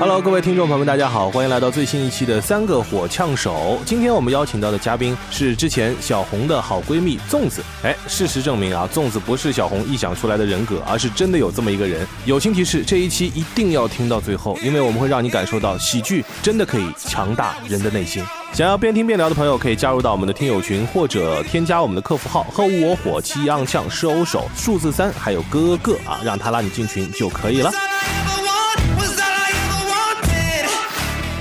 [0.00, 3.78] Hello，各位听众朋友们，大家好，欢迎来到最新一期的三个火枪手。
[3.86, 7.62] 今天我们邀请到的嘉宾是之前小红的好闺蜜粽子。
[7.84, 12.04] 哎，事实证明啊，粽子不是小红臆想出来的人格，而是真的有这么一个人。
[12.24, 18.24] 友情提示：这一期一定要听到最后，因为我们会让你感受到喜剧真的可以强大人的内心。
[18.52, 27.72] 想要边听边聊的朋友，可以加入到我们的听友群，或者添加我们的客服号“和我火气昂呛是欧手数字三”，还有哥哥啊，让他拉你进群就可以了。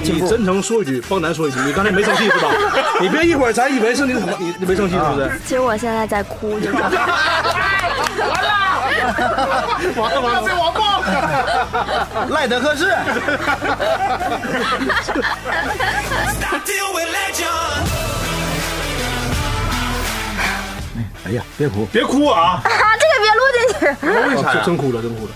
[0.04, 2.48] 你真诚说一句，方楠说一句，你刚才没生气是吧？
[3.02, 5.42] 你别一会儿咱以为是你怎么你你没生气是不是？
[5.46, 6.78] 其实我现在在哭，就是。
[9.96, 11.02] 完了完了，被网暴！
[12.30, 12.90] 赖德克士。
[21.24, 22.62] 哎呀，别哭，别哭啊！
[22.64, 22.64] 啊，
[23.00, 23.86] 这个别录进去。
[24.36, 24.62] 为啥呀？
[24.66, 25.32] 真哭了，真哭了。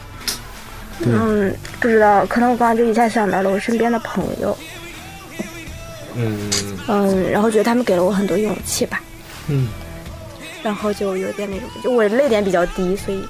[0.99, 4.57] 嗯，不知道，可能我刚刚就一下想到了我身边的朋友。
[6.16, 6.49] 嗯
[6.88, 9.01] 嗯，然后觉得他们给了我很多勇气吧。
[9.48, 9.68] 嗯，
[10.63, 13.24] 然后就有点那种，就我泪点比较低，所以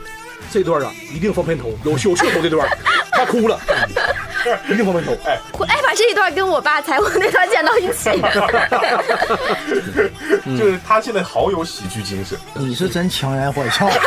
[0.51, 2.67] 这段啊一定放片头，有有噱头这段，
[3.11, 3.59] 他哭了，
[4.69, 5.11] 一定放片头。
[5.25, 8.11] 哎，我哎把这一段跟我爸采访那段剪到一起。
[10.57, 12.37] 就是他现在好有喜剧精神。
[12.53, 13.89] 你是真强颜欢笑。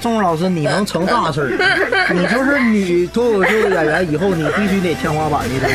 [0.00, 5.68] 钟老师，你能成大事儿，你就是女脱口秀演员，以后你必须得天花板的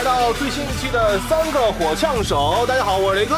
[0.00, 2.64] 来到最新一期的三个火枪手。
[2.66, 3.36] 大家好，我是雷哥。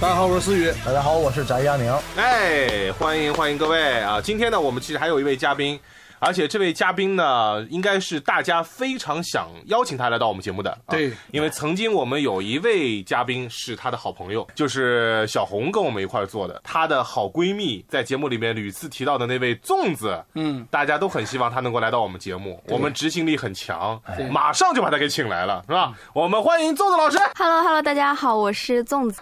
[0.00, 0.72] 大家好，我是思雨。
[0.86, 1.92] 大家好，我是翟佳宁。
[2.14, 4.20] 哎，欢迎欢迎各位啊！
[4.22, 5.76] 今天呢，我们其实还有一位嘉宾，
[6.24, 10.70] 而且这位嘉宾呢，应该是大家非常想邀请他来到我们节目的。
[10.70, 25.92] 啊对因为曾经我们有一位嘉宾是他的好朋友，就是小红跟我们一块儿做的，她的好闺蜜在节目里面屡次提到的那位粽子，嗯，大家都很希望她能够来到我们节目，我们执行力很强，马上就把她给请来了，是吧？
[26.14, 27.18] 我们欢迎粽子老师。
[27.36, 29.20] Hello Hello，大家好，我是粽子。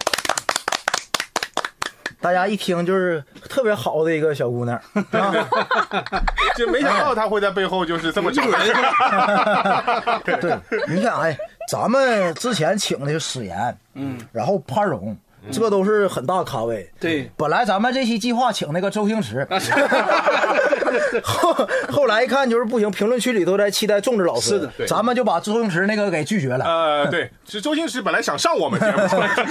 [2.22, 5.34] 大家一听就是特别好的一个小姑娘 啊，
[6.56, 8.60] 就没想到她会在背后就是这么整人。
[10.40, 10.56] 对，
[10.88, 11.36] 你想，哎，
[11.68, 15.16] 咱们之前请的是史岩，嗯，然后潘荣，
[15.50, 16.88] 这都是很大咖位。
[17.00, 19.46] 对本来咱们这期计划请那个周星驰，
[21.22, 24.86] 后后来一看就是不行，评论区里都在期待粽子老师，是的对。
[24.86, 29.02] 咱们就把周星驰那个给拒绝了，呃，对，是周星驰本来想上我们节目。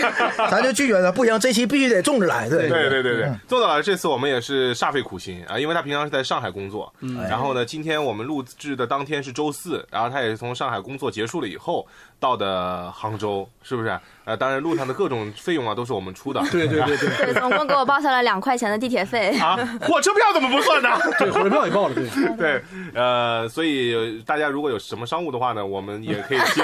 [0.50, 2.70] 咱就拒绝了，不行，这期必须得粽子来，对。
[2.70, 6.94] 对对对对，粽子老师这次我们也是煞费苦心啊，因为他平常是在上海工作，
[7.30, 11.86] 然后呢，今天我们录制的当天是周四，然后他也是从上海工作结束了以后
[12.20, 14.00] 到的杭州，是不是？
[14.24, 19.30] 呃，当然路上的各种费用啊都是我们出的， 对对对对对，总共给我报销了两块钱的地铁费。
[19.42, 20.90] 啊，火车票怎么不算呢？
[21.18, 22.38] 对，火车票也报了，对。
[22.38, 26.62] 对，呃，所以大家如果有什么商务的话呢，我们也可以接。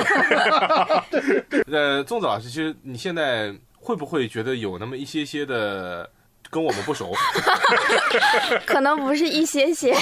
[1.71, 6.09] 呃，粽子老师，其实你现在会不会觉得有那么一些些的
[6.49, 7.13] 跟我们不熟？
[8.65, 9.95] 可能不是一些些，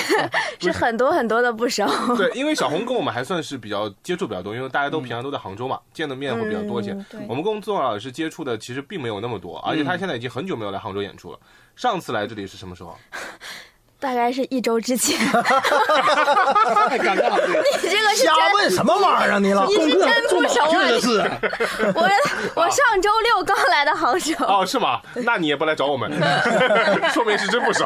[0.60, 1.86] 是很多很多的不熟。
[2.16, 6.92] 对，因为小红跟我们还算是比较接触比较多，因为大家都平常都在杭州嘛，见的面会比较多一些。
[6.92, 11.40] 嗯我们跟粽子老师接触的其实并没有那么多，而且他现在已经很久没有来杭州演出了。
[11.76, 12.98] 上次来这里是什么时候？
[14.06, 15.18] 大概是一周之前。
[16.88, 17.40] 太尴尬了，
[17.82, 20.70] 你这个是瞎真，问什么玩意儿啊你老你是真不熟啊！
[20.70, 21.20] 确实是，
[21.96, 22.08] 我
[22.54, 24.36] 我上周六刚来的杭州。
[24.46, 25.02] 哦，是吗？
[25.16, 26.12] 那你也不来找我们，
[27.12, 27.84] 说明是真不熟。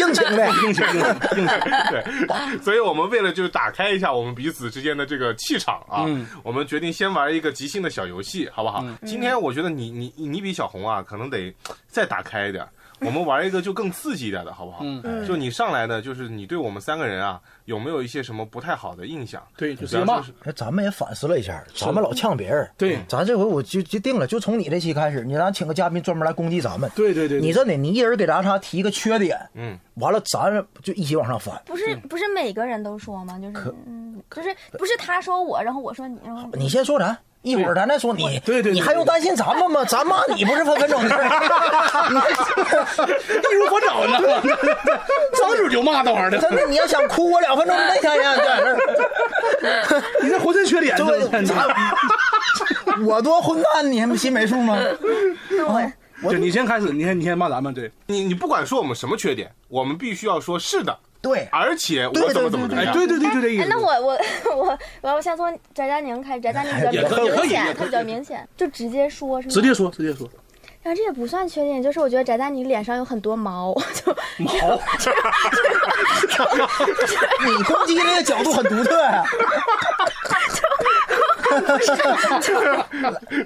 [0.00, 0.92] 硬请的，硬请硬
[1.30, 1.70] 请硬请。
[1.90, 8.84] 对，所以我们为了就是打开一下我们彼此之间的这个气场啊，嗯我们决定先玩一个即兴的小游戏，好不好？
[9.06, 11.54] 今天我觉得你你你比小红啊，可能得
[11.86, 12.66] 再打开一点。
[13.04, 14.80] 我们玩一个就更刺激一点的，好不好？
[14.82, 19.42] 嗯就你上来呢，就是你对我们三个人啊，有没有一些什么不太好的印象？
[19.56, 26.90] 对，就直接骂哎咱们也反思了一下，咱们老呛别人，对咱这回我就就定了，就从你这期开始，你咱请个嘉宾专门来攻击咱们。
[26.94, 31.60] 对对对，对你真的，你一人给咱仨提一个缺点，嗯，完了咱就一起往上翻。
[31.66, 33.38] 不是不是每个人都说吗？
[33.38, 38.22] 就是嗯，就是不是他说我，然后我说你，然后你先说咱，一会儿咱再说你。
[38.44, 39.84] 对对对你还用担心咱们吗？
[39.88, 41.22] 咱骂你不是分分钟的事儿。
[43.50, 44.18] 易如反掌呢，
[45.38, 48.76] 张嘴就骂那玩意儿的，真的，你要想哭我两分钟那天呀，在这儿。
[50.22, 51.66] 你这浑身缺点，对，这咱
[53.04, 54.78] 我多混蛋，你还心没数吗？
[56.22, 62.92] 就你先开始，你先你先骂咱们，对，你你不管说我们什么缺点，我们必须要说是的，对，而且对我怎么对对哎，怎么怎么样。
[62.92, 63.70] 对对对，就这意哎，思。
[63.70, 64.18] 那我我
[64.56, 69.54] 我我要先从翟佳宁开始，翟佳宁比较明显，他比较明显，就直接说是吗？
[69.54, 70.28] 直接说，直接说，
[70.82, 73.72] 然后这也不算缺点，就是我觉得翟佳宁脸上有很多毛，
[74.04, 74.50] 就毛，
[77.46, 79.22] 你攻击人的角度很独特呀。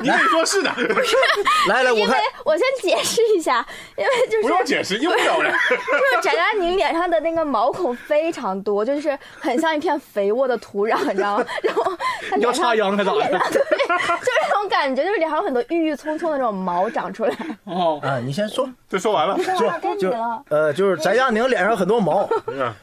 [0.00, 0.72] 你可以说是的，
[1.68, 3.64] 来来，我因为看我先解释一下，
[3.96, 5.52] 因为就是不用解释，用不了人。
[5.52, 11.44] 就是翟佳宁脸上的那个毛孔非常多，就是很像一片肥沃的土壤，你知道吗？
[11.62, 11.84] 然后
[12.30, 13.18] 他你要脸上插秧他咋的？
[13.18, 17.34] 脸 上对，就是那种感觉，就是脸上有很多郁郁葱葱的那种毛长出来。
[17.64, 22.28] 哦，啊，你先说，就说完了，说该你就了，呃，就是翟佳宁脸上很多毛，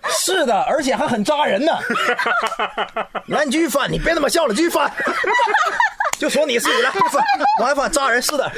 [0.10, 1.72] 是的，而且还很扎人呢。
[3.28, 4.92] 来，你继续翻，你别他妈笑了，继续翻。
[6.20, 7.24] 就说你是你来，继续翻，
[7.60, 8.52] 往外翻，扎人是的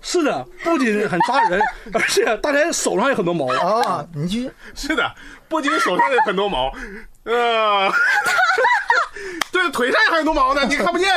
[0.00, 1.60] 是的，不仅很扎人，
[1.92, 3.46] 而且大家手上有很多毛。
[3.52, 4.52] 啊，你继续。
[4.74, 5.14] 是的，
[5.48, 6.70] 不仅手上有很多毛，
[7.24, 7.90] 呃，
[9.50, 11.08] 对，腿上也很多毛呢，你看不见。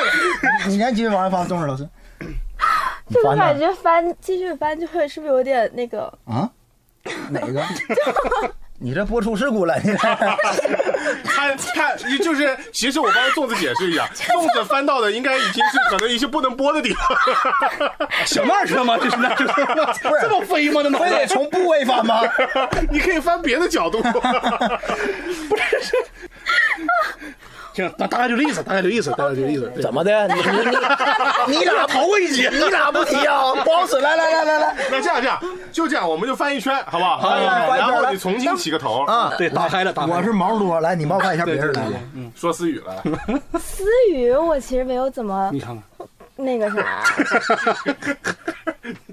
[0.67, 1.87] 你先继续往外翻，钟石老师。
[3.11, 3.37] 就是？
[3.37, 6.11] 感觉翻继续翻就会是不是有点那个？
[6.25, 6.49] 啊？
[7.29, 7.63] 哪个？
[8.77, 9.94] 你这播出事故了，你
[11.24, 17.18] 他他就是，其实我帮粽子解释一下， 粽子翻到的应该已经是可能一些不能播的地方。
[18.25, 18.98] 想那儿去了吗？
[19.01, 19.45] 这是那，这
[20.19, 20.83] 是这么飞吗？
[20.83, 22.22] 这脑袋非得从部位翻吗？
[22.92, 24.04] 你可以翻别的角度。
[27.75, 29.69] 行，大大概就这意思，大概就意思，大概就意思。
[29.81, 30.27] 怎么的？
[30.30, 30.33] 你
[31.48, 32.50] 你你你俩头过一劫？
[32.50, 33.54] 你俩不提啊？
[33.63, 34.00] 不好使！
[34.00, 35.39] 来来来来来那这样这样，
[35.72, 37.18] 就这样，我们就翻一圈，好不好？
[37.18, 37.36] 好
[37.75, 39.33] 然后你重新起个头，啊！
[39.38, 40.18] 对，打开了，打开了。
[40.18, 41.81] 我是毛多，来你冒犯一下别人来。
[42.36, 43.04] 说思雨了。
[43.60, 46.07] 思雨我其实没有怎么你看看，
[46.38, 47.04] 那个啥，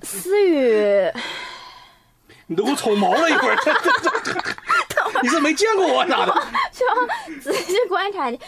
[0.03, 1.11] 思雨
[2.53, 3.57] 你都给我瞅毛了一会儿，
[5.23, 6.33] 你是没见过我咋的？
[6.71, 6.95] 需要
[7.41, 8.39] 仔细观察你。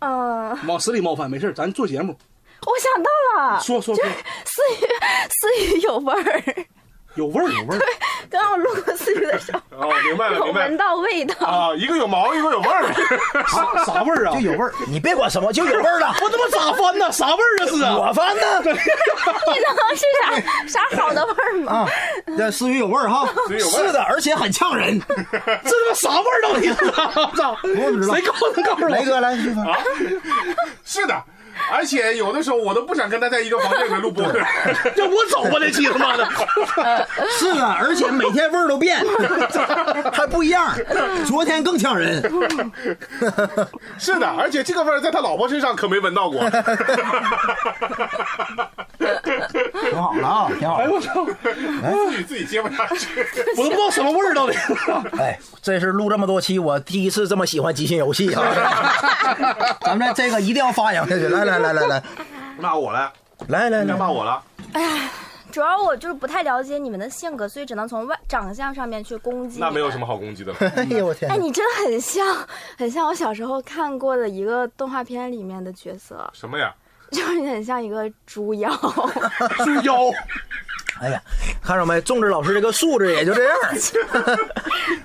[0.00, 2.18] 嗯、往死里冒犯，没事儿咱做节目，
[2.66, 3.08] 我想到
[3.52, 4.86] 了，说说说，思雨
[5.30, 6.42] 思雨有味儿。
[7.14, 7.80] 有味儿有味儿。
[8.30, 10.68] 刚刚我路过思雨的时候，哦，明白了，明白了。
[10.68, 11.46] 闻到味道。
[11.46, 12.92] 啊，一个有毛，一个有味儿。
[13.46, 14.32] 啥啥味儿啊？
[14.34, 16.14] 就有味儿，你别管什么，就有味儿了。
[16.20, 17.12] 我他妈咋翻呢？
[17.12, 17.66] 啥味儿啊？
[17.68, 17.96] 是啊？
[17.98, 18.74] 我翻呢 你能
[19.94, 20.04] 是
[20.66, 21.72] 啥啥好的味儿吗？
[21.72, 21.88] 啊，
[22.36, 24.98] 这思雨有味儿哈，是的，而且很呛人。
[25.00, 27.12] 这他妈啥味儿到底是啊？
[27.14, 27.56] 我操！
[27.62, 28.88] 我不知道谁告诉告诉我？
[28.88, 29.66] 雷哥来，继续翻。
[30.84, 31.22] 是的，
[31.72, 34.38] 而且有的时候我都不想跟他在一个房间里面录播客。
[34.94, 36.26] 这我走吧，这期他妈的！
[37.38, 39.04] 是啊，而且每天味儿都变，
[40.12, 40.74] 还不一样。
[41.26, 42.22] 昨天更呛人。
[43.98, 46.40] 是的，而且这个味儿在他老婆身上可没闻到过。
[49.80, 50.88] 挺好的啊，挺好哎。
[50.88, 51.24] 我操！
[51.24, 53.26] 自己自己接不下去。
[53.56, 54.56] 我都不知道什么味儿到底。
[55.18, 58.42] 哎，这是录这么多期，我第一次这么喜欢即兴游戏啊！
[59.82, 61.28] 咱们这个一定要发扬下去。
[61.28, 62.02] 来来来来来
[62.58, 63.12] 骂我了，
[63.48, 64.42] 来来来，该骂我了。
[64.72, 65.10] 哎呀
[65.52, 69.60] 主要我就是不太了解你们的性格，所以只能从外长相上面去攻击。
[69.60, 70.04] 那没有什么。
[70.04, 70.58] 好攻击的了。
[70.76, 71.36] 哎呦我天哎，！
[71.36, 72.26] 你真的很像，
[72.76, 76.74] 很像我小时候看过的一个动画片里面的角色，什么呀？
[77.12, 78.68] 就是你很像一个猪妖。
[79.64, 79.94] 猪妖，
[81.00, 81.22] 哎呀，
[81.62, 82.00] 看着没？
[82.00, 83.56] 粽子老师这个素质也就这样。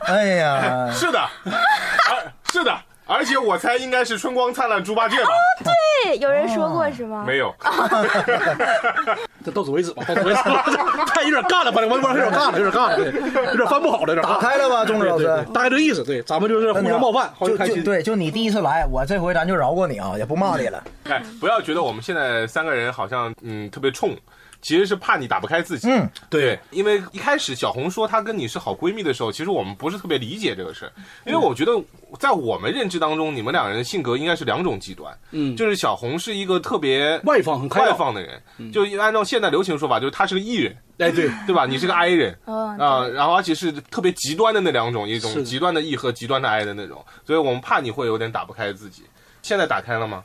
[0.07, 2.75] 哎呀，是的，而是的，
[3.09, 5.29] 而且我猜应该是春光灿烂猪八戒吧？
[5.63, 7.23] 对，有人说过是吗？
[7.25, 7.51] 没有，
[9.43, 10.63] 这到此为止吧，到此为止吧。
[11.09, 13.05] 太有点尬了，反正我我有点尬了，有点尬了，对，
[13.47, 15.25] 有点翻不好了，有点干打开了吧，钟志老师？
[15.51, 16.03] 大概这意思。
[16.03, 17.77] 对，咱们就是互相冒犯，就开心。
[17.77, 20.83] 就对，就你第一次来，我这回咱就饶过你啊，也不骂你了。
[21.05, 24.15] 哎，不要觉得我们现在三个人好像嗯特别冲，
[24.61, 25.87] 其实是怕你打不开自己。
[25.89, 30.91] 嗯，对，因为一开始小红说她跟你是好闺蜜的时候，其实我们不是特别理解这个事儿，
[31.25, 31.71] 因为我觉得
[32.19, 35.17] 在我们认知当中，你们两个人的性格应该是两种极端。
[35.31, 35.55] 嗯。
[35.55, 41.65] 就是小红是一个特别外放很开外，放的人，就按照现在流行说法，就是她是个 E 人，哎对，对吧？
[41.65, 42.37] 你是个 I 人。
[42.45, 49.03] 嗯，啊、然后而且是特别极端的那两种，一种极端的 E 和极端的 I 的那种，所以我们怕你会有点打不开自己。
[49.41, 50.23] 现在打开了吗？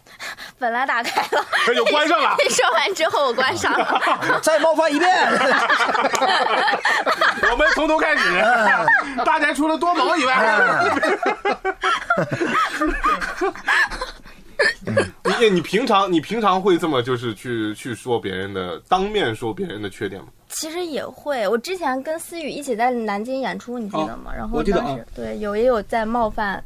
[0.58, 2.36] 本来打开了，这就关上了。
[2.48, 4.40] 说完之后我关上了。
[4.42, 5.10] 再冒犯一遍。
[7.50, 8.42] 我们从头开始，
[9.24, 10.84] 大家除了多毛以外，
[15.40, 20.28] 你你平常你平常会这么就是去去说别人的，当面说别人的缺点吗？
[20.48, 24.32] 其实也会，我之前跟思雨一起在南京演出，你记得吗？
[24.34, 26.62] 然后我记得当时、啊对有也有在冒犯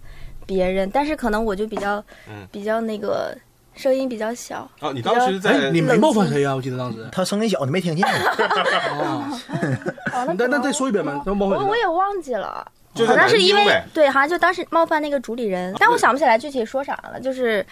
[0.49, 3.37] 别人，但是可能我就比较、嗯比较那个
[3.75, 4.69] 声音比较小。
[4.81, 6.57] 啊，你当时在哎，你没冒犯谁啊？
[6.57, 7.07] 我记得当时。
[7.13, 8.05] 他声音小，你没听见？
[8.09, 9.31] 啊，
[10.15, 11.59] 哦，那那那再说一遍吧，那冒犯？
[11.59, 12.67] 我我也忘记了。
[12.95, 13.81] 就是因为。
[13.93, 17.65] 对，好像就当时冒犯那个主理人，但我想不起来具体说啥了，就是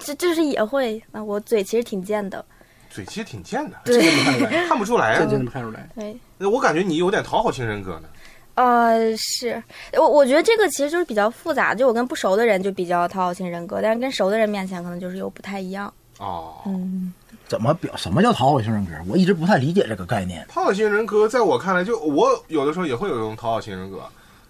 [0.00, 2.44] 这这就是也会，啊，我嘴其实挺贱的，
[2.90, 5.20] 嘴其实挺贱的，对看出来，看不出来啊。
[5.20, 5.88] 这真没看出来。
[5.94, 6.48] 对。
[6.48, 8.08] 我感觉你有点讨好型人格呢。
[8.54, 9.62] 呃，是
[9.94, 15.92] 我我觉得这个其实就是比较复杂，就我跟不熟的人就比较讨好型人格，但是跟熟的人面前可能就是又不太一样。
[16.18, 17.12] 哦，嗯，
[17.48, 18.92] 怎么表什么叫讨好型人格？
[19.08, 20.46] 我一直不太理解这个概念。
[20.48, 24.00] 讨好型人格在我看来，就我有的时候也会有一种讨好型人格，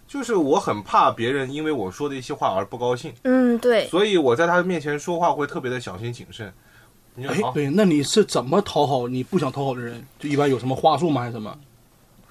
[0.06, 6.52] 就是我很怕别人因为我说的一些话而不高兴，嗯，对，所以我在他面前说话会特别的小心谨慎。
[7.16, 10.04] 你就好，，哎对，那你是怎么讨好你不想讨好的人？
[10.18, 11.20] 就一般有什么话术吗？
[11.22, 11.56] 还是什么？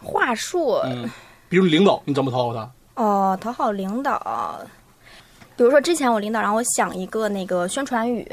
[0.04, 1.10] 话术，嗯，
[1.54, 2.68] 比如领导，你怎么讨好他？
[2.96, 4.60] 哦，讨好领导，
[5.56, 8.28] 比如说之前我领导让我想一个那个宣传语，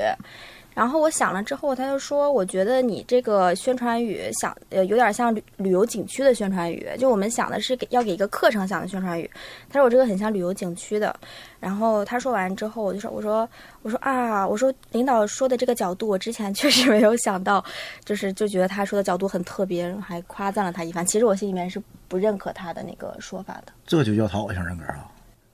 [0.81, 9.31] 然后我想了之后，他就说，我觉得你这个宣传语想呃有点像旅旅游景区的宣传语，就我们想的是给要给一个课程想的宣传语，
[9.69, 11.15] 他说我这个很像旅游景区的，
[11.61, 13.47] 然后他说完之后，我就说我说
[13.83, 17.63] 我说啊，我说领导说的这个角度，我之前 确实没有想到，
[18.07, 21.05] 就是就觉得他说的角度很特别，还夸赞了他一番。
[21.05, 23.73] 其实我心里面是不认可他的那个说法的。
[23.87, 25.10] 这就叫讨好型人格啊！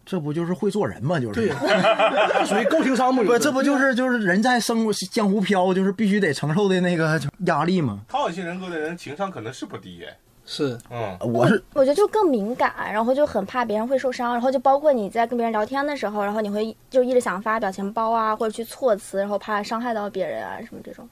[0.06, 1.18] 这不就是会做人吗？
[1.18, 1.50] 就是对，
[2.46, 3.24] 属于高情商嘛？
[3.24, 8.00] 不，这不就是就是人在生活江湖飘，就是必须得承受的那个压力吗？
[8.08, 10.16] 讨好型人格的人情商可能是不低耶。
[10.48, 21.08] 是嗯，我是我觉得就更敏感，然后就很怕别人会受伤，然后就包括你在跟别人聊天的时候，然后你会就一直想发表情包啊，或者去措辞，然后怕伤害到别人啊什么这种。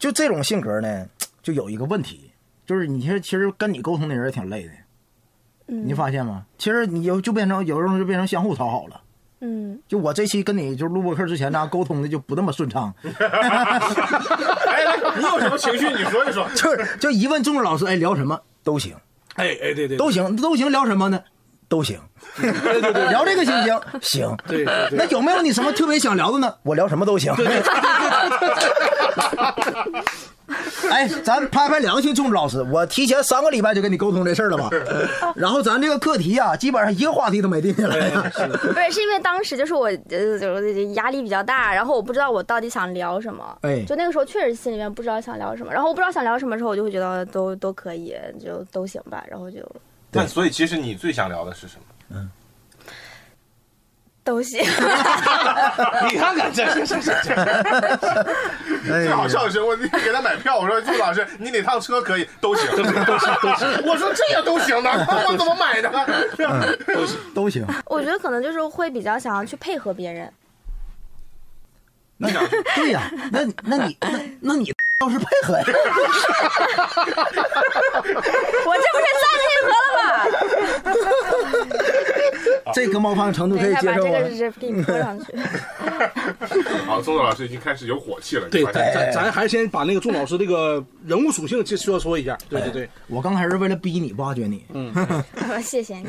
[0.00, 1.06] 就这种性格呢，
[1.44, 2.32] 就有一个问题，
[2.66, 4.72] 就是你其实其实跟你沟通的人也挺累的，
[5.72, 6.42] 嗯，你发现吗？
[6.58, 9.00] 其实你就就变成有时候就变成相互讨好了。
[9.40, 13.10] 嗯，就我这期跟你就录播课之前呢，沟通的就不那么顺畅，哎，
[15.16, 16.46] 你有什么情绪你说一说。
[16.54, 18.94] 就是就一问钟老师，哎，聊什么都行，
[19.36, 21.18] 哎哎对对，都行，都行，聊什么呢？
[21.68, 21.98] 都行，
[22.36, 23.80] 对对对聊这个行不行？
[24.02, 24.36] 行。
[24.46, 26.54] 对对对那有没有你什么特别想聊的呢？
[26.62, 27.34] 我聊什么都行。
[30.90, 34.70] 哎，咱拍拍良心，钟老师，我提前三个礼拜就跟你沟通这事儿了吧？
[35.36, 38.10] 然后咱这个课题呀、基本上一个话题都没定下来。
[38.10, 49.58] 不是，是因为当时就是我呃就是压力比较大，然后我不知道我到底想聊什么，哎就那个时候确实心里面不知道想聊什么，然后我不知道想聊什么时候，我就会觉得都都可以，就都行吧，然后就
[50.10, 51.76] 那所以其实你最想聊的是什
[52.10, 52.28] 么？
[54.24, 54.60] 都行。
[56.10, 57.34] 你看看这这这这，
[58.92, 63.68] 哎最好笑的是，我给他买票，我说朱老师，你哪趟车可以都行，都行，都行，都行。
[63.86, 64.90] 我说这也都行的，
[65.28, 65.90] 我怎么买的？
[67.34, 67.66] 都行。
[67.86, 70.32] 我觉得可能就是会比较想要去配合别人，
[72.18, 72.42] 你想
[72.76, 74.72] 对呀、那那你那那你
[75.02, 75.64] 倒是配合呀？
[78.64, 80.06] 我这不是算配合了吗？
[82.72, 84.36] 这个冒犯程度可以等一下把接受啊这个。
[84.36, 85.26] 是给你泼上去。
[86.86, 88.48] 好，宗泽老师已经开始有火气了。
[88.48, 92.38] 对，咱咱咱还是先把那个钟老师这个人物属性先说说一下。
[92.48, 94.92] 对对对，我刚开始为了逼你挖掘你，嗯
[95.62, 96.06] 谢谢你。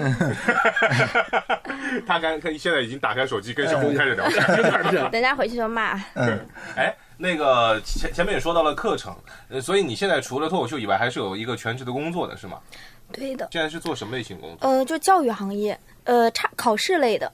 [2.05, 5.09] 他刚他现在已经打开手机跟小红开始聊天。
[5.11, 5.99] 等下回去就骂。
[6.75, 9.15] 哎，那个前前面也说到了课程，
[9.47, 12.59] 呃，所以你现在除了脱口秀以外，还是有一个全职的工作的是吗？
[13.13, 14.69] 对的，现在是做什么类型工作？
[14.69, 17.31] 呃，就教育行业，呃，差考试类的，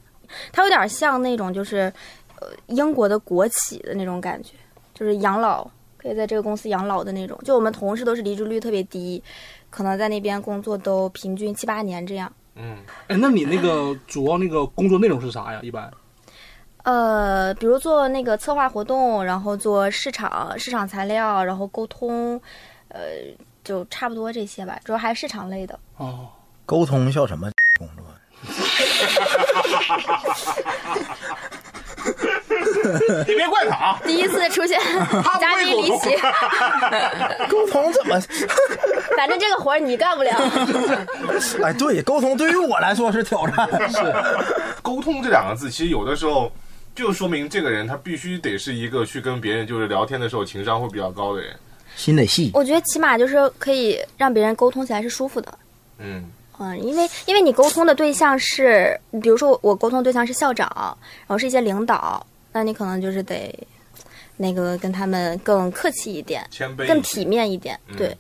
[0.52, 1.92] 它有点像那种就是，
[2.40, 4.52] 呃，英国的国企的那种感觉，
[4.94, 5.68] 就是养老，
[5.98, 7.36] 可以在这个公司养老的那种。
[7.44, 9.24] 就我们同事都是离职率特别低，
[9.72, 12.32] 可能在那边工作都平均七八年这样。
[12.54, 12.78] 嗯，
[13.08, 15.62] 哎，那你那个主要那个工作内容是啥呀？
[15.64, 15.90] 一般
[16.84, 22.40] 呃，比如做那个策划活动，然后做市场、市场材料，然后沟通，
[22.88, 23.00] 呃，
[23.64, 24.80] 就差不多这些吧。
[24.84, 25.78] 主要还是市场类的。
[25.98, 26.28] 哦，
[26.66, 28.06] 沟通叫什么工作？
[33.28, 34.80] 你别怪他啊，第一次出现
[35.40, 36.16] 嘉宾离奇，
[37.50, 38.20] 沟通怎么？
[39.18, 40.32] 反正这个活儿你干不了。
[41.64, 43.68] 哎，对，沟通对于我来说是挑战。
[43.92, 43.98] 是，
[44.82, 46.50] 沟通这两个字，其实有的时候
[46.96, 51.56] 就说明这个人他必须得是一个去跟别人就是聊天的时候情商会比较高的人。
[51.96, 52.52] 心得细。
[52.54, 55.60] 我觉得起码就是可以让别人沟通起来是舒服的。
[55.98, 63.54] 嗯，嗯，因为因为你沟通的对象是，比如说我沟通对象是校长，然后是一些领导，那你可能就是得
[64.38, 67.78] 那个跟他们更客气一点，谦卑更体面一点。
[67.88, 68.18] 嗯对，更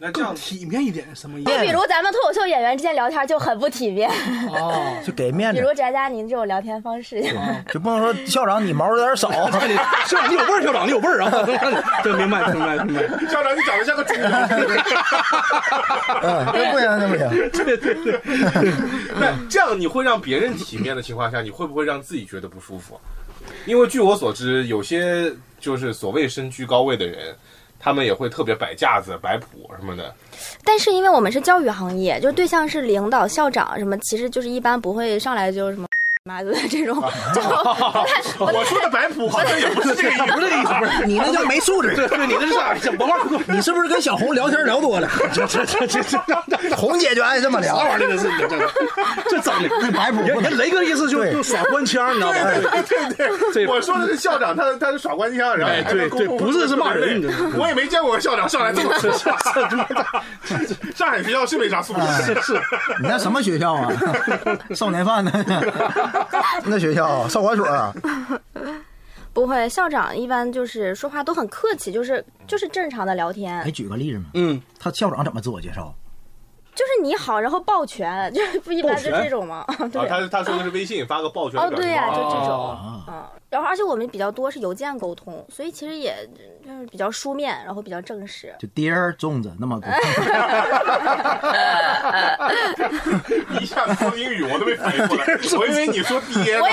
[0.00, 1.50] 那这样体面一点什么意思？
[1.50, 4.08] 就比如咱们脱口秀演员之间聊天就很不体面，
[4.48, 7.20] 哦， 就给面子比如，翟佳宁这种聊天方式。
[7.72, 9.28] 就不能说校长你毛有点少，
[9.66, 9.76] 你
[10.06, 11.32] 校长你有味儿，校长你有味儿啊！
[12.04, 13.02] 这明白明白明白。
[13.26, 14.14] 校长，你长得像个猪。
[16.22, 17.28] 嗯，这不行，这不行。
[17.64, 18.20] 对对对，
[19.18, 23.00] 那这样你会让别人体面的情况下，你会不会让自己觉得不舒服？
[23.66, 27.34] 因为据我所知，有些就是所谓身居高位的人，
[27.78, 30.14] 他们也会特别摆架子、摆谱什么的。
[30.64, 35.87] 但是因为我们是教育行业，就对象是领导、校长什么，其实就是一般不会上来就什么
[36.28, 36.94] 妈的这种，
[37.34, 37.40] 就
[38.44, 41.94] 我说的摆谱好像也不是这个意思，不是这意思，不是你那叫没素质。
[41.96, 42.74] 对对，你这是啥？
[42.74, 45.08] 这文化工作，你是不是跟小红聊天聊多了？
[45.32, 47.84] 这这这这这红姐就爱这么聊啥。
[47.84, 48.08] 玩意儿？
[48.10, 48.58] 这是这这
[49.30, 49.70] 这整的。
[49.80, 52.36] 那摆谱人人雷哥意思就对就耍官腔，你知道吗？
[52.86, 57.22] 对对对我说的是校长，他他是耍官腔，然后哎对对不是是骂人
[57.56, 59.38] 我也没见过校长上来这么说话。
[60.94, 62.52] 上海学校是没啥素质，是是，
[63.00, 63.88] 你那什么学校啊？
[64.74, 65.32] 少年犯呢？
[66.66, 67.92] 那学校少管所啊？
[69.32, 69.68] 不会。
[69.68, 74.26] 校长一般就是说话都很客气，就是就是正常的聊天哎，，举个例子嘛。
[74.34, 75.94] 嗯，他校长怎么自我介绍？
[76.74, 79.64] 就是你好，然后抱拳，就是不一般就这种吗？
[79.92, 80.06] 对啊。
[80.28, 86.14] 他他说的是微信发个抱拳哦，对呀、包就这种，哦嗯，然后而且我们比较多是邮件沟通，所以其实也
[86.64, 88.54] 就是比较书面，然后比较正式。
[88.58, 89.88] 就爹儿粽子那么多。
[93.60, 95.24] 一下子说英语我都没反应过来，
[95.58, 96.72] 我以为你说爹呢我，以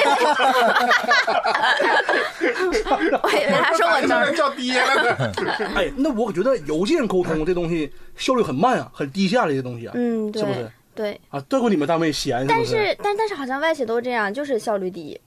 [2.46, 5.34] 为，我以为他说我上来正，叫爹了呢。
[5.76, 10.70] 哎，那我觉得邮件沟通这东西效率很慢啊，很低下的一个东西啊，嗯，对，是不是？
[10.94, 15.20] 对，啊，这过你们单位闲但是但但是好像外企都这样，就是效率低，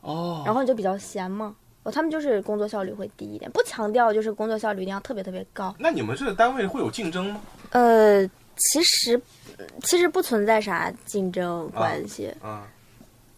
[0.00, 1.54] 哦，然后你就比较闲嘛。
[1.84, 5.74] 哦，他们就是工作效率会低一点，不强调就是工作效率一定要特别特别高。
[5.78, 7.40] 那你们这个单位会有竞争吗？
[7.70, 8.26] 呃，
[8.56, 9.20] 其实
[9.82, 12.66] 其实不存在啥竞争关系，啊，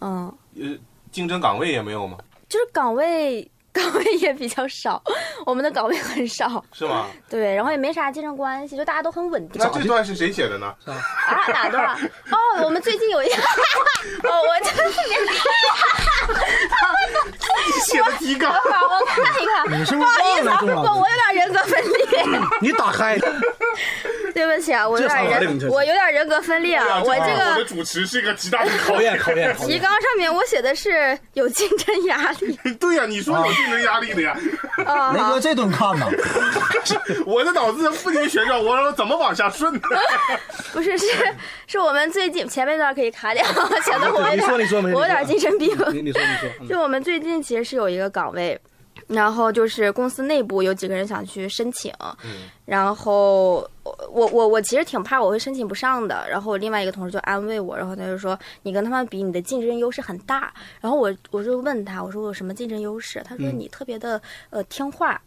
[0.01, 0.77] 嗯，呃，
[1.13, 2.19] 竞争岗位也没有吗？
[2.49, 5.01] 就是岗位 岗位也比较少，
[5.47, 7.07] 我们的岗位很少，是吗？
[7.29, 9.63] 对，然后也没啥竞争关系，就大家都很稳定。
[9.63, 10.75] 那这段是谁写的呢？
[10.87, 10.97] 啊，
[11.53, 11.97] 哪段啊？
[12.33, 13.37] 哦，我们最近有一个，
[14.29, 14.83] 哦，我就是
[17.87, 18.53] 写的提纲。
[18.53, 22.25] 我看一看，你是不是忘了不好意思啊，我有点人格分裂，
[22.61, 23.17] 你打开，
[24.35, 27.55] 对不起啊，我有点人，我有点人格分裂啊，我我这个。
[27.57, 29.81] 的主持是一个极大的考考验考验考提验。
[29.81, 32.75] 纲上面我写的是有竞争压力验。
[32.77, 34.37] 对呀、你说有竞争压力的呀。
[34.87, 36.07] 啊，雷哥这顿看呐，
[37.27, 39.81] 我的脑子不停旋转，我说怎么往下顺呢？
[40.73, 41.07] 不是是
[41.67, 43.45] 是我们最近前面那段可以卡掉，
[43.85, 45.69] 前面我有你说点你说没事我有点精神病。
[45.93, 48.59] 你你说你说，嗯就我们最近其实是有一个岗位，
[49.11, 51.93] 然后就是公司内部有几个人想去申请，
[52.65, 53.69] 然后
[54.13, 60.53] 我我我其实挺怕我会申请不上的，然后我另外一个同事就安慰我，然后他就说你跟他们比，你的竞争优势很大。
[60.81, 63.21] 然后我我就问他，我说我有什么竞争优势？
[63.25, 65.21] 他说你特别的呃听话，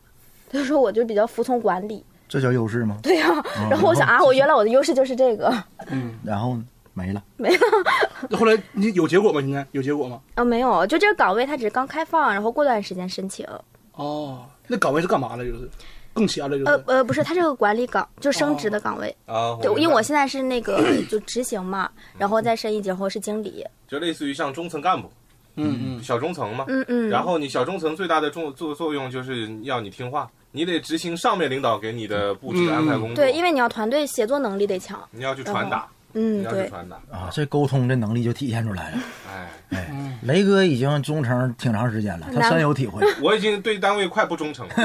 [0.49, 2.05] 他就说我就比较服从管理。
[2.29, 2.97] 这叫优势吗？
[3.03, 3.27] 对呀、
[3.69, 5.53] 然后我想啊，我原来我的优势就是这个。
[5.91, 7.21] 嗯然后呢没了。
[8.29, 9.41] 那后来你有结果吗？
[9.41, 10.21] 现在有结果吗？
[10.35, 13.45] 啊，没有，就这个岗位它只是刚开放，然后过段时间申请。
[13.95, 15.43] 哦，那岗位是干嘛的？
[15.45, 15.69] 就是
[16.13, 16.71] 更闲了，就是。
[16.71, 19.15] 呃呃，不是，它这个管理岗，就升职的岗位。
[19.25, 23.65] 啊，对，因为我现在是那个就执行嘛，然后再升一级，然后是经理。
[23.87, 25.11] 就类似于像中层干部、
[25.55, 26.65] 嗯嗯，小中层嘛。
[26.67, 27.09] 嗯嗯。
[27.09, 33.15] 然后你小中层最大的作作作用就是要你听话，你得执行上面领导给你的布置安排工作。
[33.15, 34.99] 对，因为你要团队协作能力得强。
[35.11, 36.69] 你要去传达，你嗯，要去对。
[36.69, 36.95] 传达。
[37.11, 38.97] 啊，这沟通这能力就体现出来了。
[39.29, 43.03] 哎，哎，雷哥已经忠诚挺长时间了，他深有体会。
[43.21, 44.73] 我已经对单位快不忠诚了。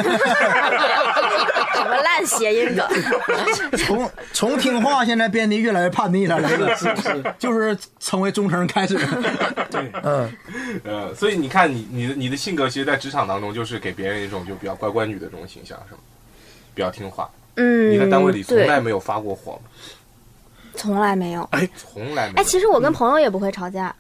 [1.75, 2.87] 什么烂谐音梗？
[3.79, 8.97] 从从听话现在变得越来越叛逆了，雷哥是是， 就是成为忠诚开始。
[9.71, 10.31] 对，嗯，
[10.85, 16.01] 呃，所以你看你你的你的性格，其实，在职场当中就是给别人一种就比较乖乖女的这种形象，是吗？
[16.75, 17.31] 比较听话。
[17.57, 19.61] 嗯，你在单位里从来没有发过火吗？
[20.79, 21.43] 从来没有。
[21.51, 22.45] 哎，从来没有。
[22.45, 23.95] 其实我跟朋友也不会吵架，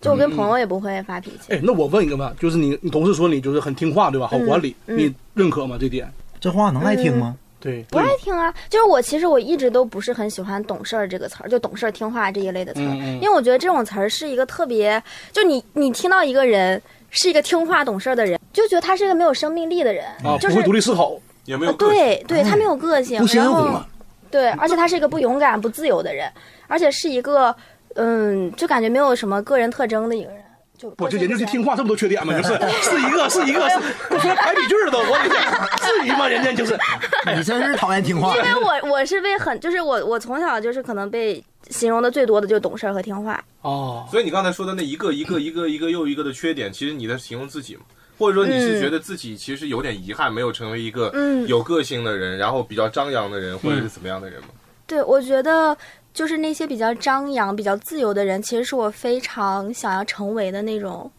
[0.00, 1.54] 就我跟朋友也不会发脾气。
[1.54, 4.26] 哎，那我问一个吧，就是你你同事说你就是很听话，对吧？
[4.26, 5.78] 好管理，你认可吗？
[5.80, 6.12] 这点？
[6.40, 7.34] 这话能爱听吗？
[7.60, 21.12] 对，不爱听啊，就是我其实我一直都不是很喜欢“懂事儿”这个词儿，就懂事儿、听话这一类的词儿，嗯嗯因为我觉得这种词儿是一个特别，就你你听到一个人是一个听话懂事儿的人，就觉得他是一个没有生命力的人，啊，就是不会独立思考。
[21.46, 21.72] 也没有？
[21.72, 23.82] 对对，他没有个性，不鲜然后。
[24.30, 26.30] 对，而且他是一个不勇敢、不自由的人，
[26.66, 27.54] 而且是一个
[27.94, 30.42] 嗯，就感觉没有什么个人特征的一个人。
[30.78, 32.32] 就我就人家就听话这么多缺点吗？
[32.32, 32.50] 就是
[32.82, 35.42] 是一个是一个是，都说排比句儿都，我的天，
[35.80, 36.28] 至于吗？
[36.28, 36.78] 人家就是，
[37.34, 38.42] 你真是讨厌听话因。
[38.44, 43.42] 为我我是被很就是我我从小就是可能被形容的最多的就是懂事儿和听话。
[43.62, 47.82] 哦，所以你刚才说的那一个一个一个一个又一个的缺点，其实你在形容自己嘛，
[48.18, 51.46] 或者说你是觉得自己其实有点遗憾，没有成为一个嗯。
[51.46, 54.48] 有个性的人，然后比较张扬的人，或者是怎么样的人吗？
[54.86, 55.76] 对，我觉得
[56.12, 61.10] 就是那些比较张扬、比较自由的人，其实是我非常想要成为的那种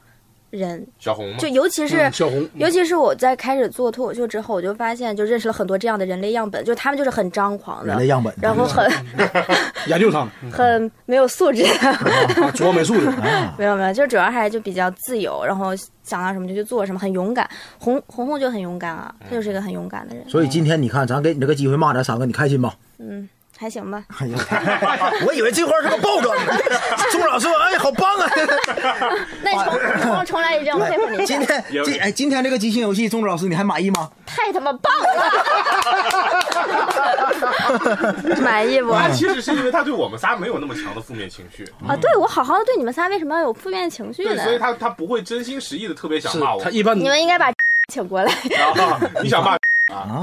[0.50, 0.86] 人。
[1.00, 1.48] 小红吗就？
[1.50, 8.90] 尤其是、嗯小红，尤其是我在开始做脱口秀之后，我就发现，就认识了很多这样的人类样本，就他们就是很张狂的人类，样本，然后很
[9.88, 11.64] 研究他们，很没有素质。
[11.64, 13.08] 啊主要没素质。
[13.22, 17.50] 啊，没有没有，就主要还是就比较自由，然后想到什么就去做什么，很勇敢。
[17.78, 20.28] 红红红就很勇敢啊，他就是一个很勇敢的人。
[20.30, 22.74] 所以今天你看，咱给你这个机会骂咱三个，你开心吧？
[22.98, 23.28] 嗯，
[23.60, 24.02] 还行吧。
[24.20, 24.38] 哎呀，
[25.28, 26.54] 我以为这话是个爆梗呢。
[27.12, 28.32] 钟老师说：“哎，好棒啊！
[29.44, 34.10] 那你重重重来一遍，我佩服你， 今天今哎，今天这个即兴游戏，钟老师你还满意吗？
[34.26, 35.10] 太他妈棒了！
[38.42, 38.94] 满意不？
[38.94, 44.42] 他其实是因为他对我们仨没有那么强的负面情绪，啊，对我好好的对你们仨，为什么要有负面情绪，呢？
[44.44, 46.70] 所以他他不会真心实意的特别想骂我他。
[46.70, 47.52] 一般你们应该把
[47.92, 49.58] 请过来，然后你想骂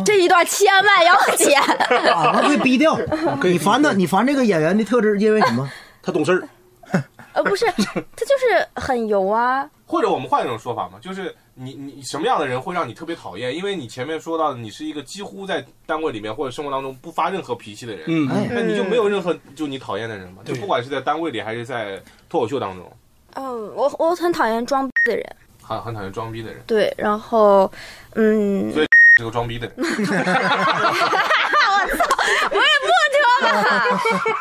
[0.05, 1.61] 这一段千万要剪。
[2.13, 2.99] 啊，那会逼掉。
[3.43, 5.69] 你烦他，你烦这个演员的特质，因为什么？
[6.03, 7.03] 他懂事儿，
[7.33, 9.69] 呃，不是，他就是很油啊。
[9.87, 13.55] 或者我们换一种说法嘛，就是你你什么样的人会让你特别讨厌？
[13.55, 20.43] 因为你前面说到的，你是一个几乎在单位里面或者生活当中不发任何脾气的人，嗯，哎，那你就没有任何就你讨厌的人嘛？
[20.45, 22.93] 就不管是在单位里还是在脱口秀当中，
[23.35, 27.71] 嗯，我我很讨厌装逼的人，很很讨厌装逼的人，对，然后，
[28.15, 28.86] 嗯，所以
[29.17, 29.77] 是个装逼的人。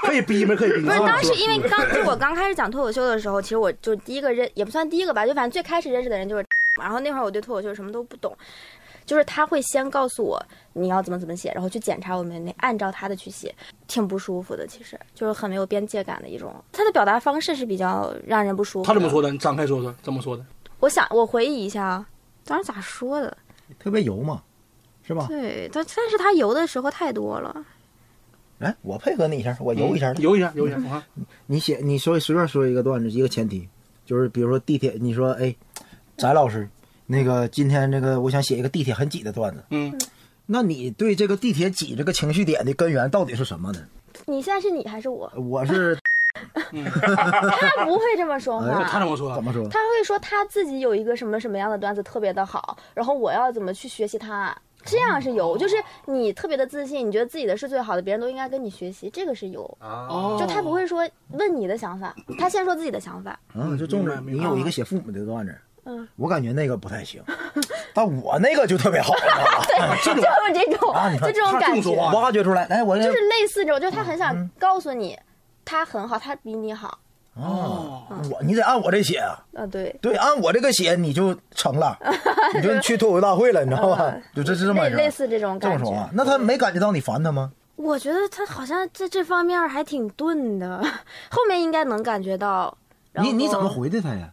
[0.01, 0.55] 可以逼吗？
[0.55, 0.87] 可以逼吗？
[0.87, 6.45] 不是当时因为刚就我刚开始讲脱口秀的时候，其实我就第一个认也不算第一个吧，就反正最开始认识的人就是，
[6.81, 8.35] 然后那会儿我对脱口秀什么都不懂，
[9.05, 13.53] 就是他会先告诉我你要怎么怎么写，然后去检查我们那按照他的去写，
[13.87, 18.87] 挺不舒服的，其实就是很没有边界感的一种，他的表达方式是比较让人不舒服。
[18.87, 19.09] 他怎么？
[19.09, 19.31] 说的？
[19.31, 20.45] 你展开说说，怎么说的？
[20.79, 22.05] 我想我回忆一下啊，
[22.45, 23.37] 当时咋说的？
[23.79, 24.41] 特别油嘛，
[25.05, 25.25] 是吧？
[25.27, 27.65] 对，但但是他游的时候太多了。
[28.59, 30.13] 哎，我配合你一下，我游一下。
[30.13, 31.03] 游一下，游一下，我看
[31.45, 33.67] 你写，你说随便说一个段子，一个前提，
[34.05, 35.53] 就是比如说地铁，你说，哎，
[36.17, 36.67] 翟老师，
[37.05, 39.93] 那个今天这个我想写一个地铁很挤的段子，嗯，
[40.45, 43.79] 那你对这个地铁挤这个情绪点的根源到底是什么呢？
[44.25, 45.29] 你现在是你还是我？
[45.35, 45.97] 我是
[46.53, 48.83] 他不会这么说哎话。
[48.85, 49.43] 他怎么说怎？
[49.43, 49.67] 么说？
[49.67, 59.65] 他会说他自己有一个什么什么样的段子特别的好，然后我要怎么去学习他，这样是有，就是你特别的自信，你觉得自己的是最好的，别人都应该跟你学习，这个是有。
[59.79, 63.39] 啊，哦就他不会说问你的想法，他先说自己的想法。
[63.55, 67.21] 嗯，就重着明白明白你有一个写父母的段子，嗯，我感觉那个不太行，
[67.93, 69.13] 但我那个就特别好，
[69.67, 75.17] 对就是这种，啊就这种感觉，么说话挖掘出来，哎，我就是类似这种，就是他很想告诉你，
[75.63, 76.99] 他很好，他比你好。
[77.35, 81.97] 哦，我你得按我这写啊，啊，对，对，按我这个写你就成了，
[82.55, 84.15] 你就去脱口秀大会了，你知道吧？
[84.33, 86.09] 就这是这么类类似这种感觉这么说啊。。
[86.13, 87.51] 那他没感觉到你烦他吗？
[87.75, 90.81] 我觉得他好像在这方面还挺钝的，
[91.29, 92.75] 后面应该能感觉到。
[93.17, 94.29] 你你怎么回的他呀？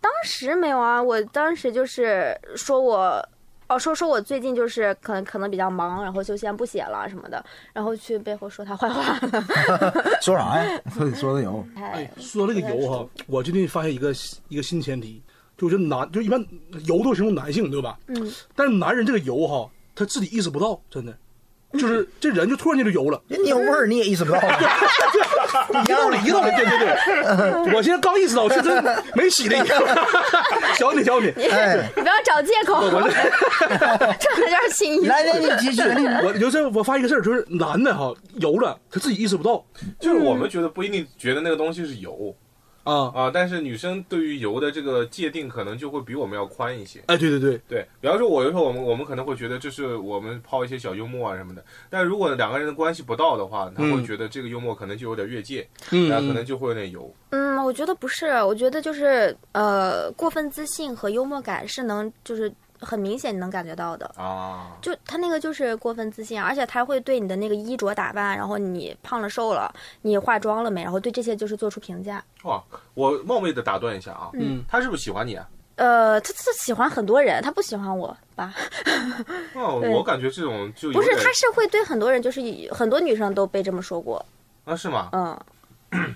[0.00, 3.28] 当时没有啊，我当时就是说我，
[3.66, 9.94] 哦，说说我最近就是可能可能比较忙，然后就先不写了什么的，然后去背后说他坏话了。
[10.20, 10.80] 说啥呀？
[10.94, 14.12] 说说的有， 哎哎，，说这个油哈，我最近发现一个
[14.48, 15.22] 一个新前提，
[15.56, 16.38] 就是男，就一般
[16.86, 17.98] 油都形容男性，对吧？
[18.08, 21.16] 嗯，但是男人这个油哈，他自己意识不到，真的，
[21.72, 24.58] 就是这人就突然间就油了，人有味儿你也意识不到啊。
[25.84, 27.74] 一道理，一道理，对对对。
[27.74, 29.82] 我现在刚意识到，我是真没洗的一样。
[30.76, 32.80] 小你，小你，哎，你不要找借口，
[34.18, 35.06] 这有点心意。
[35.06, 35.82] 来来，你继续。
[36.24, 39.64] 我就是我发现一个事儿，就是男的哈油了，他自己意识不到
[40.00, 42.34] 就是我们觉得不一定觉得那个东西是油
[42.84, 43.10] 啊。
[43.14, 47.00] 啊，但是女生对于油的这个界定可能就会比我们要宽一些。
[47.06, 57.12] 哎，对对对，对，比方说，我有时候我们我们可能会觉得这是我们抛一些小幽默啊什么的，但如果两个人的关系不到的话，他会嗯觉得这个幽默可能就有点越界，嗯可能就会有点油。
[57.30, 62.52] 嗯，我觉得不是，我觉得就是呃，过分自信和幽默感是能就是
[62.84, 64.06] 很明显你能感觉到的。
[64.16, 72.22] 啊，就他那个就是过分自信，而且他会对你的那个衣着打扮，然后你胖了瘦了，你化妆了没，然后对这些就是做出评价。
[72.42, 72.62] 哇，
[72.94, 75.48] 我冒昧的打断一下啊，嗯，他是不是喜欢你啊？
[75.76, 78.54] 呃，他他喜欢很多人，他不喜欢我吧？
[79.54, 84.24] 哦，我感觉这种就不是，他是会对很多人，就是很多女生都被这么说过。
[84.64, 85.08] 啊，是吗？
[85.12, 85.36] 嗯，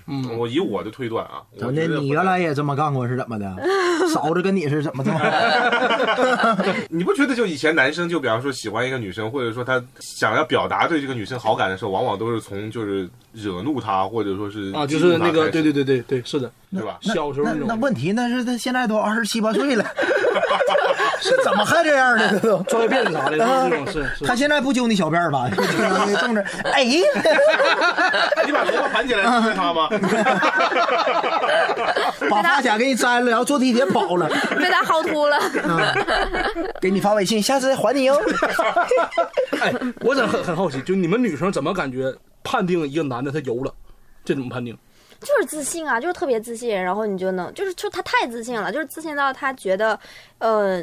[0.07, 1.81] 嗯， 我以我的推断啊，怎么的？
[1.81, 3.55] 我觉得你原来也这么干过是怎么的？
[4.13, 5.11] 嫂子跟你是怎么的？
[6.89, 16.97] 你不觉得就以前男生就比方说喜欢一个女生，或者说他想要表达对这个女生好感的时候，往往都是从就是惹怒她，或者说是啊，就是那个，对对对对对对，是的，对吧？
[17.03, 19.85] 那小时候那种那问题那是他现在都二十七八岁了，
[21.21, 22.29] 是怎么还这样呢？
[22.31, 24.25] 这都专业辫子啥的，这种是是。
[24.25, 25.49] 他现在不揪你小辫儿吧？
[25.55, 26.83] 就那政治，哎，
[28.45, 29.89] 你把头发盘起来 是他吗？
[32.29, 34.27] 把发卡给你摘了，然后坐地铁跑了，
[34.57, 35.37] 被他薅秃了。
[36.81, 38.19] 给你发微信，下次还你哟。
[39.59, 43.73] 哎，我真很很好奇，就你们女生怎么感觉判定一个男的他油了？
[44.23, 44.77] 这怎么判定？
[45.21, 49.99] 就是自信啊，就是特别自信，然后你就能，就是就他太自信了，就是自信到他觉得，
[50.37, 50.81] 呃，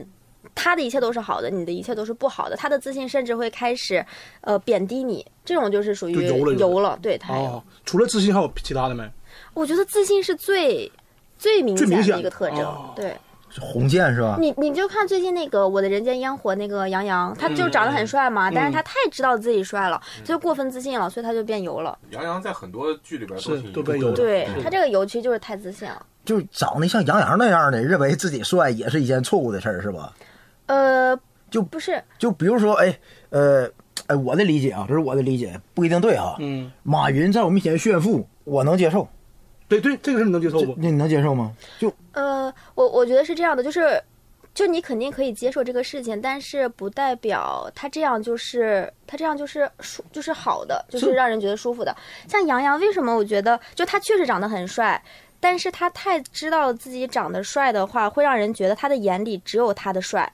[0.57, 4.05] 他的一切都是好的，你的一切都是不好的，他的自信甚至会开始，
[4.40, 7.33] 呃，贬低你，这种就是属于油了油了，对他。
[7.35, 9.09] 哦，除了自信还有其他的没？
[9.55, 10.90] 我觉得自信是最
[11.38, 13.16] 最明显的一个特征，哦对。
[13.59, 14.37] 红线是吧？
[14.38, 21.97] 你你就看最近那个《我的人间烟火》那个杨洋，他就长得很帅嘛，但是他太知道自己帅了，他就过分自信了，所以他就变油了。
[22.11, 26.05] 杨洋在很多剧里边是挺都变油了对他这个油其实就是太自信了。
[26.27, 30.12] 就是长得像杨洋那样的，认为自己帅也是一件错误的事儿，是吧？
[30.66, 31.18] 呃，
[31.50, 32.98] 就不是，就比如说，哎，
[33.31, 33.70] 呃，
[34.07, 36.37] 哎，我的理解啊，这是我的理解，不一定对啊。
[36.38, 39.09] 嗯，马云在我面前炫富，我能接受，
[39.68, 40.74] 对对，这个事你能接受不？
[40.76, 41.52] 那你能接受吗？
[41.79, 44.02] 就呃，我我觉得是这样的，就是。
[44.57, 51.94] 就你肯定可以接受这个事情，但是不代表他这样就是他这样就是舒就是好的，就是让人觉得舒服的。
[52.26, 54.98] 像杨洋，为什么我觉得就他确实长得很帅，
[55.40, 60.33] 但是他太知道自己长得帅的话，会让人觉得他的眼里只有他的帅。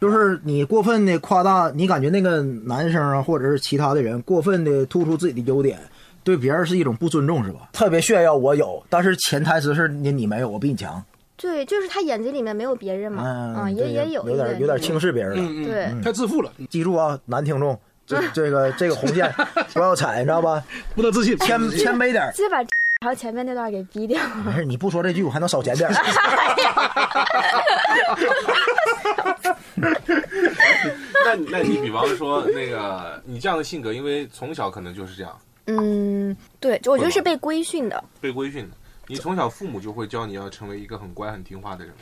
[0.00, 5.78] 就是你过分的夸大，你感觉那个男生啊，或者是其他的人过分的突出自己的优点，
[6.22, 7.68] 对别人是一种不尊重，是吧？
[7.72, 11.02] 特别炫耀我有，但是潜台词是你你没有，我比你强。
[11.38, 13.22] 对，就是他眼睛里面没有别人嘛，
[13.58, 15.42] 嗯，也也有有点有点轻视别人了。
[15.42, 19.30] 嗯嗯，对，太自负了，记住啊，男听众，这 这个这个红线
[19.74, 20.62] 不要踩，你知道吧？
[20.94, 21.36] 不能自信。
[21.38, 22.30] 谦谦卑点。
[22.32, 22.56] 直接把
[23.02, 24.18] 然后前面那段给逼掉。
[24.46, 25.94] 没事，你不说这句，我还能少剪点儿。
[31.24, 38.02] 那你那你比方说那个你这样的性格，因为从小可能就是这样嗯，对，就我觉得是被规训的。
[38.20, 38.76] 被规训的，
[39.08, 41.92] 你从小父母就会教你要成为一个很乖很听话的人。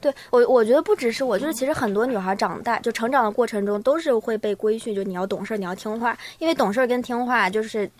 [0.00, 7.90] 对我，我觉得不只是我，就是其实很多女孩长大就成长的过程中都是会被规训，就你要懂事，你要听话，因为懂事跟听话就是，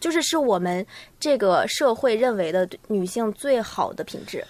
[0.00, 0.86] 就是是我们
[1.20, 4.42] 这个社会认为的女性最好的品质，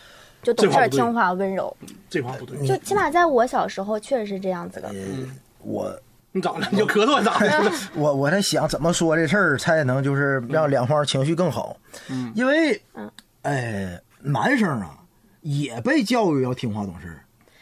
[0.42, 1.74] 就懂事、听话、温柔。
[2.11, 4.90] 这话不对，就起码在我小时候确实是这样子的。
[5.61, 5.94] 我
[6.33, 6.66] 你咋了？
[6.70, 7.72] 你就咳嗽咋的？
[7.94, 11.76] 我我在想怎么说这事儿才能就是让两方情绪更好。
[12.09, 13.11] 嗯，因为嗯，
[13.42, 14.98] 哎，男生啊
[15.42, 17.18] 也被教育要听话懂事。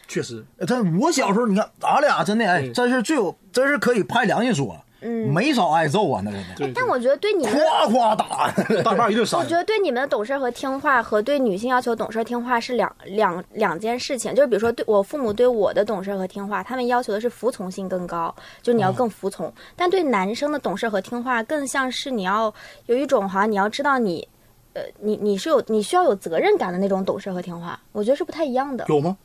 [0.09, 8.53] 确实，但我小时候，你看咱俩真的哎，对真是最有，真是可以拍良心说，嗯，没少挨揍啊，那真的，对，但我觉得对你们，夸夸打。
[8.85, 14.35] 大棒一顿扇我觉得对你们的懂事和听话和对女性要求懂事听话是两两两件事情。
[14.35, 19.53] 就是比如说，对我父母对我的懂事和听话，他们要求的是服从性更高，就你要更服从。
[19.75, 22.53] 但对男生的懂事和听话，更像是你要
[22.87, 24.29] 有一种好像你要知道你，
[24.75, 27.81] 呃，你你是有你需要有责任感的那种懂事和听话。
[27.93, 28.85] 我觉得是不太一样的。
[28.89, 29.17] 有吗？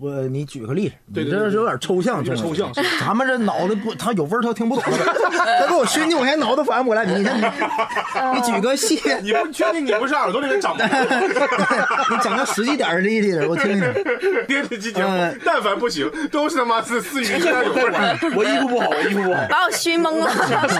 [0.00, 4.84] 我你举个例子，你这是有点抽象，有点抽象咱们这脑子不，他有味儿，他听不懂。
[5.60, 7.04] 他给我熏的，我现在脑子反应不过来。
[7.04, 7.44] 你看你，
[8.34, 10.84] 你举个细，你不确定你不是耳朵里面长的？
[12.10, 13.82] 你讲个实际点儿的例子，我听听。
[14.46, 18.18] 电视机节目嗯，但凡不行，都是他妈是四语有味儿。
[18.34, 20.30] 我衣服不好，我衣服不好，把我熏懵了，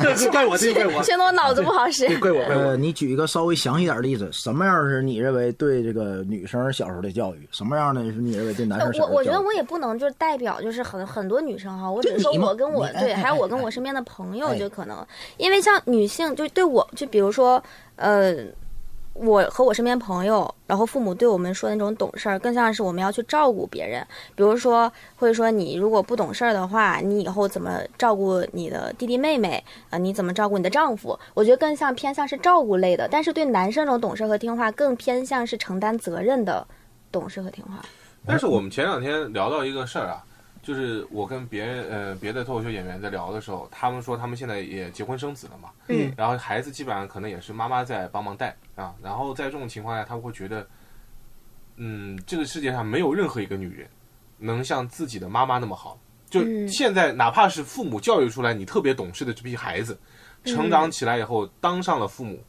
[0.03, 2.07] 这是怪我，这怪我，熏得我脑子不好使。
[2.19, 2.63] 怪我，怪我。
[2.63, 7.47] 呃，你举一个稍微详细点儿的例子，什么样是你认为对这个女生小时候的教育？
[7.53, 9.41] 什么样的是你认为对男生我我觉得？
[9.41, 17.63] 我也不能就是代表就是很很多女生哈，我只是说我跟我对，还有我跟哎我身边的朋友哎就可能，因为像女性就对我就比如说
[17.97, 18.35] 呃。
[19.17, 24.05] 我和我身边朋友，然后父母对我们说的那种懂事儿，更像是我们要去照顾别人。
[24.35, 31.17] 比如说，会说你如果不懂事儿的话，你以后怎么照顾你的弟弟妹妹啊、你怎么照顾你的丈夫？
[31.33, 33.07] 我觉得更像偏向是照顾类的。
[33.09, 36.67] 但是对男生这种懂事和听话，更偏向是承担责任的
[37.13, 37.85] 懂事和听话。
[38.27, 40.25] 但是我们前两天聊到一个事儿啊，
[40.63, 50.67] 就是我跟别人呃别的脱口秀演员在聊的时候，他们说他们现在也结婚生子了嘛，嗯，然后孩子基本上可能也是妈妈在帮忙带啊，然后在这种情况下，他们会觉得，
[51.77, 53.89] 嗯，这个世界上没有任何一个女人
[54.39, 55.99] 能像自己的妈妈那么好。
[56.31, 56.67] 就嗯。
[56.69, 59.99] 现在，哪怕是父母教育出来你特别懂事的这批孩子，
[60.45, 62.43] 成长起来以后当上了父母，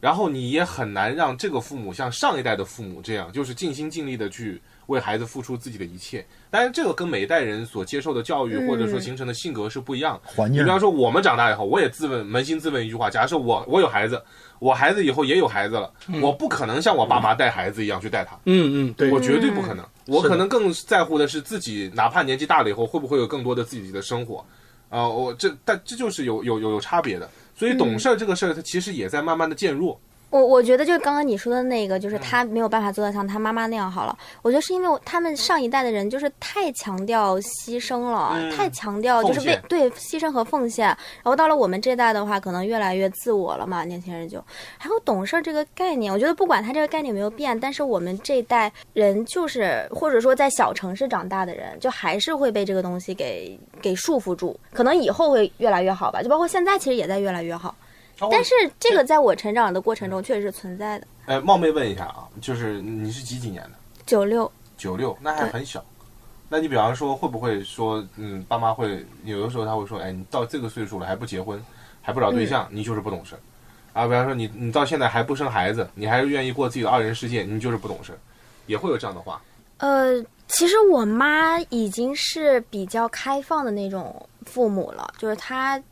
[0.00, 6.24] 然后你也很难让这个父母像上一代的父母这样，就是尽心尽力的去为孩子付出自己的一切。
[6.50, 10.20] 当然，这个跟每一代人所接受的教育或者说形成的性格是不一样。
[10.24, 14.22] 环境你比方说，我们长大以后，我也自问扪心自问一句话：假设我我有孩子，
[14.58, 18.38] 我孩子以后也有孩子了，我不可能像我爸妈带孩子一样去带他。
[18.46, 19.84] 嗯嗯，对，我绝对不可能。
[20.06, 24.44] 我可能更在乎的是自己，哪怕年纪大了以后，会不会有更多的自己的生活。
[24.88, 27.28] 啊、我这但这就是有有有有差别的。
[27.56, 29.98] 所以懂事儿这个事儿，它其实也在慢慢的渐弱。
[30.32, 34.16] 我我觉得就是刚刚你说的那个，嗯就是他没有办法做到像他妈妈那样好了。
[34.40, 40.86] 我觉得是因为他们上一代的人就是太强调牺牲了，嗯太强调就是为对牺牲和奉献。
[40.86, 44.42] 然后到了我们这代的话，可能越来越自我了嘛，年轻人就
[44.78, 46.10] 还有懂事儿这个概念。
[46.10, 54.58] 我觉得不管他这个概念有没有变，但是我们这一代人就是或者说在小城市长大的人，就还是会被这个东西给给束缚住。
[54.72, 57.74] 可能以后会越来越好吧，就包括现在其实也在越来越好。
[58.30, 61.06] 但是这个在我成长的过程中确实是存在的。
[61.26, 63.70] 哎，冒昧问一下啊，就是你是几几年的？
[64.06, 65.84] 九六，九六，那还很小。
[66.48, 71.62] 那你比方说，会不会说，嗯，爸妈会有的时候他会说，哎，你到这个岁数了还不结婚，
[72.02, 73.34] 还不找对象，你就是不懂事。
[73.94, 78.18] 啊，比方说你你到现在还不生孩子，你还是愿意过自己的二人世界，你就是不懂事，
[78.66, 79.40] 也会有这样的话。
[79.78, 85.82] 呃，其实我妈已经是比较开放的那种父母了，就是她，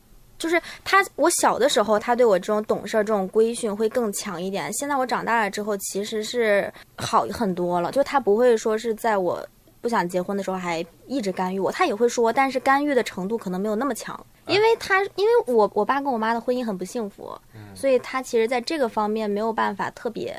[0.40, 4.72] 就是他，我小的时候，他对我这种懂事儿、这种规训会更强一点。
[4.72, 9.46] 现在我长大了之后，其实是好很多了，就他不会说是在我
[9.82, 17.38] 不想结婚的时候还一直干预我，他也会说，但是干预的程度可能没有那么强，因为他，因为我我爸跟我妈的婚姻很不幸福，
[17.74, 20.34] 所以他其实在这个方面没有办法特别，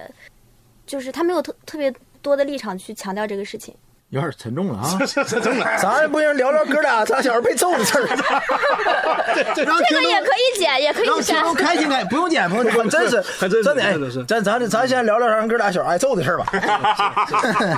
[0.87, 3.75] 就是他没有特特别多的立场去强调这个事情。
[4.11, 4.97] 有点沉重了啊。
[4.99, 5.65] 这这真的。
[5.81, 11.37] 咱不行，聊聊哥俩咱小时候被揍的事儿，让这个也可以剪，也可以删。
[11.37, 16.45] 让听众开心开，不用剪，不用剪，很真实，很真的，咱咱咱先聊聊咱哥俩小时候挨揍的事儿吧。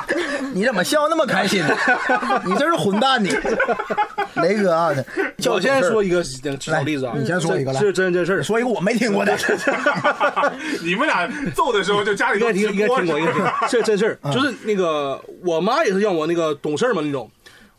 [0.54, 1.76] 你怎么笑那么开心呢？
[2.46, 3.30] 你这是混蛋你，
[4.36, 4.92] 雷哥啊！
[5.46, 8.44] 我先说一个小例子啊，你先说一个来是真真事儿。
[8.44, 9.38] 说一个我没听过的，
[10.84, 14.18] 你们俩揍的时候就家里应该听应该听过，应该听过，这是真事儿。
[14.24, 17.30] 嗯就是那个我妈也是让我那个懂事儿嘛那种，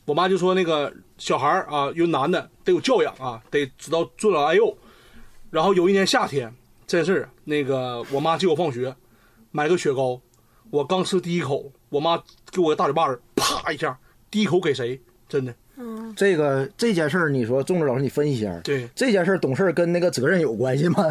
[0.05, 4.77] 我妈就说那个小孩儿啊，有男的得有教养啊，得知道尊老爱幼。
[5.51, 6.53] 然后有一年夏天，
[6.87, 8.95] 这事儿，那个我妈接我放学，
[9.53, 10.21] 买个雪糕，
[10.71, 13.97] 我刚吃第一口，我妈给我个大嘴巴子，啪一下，
[14.31, 15.01] 第一口给谁？
[15.29, 15.55] 真的，
[16.17, 18.61] 这个这件事儿，你说钟志老师，你分析一下。
[18.61, 21.03] 对这件事儿懂事儿跟那个责任有关系吗？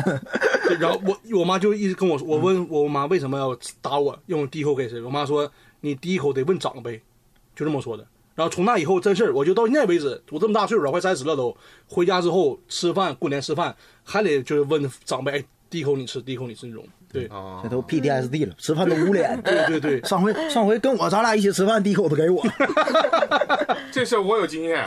[0.68, 5.02] 对 然后我我妈就一直跟我说，我问我妈为什么要打我，用我第一口给谁？
[5.02, 5.50] 我妈说
[5.82, 7.02] 你第一口得问长辈，
[7.56, 8.08] 就这么说的。
[8.36, 11.56] 然后从那以后真事儿，我就到现在为止，我这么大岁数了，快三十了都，
[11.88, 16.84] 回家之后吃饭，过年吃饭还得就是问长辈，第一口你吃，第一口你吃那种。
[17.14, 19.40] 对啊这都 PTSD 了，吃饭都捂脸。
[19.44, 22.44] 对对对，上回上回跟我咱俩一起吃饭，第一口都给我。
[23.92, 24.84] 这事我有经验，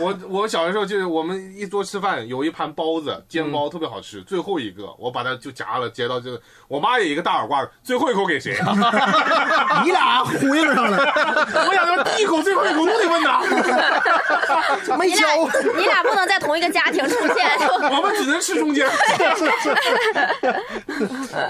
[0.00, 8.56] 我我小的时候就是我们一桌吃饭，有一盘包子煎包特别好吃，最后一个我把它就夹了，夹到这个，我妈也一个大耳刮子，最后一口给谁？
[9.84, 10.98] 你俩呼应上了，
[11.68, 13.40] 我想说第一口最后一口都得问呐，
[14.88, 15.48] 你没教俩。
[15.76, 17.46] 你俩不能在同一个家庭出现。
[17.90, 18.88] 我们只能吃中间。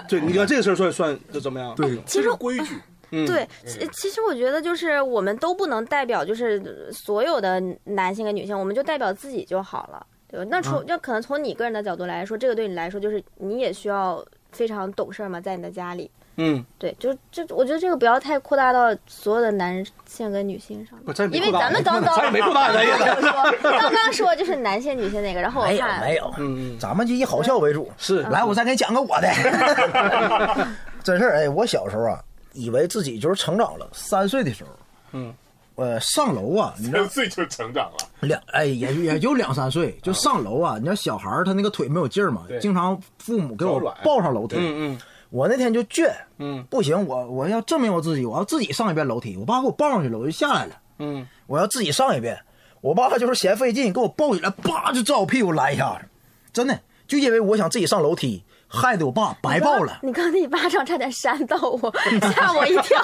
[0.09, 1.75] 对，你看这个事儿算算这怎么样？
[1.75, 2.77] 对，其实规矩，
[3.11, 10.47] 嗯，对，其其实我觉得就是我们都不能代表就是所有的男性跟女性，我们就代表自己就好了，对吧？
[10.51, 16.11] 那从那可能从你个人的角度来说，这个对你来说就是你也需要非常懂事儿嘛，在你的家里。
[16.40, 20.96] 嗯，对，就就，我觉得这个不要太扩大到所有的男性跟女性上
[21.33, 27.90] 因为咱们刚刚咱也没扩大咱也刚刚说 刚刚说就是男性女性那个，然后我没有看没有，嗯嗯咱们就以好笑为主。
[27.98, 29.29] 是来，我再给你讲个我的。
[31.03, 32.22] 真事儿，哎，我小时候啊，
[32.53, 33.88] 以为自己就是成长了。
[33.92, 34.70] 三岁的时候，
[35.12, 35.35] 嗯，
[35.74, 37.96] 呃，上楼啊，你知道三岁就成长了。
[38.20, 40.74] 两哎也也就两三岁，就上楼啊。
[40.77, 44.57] 你知道小孩他那个腿没有劲儿嘛，经常父母给我抱上楼梯。
[44.59, 49.37] 嗯嗯我那天就倔，嗯不行，我我要证明我自己，我要自己上一遍楼梯。
[49.37, 50.81] 我爸给我抱上去了，我就下来了。
[50.99, 52.38] 嗯，我要自己上一遍。
[52.81, 56.07] 我爸就是嫌费劲，给我抱起来，叭就照我屁股来一下子，
[56.53, 59.99] 真的就因为我想自己上楼梯，害得我爸白抱了。
[60.03, 61.93] 你刚刚那一巴掌差点扇到我，
[62.37, 63.03] 吓我一跳。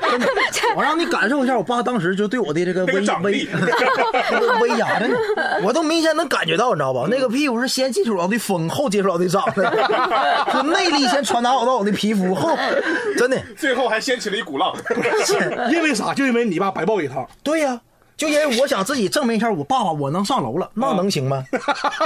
[0.74, 3.48] 我让你感受一下，我爸当时就对我的这个威威
[4.60, 7.06] 威压，真的，我都明显能感觉到，你知道吧？
[7.10, 9.70] 那个屁股是先接触到的风，后接触到的掌的，
[10.52, 12.56] 就内力先传达到我的皮肤，后
[13.16, 14.74] 真的，最后还掀起了一股浪。
[15.70, 16.14] 因为啥？
[16.14, 17.26] 就因为你爸白抱一趟。
[17.42, 17.78] 对呀、
[18.16, 21.44] 就因为我想自己证明一下，我爸爸我能上楼了，那能行吗？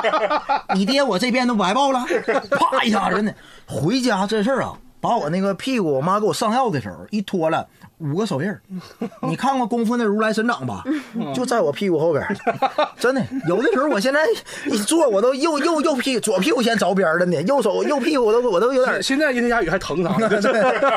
[0.74, 2.04] 你爹我这边都完爆了，
[2.70, 3.34] 啪一下真的。
[3.66, 7.66] 回家这事儿啊，把我那个屁股，我妈给我上药的时候一脱了。
[7.98, 8.62] 五个手印儿，
[9.28, 10.84] 你看过功夫那如来神掌吧？
[11.34, 12.24] 就在我屁股后边，
[12.96, 13.20] 真的。
[13.48, 14.20] 有的时候我现在
[14.66, 19.02] 一坐，我都右右右屁左屁股先着边儿了呢，右手右屁股我都我都有点。
[19.02, 20.40] 现在阴天下雨还疼啥的？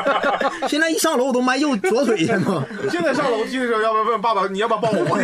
[0.68, 2.64] 现在一上楼我都迈右左腿去了。
[2.88, 5.18] 现在上楼梯的时候，要不要问爸爸，你要不要抱我？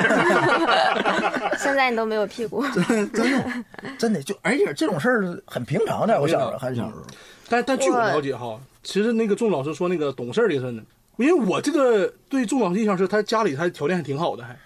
[1.57, 3.43] 现在你都没有屁股，真的
[3.97, 7.03] 真的就，而且这种事儿很平常，的我小时候很小时候。
[7.49, 10.83] 但但据我了解哈，其实那个仲老师说那个懂事儿的事呢，
[11.17, 14.57] 因为我这个对仲老师印象是他家里他条件还挺好的，还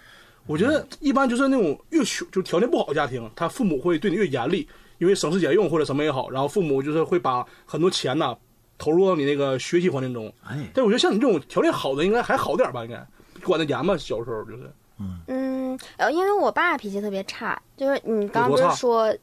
[0.45, 4.67] 我觉得一般就是那种越穷就条件不好的家庭，他父母会对你越严厉，
[4.97, 8.35] 因为省吃俭用或者什么也好，然后父母就是会把很多钱呐
[8.77, 10.31] 投入到你那个学习环境中。
[10.45, 13.05] 哎，但我觉得像你这种条件好的应该还好点吧，应该
[13.43, 14.69] 管得严吧，小时候就是。
[15.27, 19.13] 嗯，呃，因为我爸脾气特别差，就是你刚刚不是说，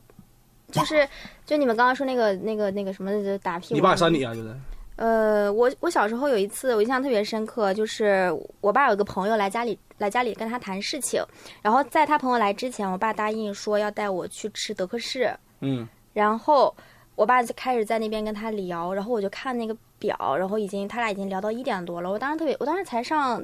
[0.71, 1.07] 就是
[1.45, 4.55] 就你们刚刚说那个那个那个什么打屁股，你爸扇你啊，就是。
[4.97, 11.25] 呃，我我小时候有一次我印象特别深刻，就是我爸有个朋友来家里来家里跟他谈事情，
[11.63, 16.75] 然后在他朋友来之前，我爸答应说要带我去吃德克士，嗯，然后
[17.15, 23.43] 我爸就开始在那边跟他聊，然后我就看那个表，然后已经他俩已经聊到一点多了，我当时特别，我当时才上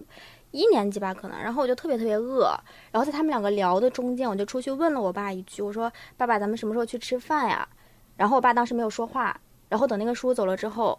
[0.57, 2.49] 一年级吧可能，然后我就特别特别饿，
[2.91, 7.69] 然后在他们两个聊的中间，我就出去问了我爸一句，我说爸爸咱们什么时候去吃饭呀？
[8.17, 9.39] 然后我爸当时没有说话，
[9.69, 10.99] 然后等那个叔叔走了之后，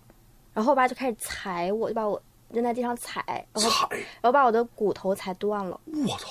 [0.53, 3.87] 然后我爸就开始踩我，就把我扔在地上踩，然后踩！
[4.21, 6.29] 然后把我的骨头踩断了，我操！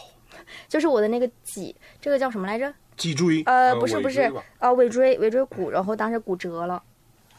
[0.68, 2.72] 就是我的那个脊，这个叫什么来着？
[2.96, 3.42] 脊椎。
[3.46, 6.82] 呃，呃不是不是呃，尾椎尾椎骨，然后当时骨折了。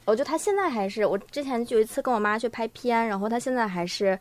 [0.05, 4.17] 我觉得他现在还是，我之前有一次跟我妈去拍片，然后他现在还是，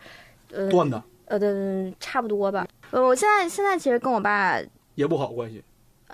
[0.51, 2.67] 呃，断的呃的差不多吧。
[2.91, 4.61] 呃，我现在现在其实跟我爸，
[4.95, 5.63] 也不好关系。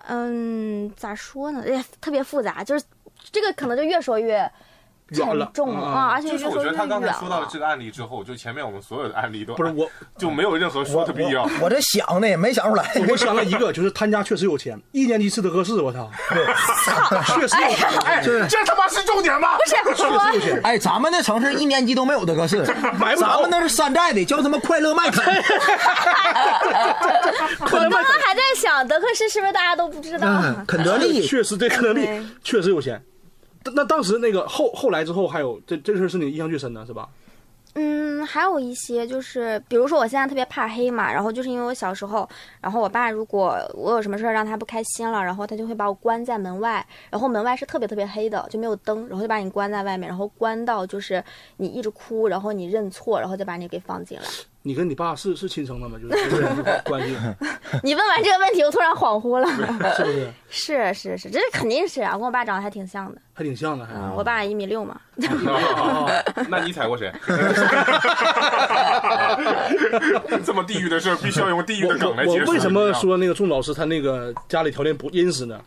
[0.08, 1.62] 嗯，咋说呢？
[1.64, 2.84] 哎呀，特别复杂，就是
[3.30, 4.50] 这个可能就越说越
[5.12, 9.88] 沉重了啊，而且就是我觉得他刚才说到这个案例之后，就前面我们所有的案例都不是我，
[10.18, 11.46] 就没有任何说的必要。
[11.60, 12.90] 我这想的也没想出来。
[13.08, 16.10] 我想了一个，就是他家确实有钱，一年级吃德克士，我操，
[17.34, 17.88] 确实有钱。
[18.04, 19.50] 哎，是这他妈是重点吗？
[19.84, 22.58] 不是我有钱哎，咱们那城市一年级都没有德克士，
[22.98, 25.22] 买不着咱们那是山寨的，叫什么快乐麦肯。
[27.60, 30.26] 我刚刚还在想德克士是不是大家都不知道？
[30.28, 33.02] 嗯，肯德利确实这个能力对确实有钱。
[33.74, 37.08] 那当时那个后后来之后还有这这事儿是你印象最深的是吧？
[37.74, 42.28] 嗯，还有一些就是，比如说我现在特别怕黑嘛，然后就是因为我小时候，
[42.60, 51.24] 然后我爸如果我有什么事儿让他不开心了，然后他就会把我关在门外，然后门外是特别特别黑的，就没有灯，然后就把你关在外面，然后关到就是
[51.56, 54.24] 你一直哭，然后你认错，然后再把你给放进来。
[54.64, 55.98] 你跟你爸是是亲生的吗？
[56.00, 57.16] 就是就是关系
[57.82, 59.46] 你问完这个问题，我突然恍惚了。
[59.96, 60.32] 是不是？
[60.50, 63.20] 是是是，这肯定是啊，跟我爸长得还挺像的。
[63.34, 63.94] 还挺像的，还。
[63.94, 65.00] 嗯，我爸一米六嘛。
[66.48, 67.12] 那你踩过谁？
[70.44, 72.40] 这么地狱的事儿，必须要用地狱的梗来解释。
[72.42, 75.60] 我我为什么说那个仲老师他那个家里条件不殷实呢？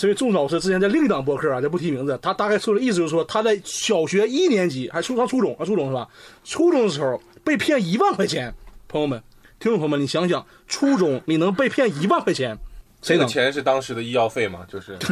[0.00, 6.08] 是因为仲老师之前在另一档博客啊，就不提名字，他大概说的意思就是说他在小学一年级还初上初中啊初中是吧？
[6.42, 8.54] 初中的时候被骗一万块钱，
[8.88, 9.22] 朋友们，
[9.58, 12.56] 听众朋友们，你想想，初中你能被骗一万块钱？
[13.02, 14.60] 这个钱是当时的医药费吗？
[14.68, 14.96] 就是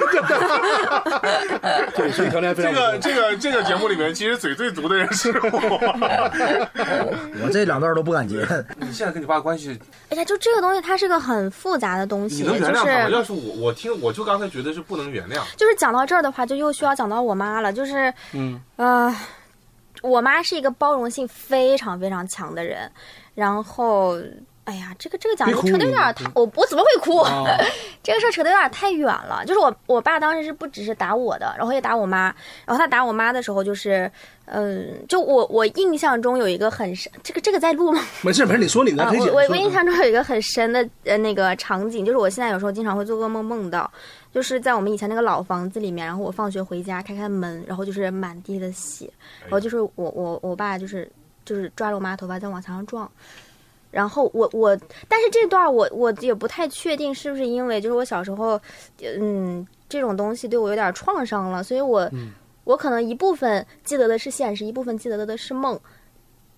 [1.94, 5.50] 对，所以条件非这常不错个这个这个节目里面，其实嘴最毒的人是我。
[7.42, 8.46] 我这两段都不敢接。
[8.78, 9.78] 你现在跟你爸关系，
[10.10, 13.06] 哎呀，就这个东西，它是个很复杂的东西，你能原就谅他吗？
[13.06, 15.40] 是要是我，我听我就刚才觉得是不能原谅。
[15.56, 17.72] 就是讲到这儿的话，就又需要讲到我妈了。
[17.72, 19.14] 就是，嗯，呃，
[20.02, 22.90] 我妈是一个包容性非常非常强的人，
[23.34, 24.18] 然后。
[24.70, 27.18] 哎呀，这个这个讲别哭扯得有点太，我我怎么会哭？
[27.18, 27.44] 啊
[28.04, 29.42] 这个事儿扯得有点太远了。
[29.44, 32.26] 就是我我爸当时是不只是打我的，然后也打我妈。
[32.64, 34.08] 然后他打我妈的时候，就是，
[34.44, 38.00] 嗯，就我我印象中有一个很深，这个这个在录吗？
[38.22, 39.26] 没事没事，你说你的啊，可以讲。
[39.28, 43.90] 我我我印象中有一个很深的呃那个场景，就是我现在有时候经常会做噩梦梦到，
[44.32, 49.10] 就是在我们以前那个老房子里面，然后我放学回家开开门，然后就是满地的血，
[49.40, 51.10] 然后就是我我我爸就是
[51.44, 53.10] 就是抓着我妈头发在往墙上撞。
[53.90, 54.76] 然后我我，
[55.08, 58.60] 但是这段我我也不太确定是不是因为就是我小时候，
[59.02, 62.08] 嗯，这种东西对我有点创伤了，所以我、
[62.64, 65.78] 我可能一部分记得的是现实，一部分记得的是梦。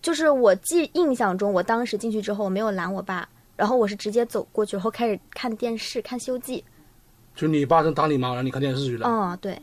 [0.03, 6.59] 就是我记印象中，我当时进去之后，我没有拦我爸，然后我是直接走过去，然后开始看电视，看《西游记》。
[7.41, 9.09] 就你爸正打你妈，让你看电视去了。
[9.09, 9.57] 嗯，对。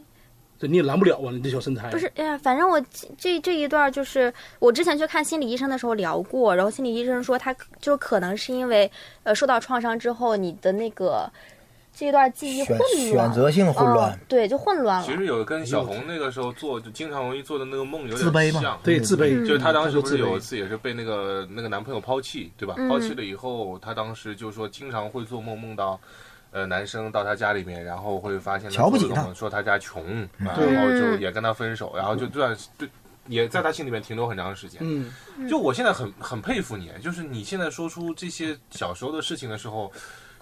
[0.60, 1.90] 这你也拦不了啊，你这小身材。
[1.90, 2.80] 不是，哎呀，反正我
[3.18, 8.92] 这这一段就是我之前去看心理医生的时候聊过，然后心理医生说他就可能是因为
[9.24, 11.32] 呃受到创伤之后，你的那个
[11.96, 12.78] 这一段记忆混
[13.14, 15.16] 乱，选择性混乱嗯，对，就混乱了其。
[15.16, 18.78] 实有跟小红那个时候做，就经常容易做的那个梦有点自卑嘛像。
[18.84, 22.76] 对自卑，就是她当时不是有一次也是被那个那个男朋友抛弃，对吧？
[22.78, 25.98] 嗯抛弃了以后，她当时就说经常会做梦，梦到。
[26.52, 32.90] 呃，男生到他家里面，然后会发现她瞧不起她做这个梦说他家穷，然后就也跟他分手，然后就这段对，
[33.28, 34.82] 也在他心里面停留很长时间。
[34.84, 35.12] 嗯，
[35.48, 39.92] 就我现在很很佩服你，就是你现在说出这些小时候的事情的时候，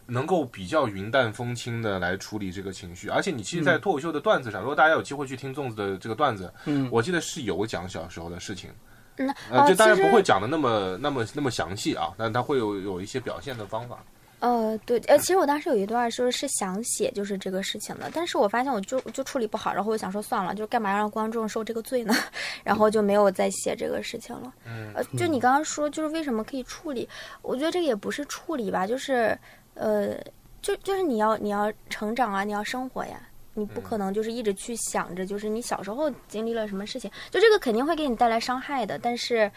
[0.06, 6.88] 能够比较云淡风轻的来处理这个情绪，而且你其实，在脱口秀的段子上，如果大家有机会去听粽子的这个段子，嗯。
[6.90, 8.70] 我记得是有讲小时候的事情，
[9.18, 14.02] 嗯，呃，哦就当然不会讲的那么那么那么详细啊，但他会有有一些表现的方法。
[14.40, 22.14] 呃，对，呃，其实我当时有一段说是想写就是这个事情的，但是我发现我就就处理不好，然后我想说算了，就干嘛要让观众受这个罪呢？
[22.64, 24.54] 然后就没有再写这个事情了。
[24.66, 27.10] 嗯呃，就你刚刚说，就是为什么可以处理？
[27.42, 29.36] 我觉得这个也不是处理吧，就是
[29.74, 30.16] 呃，
[30.62, 33.20] 就就是你要你要成长啊，你要生活呀。
[33.56, 39.52] 你不可能就是一直去想着，就是你小时候经历了什么事情，就这个肯定会给你带来伤害的，但是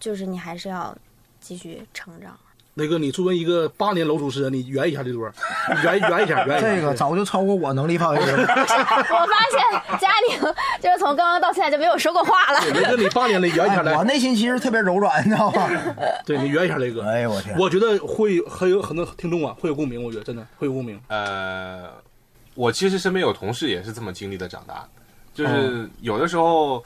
[0.00, 0.96] 就是你还是要
[1.40, 2.34] 继续成长。
[2.74, 5.32] 雷哥，你作为一个八年楼主持人，你圆一下这段，
[5.84, 6.74] 圆圆一下，圆一下。
[6.74, 8.26] 这个早就超过我能力范围了。
[8.42, 10.40] 我发现佳宁
[10.82, 12.60] 就是从刚刚到现在就没有说过话了。
[12.72, 14.02] 雷哥，你八年了，圆一下哎，我。
[14.04, 15.70] 内心其实特别柔软，你知道吗？
[16.26, 17.02] 对你圆一下，雷哥。
[17.02, 17.56] 哎呦我天！
[17.56, 21.00] 我觉得会很有很多听众啊会有共鸣，我觉得真的会有共鸣。
[21.08, 21.88] 呃，
[22.54, 24.88] 我其实身边有同事也是这么经历的长大的，
[25.32, 26.82] 就是嗯有的时候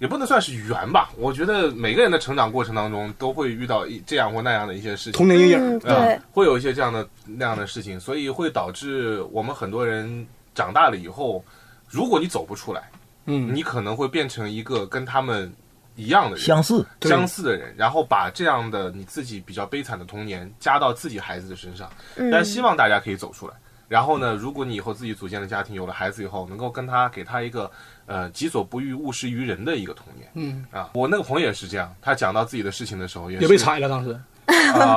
[0.00, 1.10] 也不能算是缘吧。
[1.16, 5.28] 我觉得每个人的成长过程当中都会遇到一这样或那样的一些事情童。
[5.28, 11.44] 年阴影，嗯，会有一些这样的那样的事情，所以会导致我们很多人长大了以后，
[11.88, 12.90] 如果你走不出来，
[13.26, 15.52] 嗯，你可能会变成一个跟他们
[15.96, 21.90] 一样的人，相似，相似的人，然后把这样的你自己比较悲惨的童年加到自己孩子的身上。
[22.16, 23.54] 嗯，但希望大家可以走出来。
[23.86, 27.68] 然后呢，如果你以后自己组建了家庭，有了孩子以后，能够跟他给他一个
[28.10, 30.90] 呃己所不欲，勿施于人的一个童年嗯，啊。
[30.94, 34.96] 我那个朋友也是这样，他讲到自己的事情的时候也被踩了，当时啊、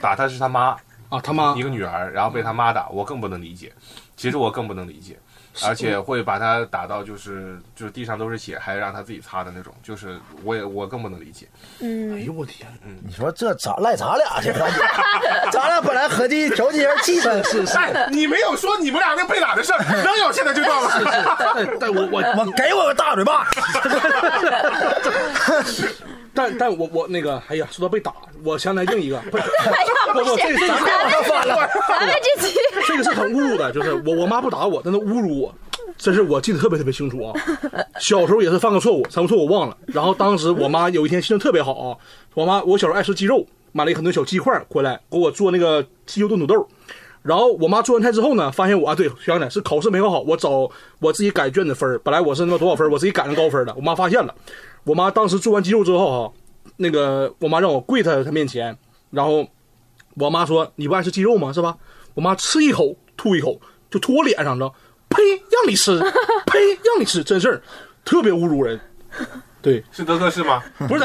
[0.00, 0.76] 打他是他妈，
[1.08, 3.72] 啊，他妈一个女儿，然后被他妈打，我更不能理解。
[4.16, 5.18] 其实我更不能理解，
[5.64, 11.46] 而且会把他打到就是就是地上都是血，还让他自己擦的那种，就是我也我更不能理解。
[11.80, 14.80] 嗯哎嗯，呦我天，嗯你说这咋赖咱俩这环节？
[15.50, 20.90] 咱俩本来合计调节下气氛，是是，哎，你没有说你们俩那被打的事儿，能有现在这段吗？
[21.38, 23.48] 但但我我我给我个大嘴巴！
[26.34, 28.14] 但但我我那个，哎呀，说到被打，
[28.44, 29.44] 我想起来另一个， 不是
[30.12, 30.58] 不不，这个
[31.88, 32.56] 咱们这期
[32.86, 35.54] 这个是很侮辱的，就是我我妈不打我，但她侮辱我，
[35.98, 37.32] 这是我记得特别特别清楚啊。
[37.98, 39.76] 小时候也是犯个错误，犯个错误我忘了。
[39.86, 41.96] 然后当时我妈有一天心情特别好啊，
[42.34, 46.68] 我妈我小时候爱吃鸡肉，买了很多小鸡块回来给我做那个鸡肉炖土豆。
[47.22, 50.70] 然后我妈做完菜之后呢，发现我啊，对，想起来是考试没考好，我找
[51.00, 53.74] 我自己改卷子分儿本来我是那么多少分我自己改成高分的。
[53.74, 54.34] 我妈发现了，
[54.84, 56.32] 我妈当时做完鸡肉之后哈、
[56.76, 58.76] 那个我妈让我跪在她面前，
[59.10, 59.46] 然后
[60.14, 61.52] 我妈说：“你不爱吃鸡肉吗？
[61.52, 61.76] 是吧？”
[62.14, 63.60] 我妈吃一口吐一口，
[63.90, 64.72] 就吐我脸上了。
[65.08, 65.22] 呸！
[65.50, 65.98] 让你吃，
[66.46, 66.58] 呸！
[66.84, 67.62] 让你吃，真事儿，
[68.04, 68.80] 特别侮辱人。
[69.62, 70.62] 对，是德克士吗？
[70.88, 71.04] 不是，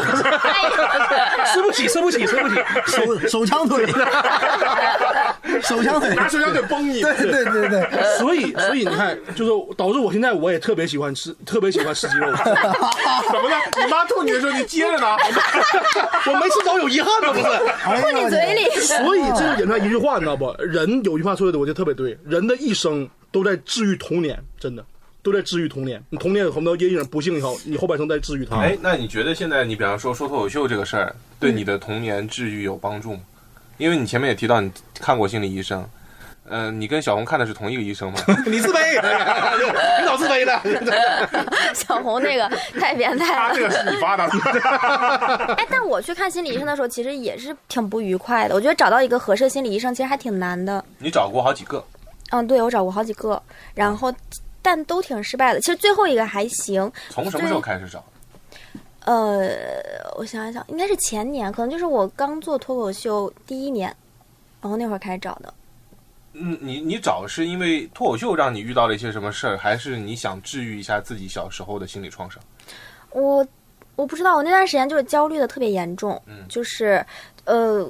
[1.54, 2.56] 吃不起，吃不起，吃不起。
[2.86, 3.86] 手手枪腿，
[5.62, 7.02] 手枪腿，拿手枪腿崩你！
[7.02, 12.28] 对对对对，所以，所以你看，就是导致我现在我也特别喜欢吃，特别喜欢吃鸡肉。
[12.36, 13.58] 怎么了？
[13.78, 15.18] 你妈吐你的时候，你接着拿。
[16.28, 17.34] 我没吃着有遗憾吗？
[17.34, 18.02] 不是。
[18.02, 20.56] 吐你嘴里，所以这就引出来一句话，你知道不？
[20.60, 24.86] 人有句话说的，我觉得特别对，人的一生都在治愈童年，真的
[25.26, 26.00] 都在治愈童年。
[26.12, 28.58] 你童年有很多阴影，不幸以后，你后半生在治愈它。
[28.58, 33.20] 哎，那你觉得现在你比方说说脱口秀这个事儿，对你的童年治愈有帮助吗？
[33.78, 35.84] 因为你前面也提到你看过心理医生，
[36.48, 38.20] 嗯、你跟小红看的是同一个医生吗？
[38.46, 39.02] 你自卑，
[40.00, 40.62] 你老自卑的。
[41.74, 42.48] 小红那个
[42.80, 43.50] 太变态了。
[43.50, 44.24] 他这个是你发的，
[45.58, 48.54] 哎，但我去看心理医生的时候，其实也是挺不愉快的。
[48.54, 50.86] 我觉得找到一个合适的心理医生其实还挺难的。
[51.00, 51.84] 你找过好几个，
[52.30, 53.42] 嗯，对我找过好几个，
[53.74, 54.14] 然后
[54.66, 55.60] 但都挺失败的。
[55.60, 58.04] 其实最后一个还行，从什么时候开始找？
[59.02, 59.56] 呃，
[60.18, 63.96] 我想一想，应该是前年，可能就是我刚做脱口秀第一年，
[64.60, 65.54] 然后那会儿开始找的。
[66.34, 72.42] 嗯，你你找是因为脱口秀让你遇到了一些什么事儿，还是你想治愈一下自己小时候的心理创伤？
[73.12, 73.48] 我
[73.96, 77.06] 我不知道，我那段时间就是焦虑的特别严重，嗯就是
[77.44, 77.88] 呃，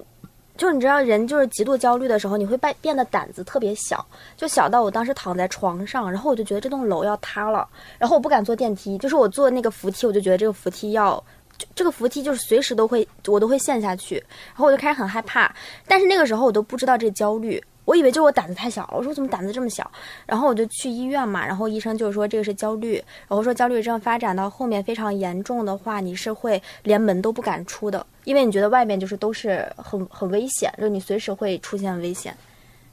[0.58, 4.06] 就你知道，人就是极度焦虑的时候，你会变变得胆子特别小，
[4.38, 11.22] 就小到我当时躺在床上，然后我就觉得这栋楼要塌了，然后我不敢坐电梯，就是我坐那个扶梯，我就觉得这个扶梯要。
[11.58, 15.50] 就这个扶梯就是随时都会，我都会陷下去，然后我就开始很害怕。
[15.88, 18.90] 但是那个时候我都不知道这焦虑，我以为就是我胆子太小了。
[18.94, 19.90] 我说我怎么胆子这么小？
[20.26, 22.96] 然后我就去医院嘛，然后医生就是说这个是焦虑，
[23.28, 32.36] 然后说焦虑症发展到后面非常严重的话，你是会连门都不敢出的，因为你觉得外面就是都是很很危险，就你随时会出现危险。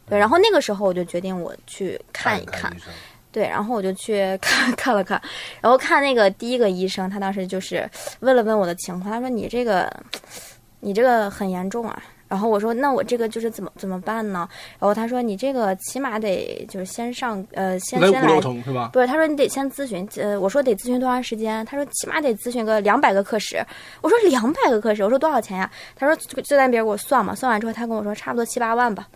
[0.07, 2.71] 对，然后那个时候我就决定我去看一看
[3.31, 5.19] 对，然后我就去看 看了看，
[5.63, 7.89] 然后看那个第一个医生，他当时就是
[8.21, 9.91] 问了问我的情况，他说你这个，
[10.81, 12.03] 你这个很严重啊。
[12.33, 14.49] 然后我说那我这个就是怎么怎么办呢？
[14.79, 18.89] 然后他说你这个起码得就是先上呃先先来六层是吧？
[18.91, 21.63] 不是，他说你得先咨询，呃，我说得咨询多长时间？
[21.67, 23.63] 他说起码得咨询个两百个课时。
[24.01, 25.71] 我说两百个课时，我说多少钱呀？
[25.95, 29.07] 他说就就在那边给我算嘛，算完之后他跟我说差不多七八万吧。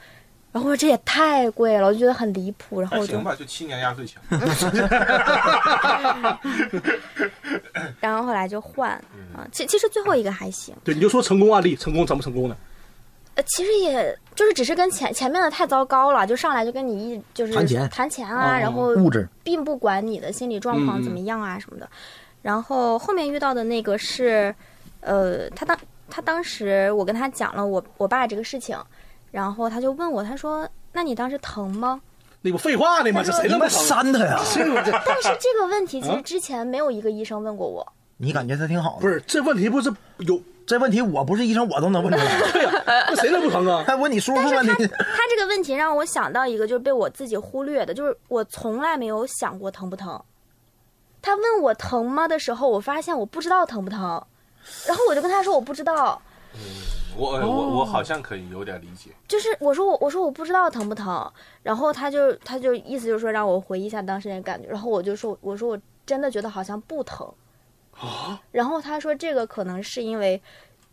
[0.53, 2.83] 然后我说这也太贵了，我就觉得很离谱。
[2.83, 4.21] 然后我就那行吧，就七年压岁钱。
[8.01, 8.91] 然后后来就换
[9.35, 12.55] 啊，其其实最后一个还行，对，你就说成功案例，成功怎么成功的？
[13.37, 21.89] 呃，其实也就是只是跟前前面的太糟糕了，就上来就跟你一就是谈钱谈钱啊，哦然后物质并不管你的心理状况怎么样啊什么的。
[22.43, 24.55] 然后后面遇到的那个是，
[25.01, 25.77] 呃，他当
[26.09, 28.79] 他当时我跟他讲了我我爸这个事情，
[29.31, 32.01] 然后他就问我，他说：“那你当时疼吗
[32.43, 33.23] 那不废话呢吗？
[33.25, 33.83] 这谁你们那么疼？
[33.85, 34.41] 删他呀？
[34.55, 37.87] 这个这？”但是这个问题其啊实之前没有一个医生问过我。
[38.19, 39.01] 你感觉他挺好的？
[39.03, 42.41] 不是这问题不是有这问题，我不是医生，我都能问出来。
[42.85, 43.85] 那谁能不疼啊？
[43.89, 44.87] 还问你叔叔但是他问题？
[44.87, 50.21] 他这个问题让我想到一个，就是被我自己忽略的，就是我从来没有想过疼不疼。
[51.23, 54.01] 他问我疼吗的时候，我发现我不知道疼不疼，
[54.87, 56.21] 然后我就跟他说我不知道，
[56.55, 56.61] 嗯
[57.17, 59.11] 我哦我我好像可以有点理解。
[59.27, 61.31] 就是我说我我说我不知道疼不疼，
[61.63, 67.27] 然后他就他就意思就是说让我回忆一下当时那个感觉，然后我就说我说我真的觉得好像不疼，
[68.53, 70.41] 然后他说这个可能是因为。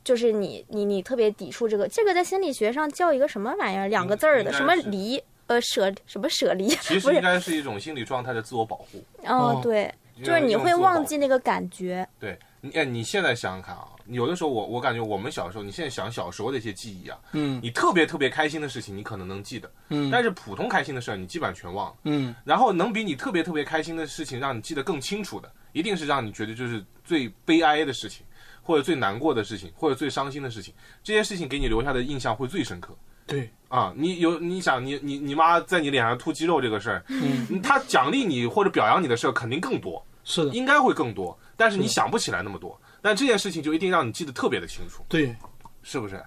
[0.04, 3.88] 就是你你你特别抵触这个，这个在心理学上叫一个什么玩意儿？
[3.88, 6.70] 两个字儿的，什么离呃舍什么舍离？
[6.82, 9.04] 其实 应该是一种心理状态的自我保护。
[9.26, 9.93] 哦，对，
[10.24, 12.08] 就是你会忘记那个感觉。
[12.20, 21.95] 对，你哎，你现在想想看啊，有的时候我我感觉我们小时候，你现在想小时候的一些记忆啊，嗯你特别特别开心的事情，你可能能记得，嗯但是普通开心的事儿，你基本上全忘了。
[22.04, 28.26] 嗯然后能比你特别特别开心的事情让你记得更清楚的，一定是让你觉得就是最悲哀的事情，
[28.64, 32.95] 或者最难过的事情，或者最伤心的事情，这些事情给你留下的印象会最深刻。
[33.28, 42.80] 对，啊，你有你想你你你妈在你脸上吐肌肉这个事儿，嗯她奖励你或者表扬你的事儿肯定更多，是的，应该会更多，但是你想不起来那么多。
[43.01, 45.36] 但这件事情就一定让你记得特别的清楚，对，
[45.84, 46.22] 是不是？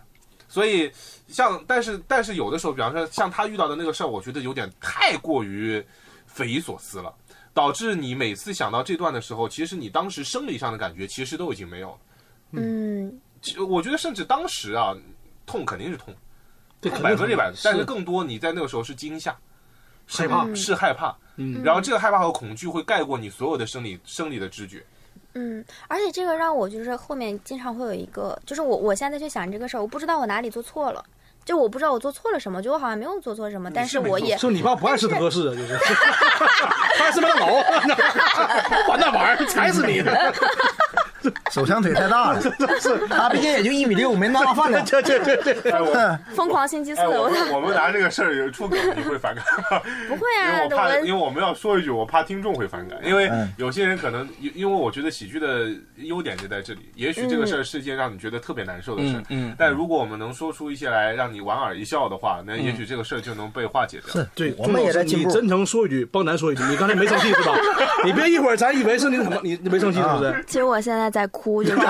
[0.48, 0.90] 所以
[1.28, 5.84] 像但是但是有的时候，比方说像他遇到的那个事儿，我觉得有点太过于
[6.26, 7.14] 匪夷所思了，
[7.52, 11.98] 导致你每次想到这段的时候，其实你当时生理上的感觉其实都已经没有了。
[12.52, 14.94] 嗯，其我觉得甚至当时啊，
[15.44, 16.14] 痛肯定是痛，
[16.80, 17.84] 对，百分之百的，但是是。
[17.84, 19.36] 更多你在那个时候是惊吓，
[20.06, 21.62] 害怕，是害怕，嗯。
[21.62, 24.84] 然后这个害怕和恐惧会盖过你所有的生理生理的知觉。
[25.34, 31.04] 嗯，而且这个让我就是后面经常会有一个，就是我我现在去想这个事儿，我不知道我哪里做错了，
[31.44, 35.76] 就我不知道我做错了什么，就我好像没有做错什么，但是我也说你爸不爱吃德式啊， 就是，
[36.96, 37.62] 他爱吃麦当劳，
[38.86, 40.02] 管那玩意儿踩死你！
[41.52, 42.40] 手枪腿太大了，
[43.10, 44.84] 他毕竟也就一米六，没那么大饭量。
[44.84, 49.80] 这这这这， 哎，我疯狂星期四，哎，我我们我们拿这个事儿出梗，你会反感吗？
[50.08, 64.12] 不会因为啊，我怕，因为我我们要说一句，我怕听众会反感，因为嗯有些人可能，因因为我觉得喜剧的优点就在这里，也许这个事儿是一件让你觉得特别难受的事儿，但如果我们能说出一些来让你莞尔一笑的话，那也许这个事儿就能被化解掉。
[64.12, 65.28] 是对，我们也在进步。
[65.28, 67.54] 你真诚说一句，帮咱说一句，你刚才没生气是吧？
[68.04, 70.44] 你别一会儿咱以为是你怎么你你没生气是不是？
[70.46, 71.76] 其实我现在在哭，就是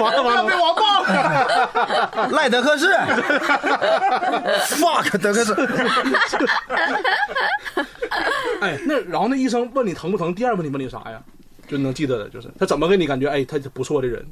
[0.00, 2.28] 完了完了，被我爆了！
[2.30, 2.86] 赖德克士
[4.76, 5.52] ，fuck 德克士，
[8.62, 10.32] 哎，那然后那医生问你疼不疼？
[10.32, 11.20] 第二问你问你啥呀？
[11.66, 13.28] 就能记得的，就是他怎么给你感觉？
[13.28, 14.24] 哎，他不错的人，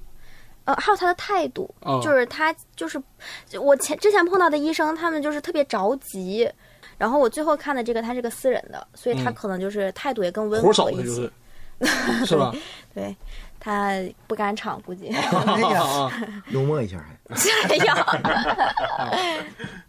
[0.67, 3.03] 呃，还有他的态度，哦就是他就是
[3.61, 6.49] 我前之前碰到的医生，他们就是特别着急。
[6.99, 11.03] 然后我最后看的这个，他是个私人的，所以他嗯可能就是态度也更温和一些。
[11.03, 11.33] 的就是，
[12.27, 12.55] 是吧？
[12.95, 13.15] 对，
[13.59, 13.93] 他
[14.27, 15.09] 不敢场，估计。
[15.09, 16.13] 哎呀，啊，
[16.51, 17.17] 幽默一下还。
[17.69, 18.07] 哎呀，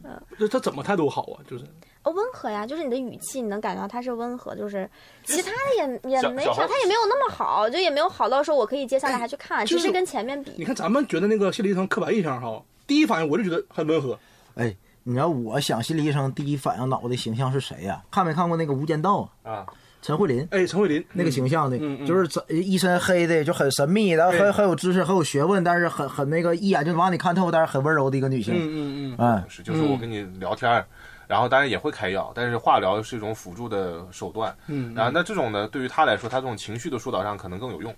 [0.40, 1.42] 这他怎么态度好啊？
[1.50, 1.66] 就是
[2.04, 4.90] 哦温和呀，就是你的语气，你能感觉到他是温和，就是
[5.24, 10.54] 其他的也也没啥，他也没有那么好，就也没有好到说我可以接下来还去看，就是只是跟前面比。
[10.58, 14.18] 你看咱们觉得那个心理医生刻板印象哈，第一反应我就觉得很温和。
[14.56, 19.54] 哎，你知道我想心理医生第一反应脑的形象是谁呀、看没看过那个《无间道》啊？
[19.54, 19.66] 啊，
[20.04, 28.54] 陈慧琳哎，陈慧琳那个形象的，就是一身黑的，就很神秘，然后很很有知识，很有学问，但是很很那个一眼就能把你看透，但是很温柔的一个女性。
[28.54, 30.86] 嗯嗯嗯，哎，是，就是我跟你聊天儿，
[31.26, 34.54] 然后当然也会开药，但是化疗是一种辅助的手段。
[34.68, 37.96] 嗯然后那这种呢，对于他来说，他这种情绪的疏导上可能更有用。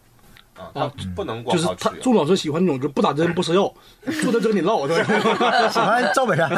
[0.55, 1.67] 啊，他不能光就是。
[1.79, 3.73] 他钟老师喜欢那种就不打针不吃药，
[4.21, 5.33] 坐在这跟你唠，对吧？
[5.67, 6.47] 喜欢赵本山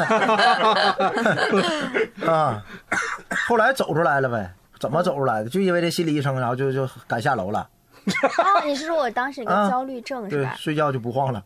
[2.27, 2.61] 啊，
[3.47, 4.53] 后来走出来了呗？
[4.79, 5.49] 怎么走出来的？
[5.49, 7.69] 就因为这心理医生，然后就就敢下楼了，
[8.05, 10.55] 哦，你是说我当时有啊个焦虑症是对吧，？
[10.57, 11.43] 睡觉就不晃了。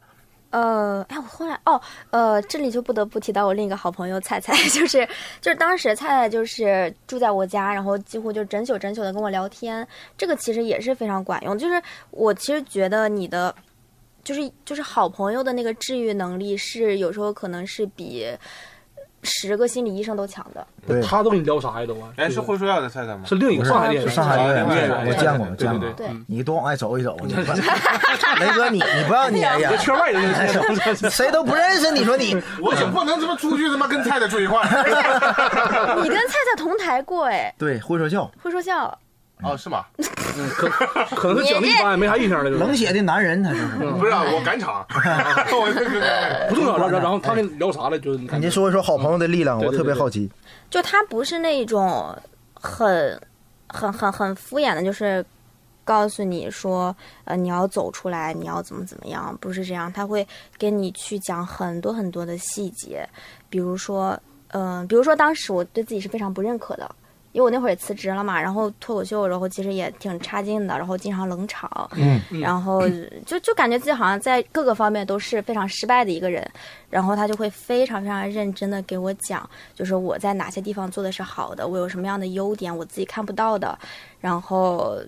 [0.51, 1.79] 呃，哎，我后来哦，
[2.09, 5.07] 呃，这里就不得不提到我另一个好朋友菜菜， 就是
[5.39, 11.57] 就是当时菜菜就是住在我家，然后几乎就整宿整宿的跟我聊天，这个其实也是非常管用。
[11.57, 13.55] 就是我其实觉得你的
[14.25, 18.27] 就是就是好朋友的那个治愈能力是有时候可能是比
[19.24, 20.65] 十个心理医生都抢的。
[20.88, 22.09] 对，他都给你聊啥呀都啊？
[22.17, 23.22] 哎，是会说药的菜菜吗？
[23.26, 24.74] 是另一个上海的演员，是上海的我
[25.13, 27.34] 见过对见过对对，对嗯你多往外走一走，你
[28.39, 34.65] 雷哥，你你不要你哎呀，圈外人就是谁都不认识，你说你 我总不能这么出去他妈跟菜菜住一块儿。
[36.01, 38.97] 你跟菜菜同台过哎，对会说笑，会说笑。
[39.43, 39.85] 哦，是吗？
[40.55, 40.69] 可
[41.15, 43.67] 可能是讲的一般，没啥印象了，就冷血的男人，他就是。
[43.99, 44.85] 不是啊，我赶场。
[46.49, 46.77] 不重要。
[46.77, 47.99] 然后然后他跟你聊啥了？
[47.99, 50.31] 就是你看你说一说好朋友的力量，我特别好奇。
[50.69, 52.15] 就他不是那种
[52.53, 53.19] 很、
[53.67, 55.25] 很、很、很敷衍的，就是
[55.83, 60.25] 告诉你说，呃，你要走出来，你要怎么怎么样，不是这样，他会
[60.57, 63.05] 跟你去讲很多很多的细节，
[63.49, 64.17] 比如说，
[64.49, 66.89] 嗯、比如说当时我对自己是非常不认可的。
[67.34, 72.82] 因为我那会儿也辞职了嘛，然后脱口秀，然后其实也挺差劲的，然后经常冷场，嗯，然后
[73.25, 76.45] 就就感觉自己好像在各个方面都是非常失败的一个人，
[76.89, 83.77] 然后他就会非常非常认真的给我讲，就是我在哪些地方做的是好的，我有什么样的优点，我自己看不到的，
[84.19, 84.99] 然后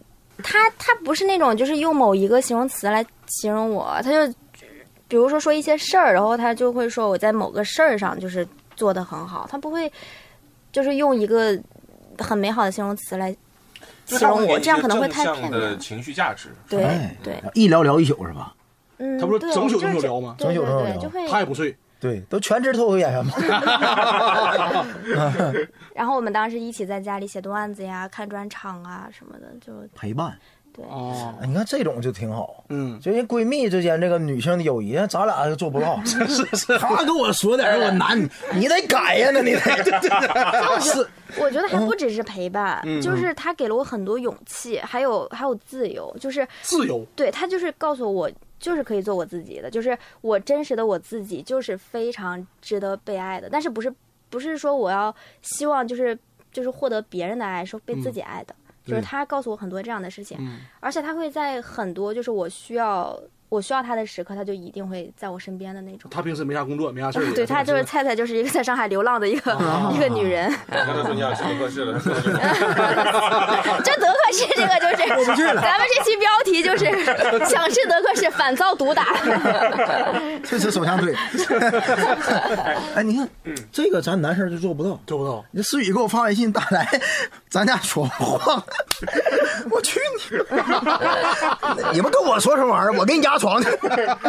[0.41, 4.33] 他他不是那种就是用某一个形容词来形容我，他就
[5.07, 9.91] 比如说说一些事儿，然后他就会说我在某个事儿上就是做的很好，他不会
[10.71, 11.55] 就是用一个
[12.19, 13.35] 很美好的形容词来
[14.05, 15.79] 形容我，这样可能会太片面。
[15.79, 16.49] 情绪价值。
[16.67, 18.55] 对哎对，一聊聊一宿是吧？
[18.97, 23.33] 嗯，他不是整宿整宿聊吗整宿整宿，聊他也不睡，对，都全职脱口秀演员嘛。
[25.95, 30.37] 然后我们当时一起在家里写段子呀、看专场啊什么的，就陪伴，
[30.73, 30.83] 对。
[30.85, 32.63] 哦，哎你看这种就挺好。
[32.69, 36.01] 嗯，就人闺蜜之间这个女性的友谊，咱俩就做不到。
[36.05, 38.17] 是是是，她跟我说点儿我难，
[38.53, 39.59] 你得改呀，那你得。
[40.81, 41.07] 是，
[41.39, 53.47] 我觉得还不只是陪伴，嗯就是他给了我很多勇气，还有还有自由，就是自由，对他就是告诉我，就是可以做我自己的，就是我真实的我自己，就是非常值得被爱的。
[53.49, 53.93] 但是不是
[54.29, 56.17] 不是说我要希望就是
[56.51, 58.55] 就是获得别人的爱，说被自己爱的，
[58.85, 60.59] 就是他告诉我很多这样的事情，嗯。
[60.79, 63.17] 而且他会在很多就是我需要
[63.53, 66.09] 我需要他的时刻，他就一定会在我身边的那种。
[66.09, 67.33] 他平时没啥工作，没啥事儿。
[67.35, 69.53] 对他就是菜菜，就是一个在上海流浪的一个、
[69.93, 70.51] 一个女人。
[70.71, 71.99] 刚才说你想去合适了，
[73.83, 76.85] 这德克士这个就是，咱们这期标题就是
[77.45, 79.05] 想吃德克士，反遭毒打。
[80.43, 81.13] 这是手枪腿。
[82.95, 83.29] 哎，你看，
[83.71, 84.99] 这个咱男生就做不到。
[85.05, 85.45] 做不到。
[85.51, 86.89] 你思雨给我发微信打来，
[87.51, 88.65] 咱俩说话，
[89.69, 90.23] 我去你！
[91.93, 92.93] 你们跟我说什么玩意儿？
[92.97, 93.69] 我给你压床去，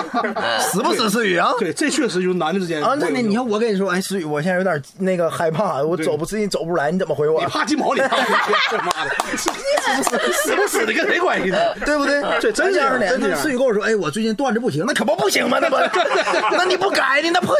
[0.60, 1.52] 死不死思雨啊？
[1.58, 7.46] 对，这确实就是男的之间啊，那你你看，我跟你说，哎，思雨，我现在有点那个害怕，我走不自己走不出来，你怎么回我你？
[7.46, 7.94] 怕鸡毛？
[7.94, 8.16] 你怕
[8.70, 11.58] 这妈的，死不死的跟谁关系呢？
[11.86, 12.20] 对不对？
[12.40, 13.08] 这真这样的。
[13.08, 15.58] 真这样思雨跟我说，哎，我最近段子不行，那可不不行吗？
[15.60, 15.76] 那不，
[16.56, 17.30] 那你不改呢？
[17.32, 17.54] 那破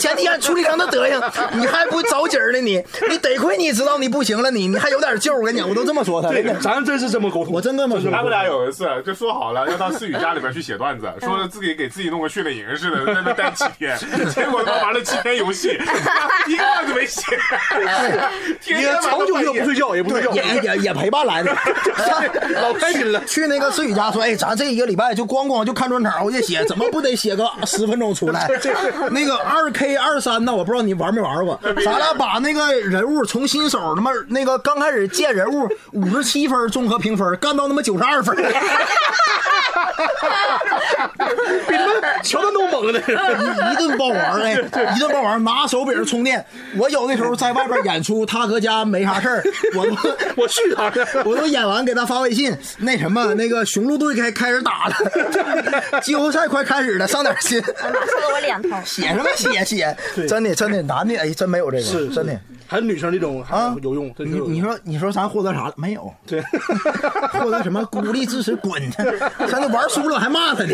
[0.00, 1.20] 前几天处理成那德行，
[1.60, 2.60] 你还不着急儿呢？
[2.60, 5.34] 你你得亏你知道你不行了，你你还有点救。
[5.36, 7.52] 我跟你讲，我都这么说他，对真的，咱真是这么沟通。
[7.52, 8.10] 我真这么说。
[8.10, 13.96] 他们俩有一次就说好了要到思雨家里边去写段子，说自己给自己弄个训练营似的，在那待七天，
[14.34, 15.68] 结果他玩了七天游戏，
[16.48, 17.22] 一个段子没写，
[18.62, 21.54] 天也天长久就不睡觉，也不睡觉，也也也陪伴来的，
[22.60, 23.22] 老开心了。
[23.26, 28.48] 去那个思雨家说，哎，咱这一个礼拜就光光就看专场，熬夜写，怎么不得写个十分钟出来？
[29.10, 38.36] 那个二 K 二三呢，我不知道你玩没玩过，咱俩把那个人物从新手他妈那个刚开始建人物五十七分综合评分，干到他妈九十二分。
[41.68, 43.00] 比他们乔丹都猛呢。
[43.00, 44.52] 一顿爆玩儿哎，
[44.96, 46.44] 一顿爆玩儿拿手柄充电。
[46.76, 49.42] 我有的时候在外边演出，他搁家没啥事儿，
[49.76, 49.96] 我都
[50.36, 57.60] 我去他的， 我都演完给他发微信，那什么那个雄鹿队开开始打了，季后赛快开始了，上点心。
[57.62, 58.70] 说的我脸疼。
[58.84, 59.96] 写什么写写？
[60.28, 62.32] 真的真的，男的哎，真没有这个，是真的。
[62.70, 64.14] 还是女生这种啊有用。
[64.14, 65.74] 真你你说你说咱获得啥了？
[65.76, 66.40] 没有，对，
[67.34, 69.02] 获得什么鼓励支持滚去，
[69.50, 70.72] 咱就玩输了还骂他呢。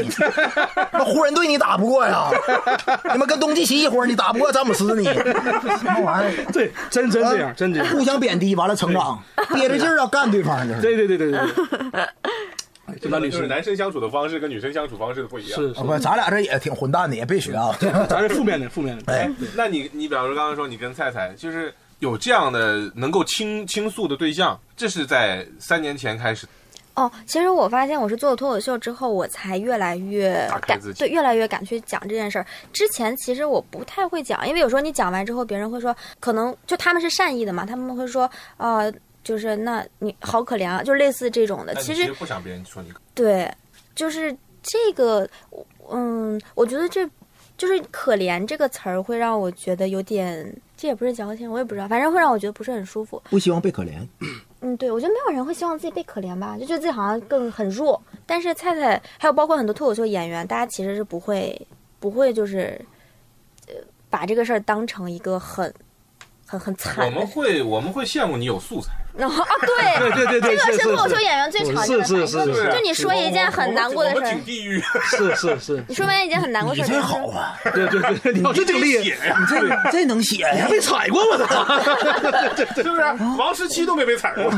[0.93, 2.29] 那湖人队你打不过呀？
[3.13, 6.45] 你们跟东契奇一伙儿你打不过詹姆斯你，什么玩意儿？
[6.53, 7.89] 对，真真这样，真这样。
[7.89, 9.19] 互相贬低，完了成长，
[9.55, 10.83] 憋着劲儿要干对方，就是。
[10.83, 11.41] 对对对对对
[11.91, 12.07] 对。
[12.87, 15.61] 哎这男女是生，男生相处的方式跟女生相处方式的不一样。
[15.61, 17.77] 是啊不，咱俩这也挺混蛋的，也别学啊。
[18.09, 19.13] 咱是负面的，负面的。
[19.13, 26.47] 哎，那你你比方说刚刚说你跟菜菜就是有这样的能够倾倾诉的对象，这是在三年前开始。
[26.95, 32.47] 哦，其实我发现我是做了脱口秀之后，我才越来越敢自己对，越来越敢去讲这件事儿。
[32.73, 38.91] 之前其实我不太会讲，因为有时候你讲完之后，别人会说，可能就他们是善意的嘛，他们会说，呃，
[39.23, 41.75] 就是那你好可怜啊，就类似这种的。
[41.75, 43.51] 其实其实不想别人说你对，
[43.95, 45.29] 就是这个，
[45.91, 47.07] 嗯，我觉得这
[47.59, 53.23] 就是“可怜”这个词儿会让我觉得有点，这也不是矫情，我也不知道，反正会让我觉得不是很舒服。
[53.31, 54.07] 不希望被可怜。
[54.61, 58.01] 嗯，对，我觉得没有人会希望自己被可怜吧，就觉得自己好像更很弱。
[58.27, 61.61] 但是菜菜还有包括很多脱口秀演员，大家其实是不会
[61.99, 62.79] 不会就是
[63.69, 63.75] 呃
[64.11, 65.73] 把这个事儿当成一个很
[66.47, 67.27] 很很惨我们。
[67.27, 79.59] 会我们会羡慕你有素材，然后啊，对对对对对，这个是是脱口秀演员最常见的是是是是就你说一件很难过的事儿，挺地狱，是是是，你说完一件很难过的事儿，真好啊，对对对， 你要这经历，写呀，你这
[79.91, 80.69] 这能写你还？
[80.69, 81.65] 被踩过我操！
[82.77, 83.01] 是不是？
[83.39, 84.45] 王十七都没被踩过。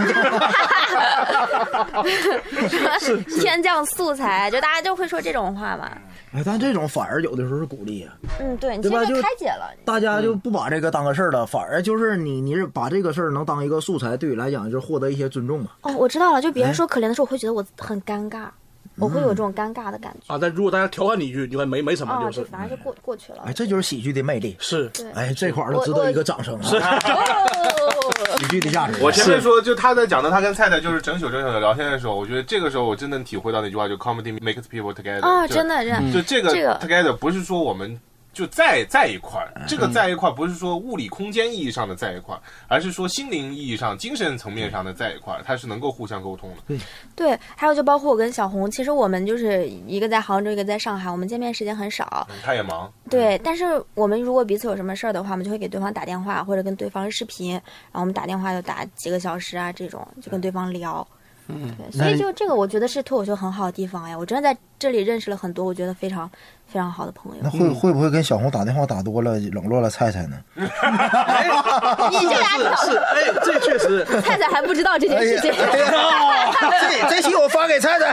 [3.41, 5.91] 天降素材，就大家就会说这种话嘛。
[6.35, 9.71] 哎，但这种反而有的时候是鼓励啊，嗯，对，你对吧就开解了。
[9.85, 15.71] 大家就不把这个当个事儿了，反而就是你你是把这个事儿能当一个素材，对你来讲就是获得一些尊重嘛。
[15.83, 18.49] 哦，我知道了，就别人哎说可怜的时候，我会觉得我很尴尬，
[18.97, 20.33] 我会有这种尴尬的感觉。
[20.33, 23.53] 啊，但如果大家调侃你一句，你看没没什么，哦，就是反正就过过去了哎，。
[23.53, 24.57] 这就是喜剧的魅力。
[24.59, 26.99] 是，哎，这块儿都值得一个掌声啊！
[27.05, 28.99] 哦， 喜剧的价值。
[29.03, 35.21] 我前面说，就他在讲的他跟菜菜就是整宿整宿的聊天的时候，我觉得这个时候我真能体会到那句话，就 comedy makes people together。
[35.21, 37.99] 啊，就真的，真的，就这个这个 together 不是说我们
[38.39, 46.79] 就在在一块嗯儿，这个在一块儿不是说物理空间意义上的在一块儿，而是说心灵意义上、精神层面上的在一块儿，它是能够互相沟通的。
[47.17, 52.25] 对，还有就包括我跟小红，其实我们就是一个在杭州，一个在上海，我们见面时间很少。
[52.31, 53.65] 嗯他也忙，对，但是
[53.95, 61.05] 我们如果彼此有什么事儿的话，我们就会给对方打电话，或者跟对方视频，然后我们打电话就打几个小时啊，这种就跟对方聊。
[61.51, 64.17] 嗯，对，所以就这个，我觉得是脱口秀很好的地方呀。
[64.17, 66.31] 我真的在这里认识了很多我觉得非常
[66.71, 67.49] 非常好的朋友那。
[67.49, 70.37] 会会不会跟小红打电话打多了，冷落了菜菜呢？
[70.55, 70.67] 你
[72.21, 75.51] 这俩是，哎，这确实，菜菜还不知道这件事情。
[77.01, 78.13] 这这期我发给菜菜。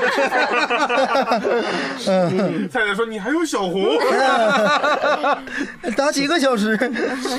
[2.70, 3.98] 菜菜说你还有小红，
[5.98, 6.78] 打几个小时？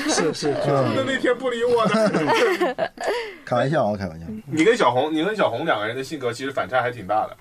[0.09, 2.91] 是是，那那天不理我的。
[3.43, 4.25] 开玩笑啊，开玩笑。
[4.45, 7.35] 你跟小红，你跟小红两个人的性格其实反差还挺大的。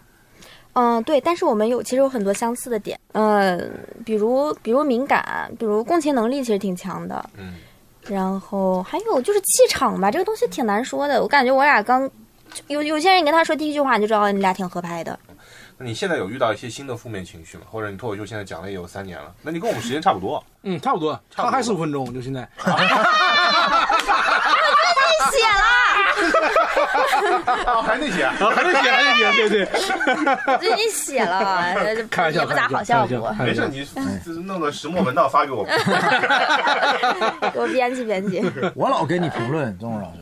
[0.78, 3.72] 嗯，对，但是我们有其实有很多相似的点，嗯，
[4.04, 7.54] 比如比如敏感，比如共情能力其实挺强的，嗯，
[8.02, 11.22] 然后还有就是气场吧，这个东西挺难说的。
[11.22, 12.08] 我感觉我俩刚
[12.68, 15.18] 有有些人你跟他说第一句话，你就知道你俩挺合拍的。
[15.78, 17.64] 那你现在有遇到一些新的负面情绪吗？
[17.70, 20.44] 或者你脱口秀现在讲了也有三年了，那你跟我们时间差不多。
[20.62, 22.46] 嗯，差不多，差不多他还十五分钟，就现在。
[25.32, 25.64] 写了，
[27.66, 31.74] 啊， 还那些啊，啊，还得写，还得写，对对，最近写了，
[32.10, 33.42] 开玩笑，也不咋好笑不？
[33.42, 33.86] 没事，你
[34.42, 35.72] 弄个石墨文档发给我们。
[37.52, 38.42] 给我编辑编辑。
[38.74, 40.18] 我老给你评论，钟老师。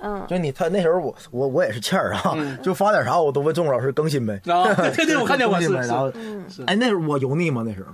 [0.00, 4.40] 嗯，就你他那时候我我我也是欠儿啊，就发点啥我都问钟老师更新呗。
[4.46, 5.72] 啊，对对，我看见过，是。
[5.72, 6.12] 然后，
[6.66, 7.64] 哎，那时候我油腻吗？
[7.66, 7.88] 那时候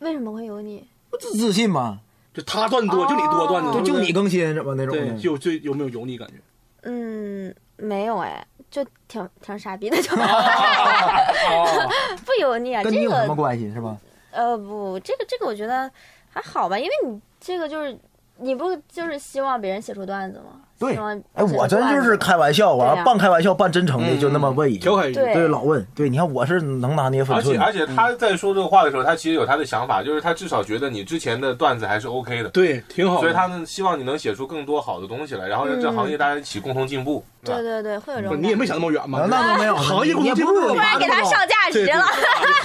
[0.00, 0.84] 为什么会油腻？
[1.08, 2.00] 不自自信吗？
[2.34, 5.18] 就他段子多，就你多段子，就就你更新怎么那种？
[5.18, 6.34] 就就有没有油腻感觉？
[6.82, 11.90] 嗯，没有哎，就挺挺傻逼的，就 哦，
[12.24, 12.82] 不油腻啊。
[12.82, 13.96] 这跟你有什么个关系是吧？
[14.30, 15.90] 呃不，这个这个我觉得
[16.30, 17.98] 还好吧，因为你这个就是
[18.36, 20.60] 你不就是希望别人写出段子吗？
[20.80, 20.96] 对
[21.34, 24.96] 哎，我真就是开玩笑，完对呀了半开玩笑半真诚的，嗯就那么问一句调。
[24.96, 25.86] 侃，对对，老问。
[25.94, 27.60] 对，你看我是能拿捏分而且寸。
[27.60, 33.20] 而且他在说这个话的时候，他其实有他的想法，就是他至少觉得你之前的段子还是 OK 的，对，挺好。
[33.20, 37.22] 所以他们希望你能写出更多好的东西来，然后让这嗯行业大家一起共同进步。
[37.42, 38.40] 对对对，会有这种。
[38.40, 39.20] 你也没想那么远嘛？
[39.20, 42.04] 啊那都没有，行业公你不司进步突然给他上价值了。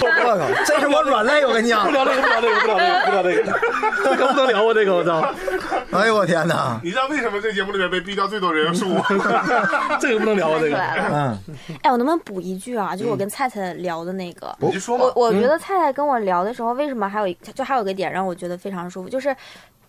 [0.02, 1.92] 我靠，这是我软肋，我跟你讲不。
[1.92, 3.60] 聊这个，不聊这个，不聊这个，不聊这个，
[4.04, 4.74] 这个不能聊啊！
[4.74, 5.34] 这个我操，
[5.92, 6.80] 哎呦我天哪！
[6.84, 9.06] 你知道为什么这节目里面被逼掉最多人数吗？
[10.00, 10.60] 这个不能聊啊！
[10.60, 11.40] 这个出来了。
[11.48, 12.96] 嗯，哎，我能不能补一句啊？
[12.96, 19.34] 就是我跟菜菜聊的那个，你就说嘛我，我觉得菜菜跟我聊的时候，为什么还有一就还有一个点让我觉得非常舒服，就是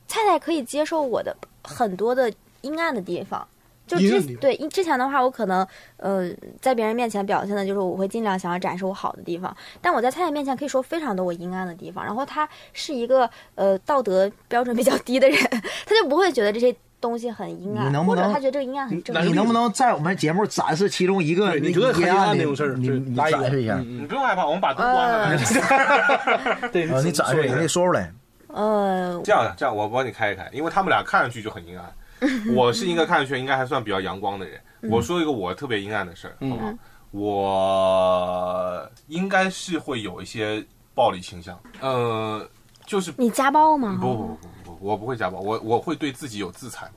[0.06, 3.44] 菜菜可以接受我的很多的阴暗的地方。
[3.86, 5.66] 就之对因之前的话，我可能
[5.96, 6.28] 呃
[6.60, 12.04] 在别人面前表现的就是我会尽量想要展示我好的地方，但我在菜菜面前可以说非常多我阴暗的地方。
[12.04, 15.38] 然后他是一个呃道德标准比较低的人，
[15.86, 23.74] 他就不会觉得这些东西很阴暗，你能不能或者他觉得这个阴暗很正常你能不能在我们节目展示其中一个你觉得很阴阴暗那种事儿你你来展示一下。
[23.76, 25.26] 嗯你不用害怕，我们把灯关了。
[25.30, 28.10] 呃对啊，你展示一下，你说出来。
[28.48, 31.86] 呃这样这样，我帮你开一开，因为他们俩看上去就很阴暗。
[32.54, 34.60] 我是一个看上去应该还算比较阳光的人。
[34.90, 36.72] 我说一个我特别阴暗的事儿，好不好？
[37.12, 40.64] 我应该是会有一些
[40.94, 42.46] 暴力倾向，呃，
[42.84, 43.98] 就是你家暴吗？
[44.00, 46.90] 不不不不不，我不会家暴，我我会对自己有自残，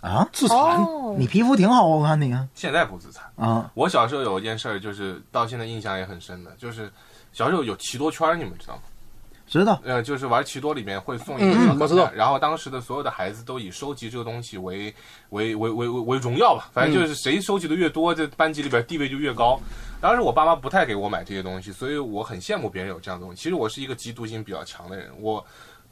[0.00, 3.24] 啊，自残，哦，你皮肤挺好，我看你啊现在不自残。
[3.36, 6.90] 啊，我小时候有一件事儿，就是到现在印象也很深的，就是
[7.32, 8.82] 小时候有骑多圈儿，你们知道吗？
[9.48, 14.94] 知道呃，就是玩奇多里面会送一个嗯小卡我知道，然后当时的所有的孩子都以收集这个东西为
[15.30, 19.58] 为为为为为荣耀吧，反正就是谁收集的越多，这班级里边地位就越高。
[20.00, 23.42] 当时我爸妈不太给我买这些东西，所以我很羡慕别人有这样的东西。
[23.42, 25.44] 其实我是一个嫉妒心比较强的人，我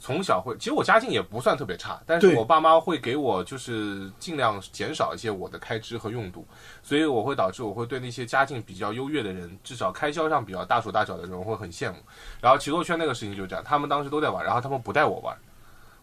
[0.07, 6.47] 从小会，其实我家境也不算特别差，但是我爸妈会给我就是尽量减少一些我的开支和用度，
[6.81, 11.99] 所以我会导致我会对那些家境比较优越的人，至少开销上比较大手大脚的人，我会很羡慕。
[12.41, 15.37] 然后骑多圈那个事情就是这样，他们当时都在玩，然后他们不带我玩，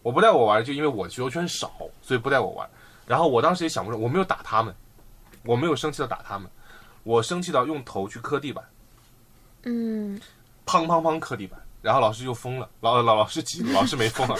[0.02, 2.68] 我不带我玩，就因为我骑多圈少，所以不带我玩。
[3.06, 4.74] 然后我当时也想不通，我没有打他们，
[5.46, 6.46] 我没有生气的打他们，
[7.04, 8.62] 我生气到用头去磕地板，
[9.62, 10.20] 嗯，
[10.66, 11.58] 砰砰砰磕地板。
[11.84, 14.34] 然后老师就疯了，老老老师急，老师没疯 了，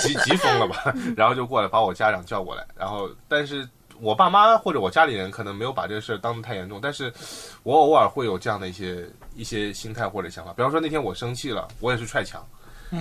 [0.00, 0.92] 急急疯了吧？
[1.16, 3.66] 然后就过来把我家长叫过来，然后但是
[4.00, 7.12] 我爸妈或者我家里人可能没有把这个事儿当得太严重，但是
[7.62, 12.44] 我偶尔会有这样的一些一些心态或者想法，比方说那天我生气了，我也是踹墙，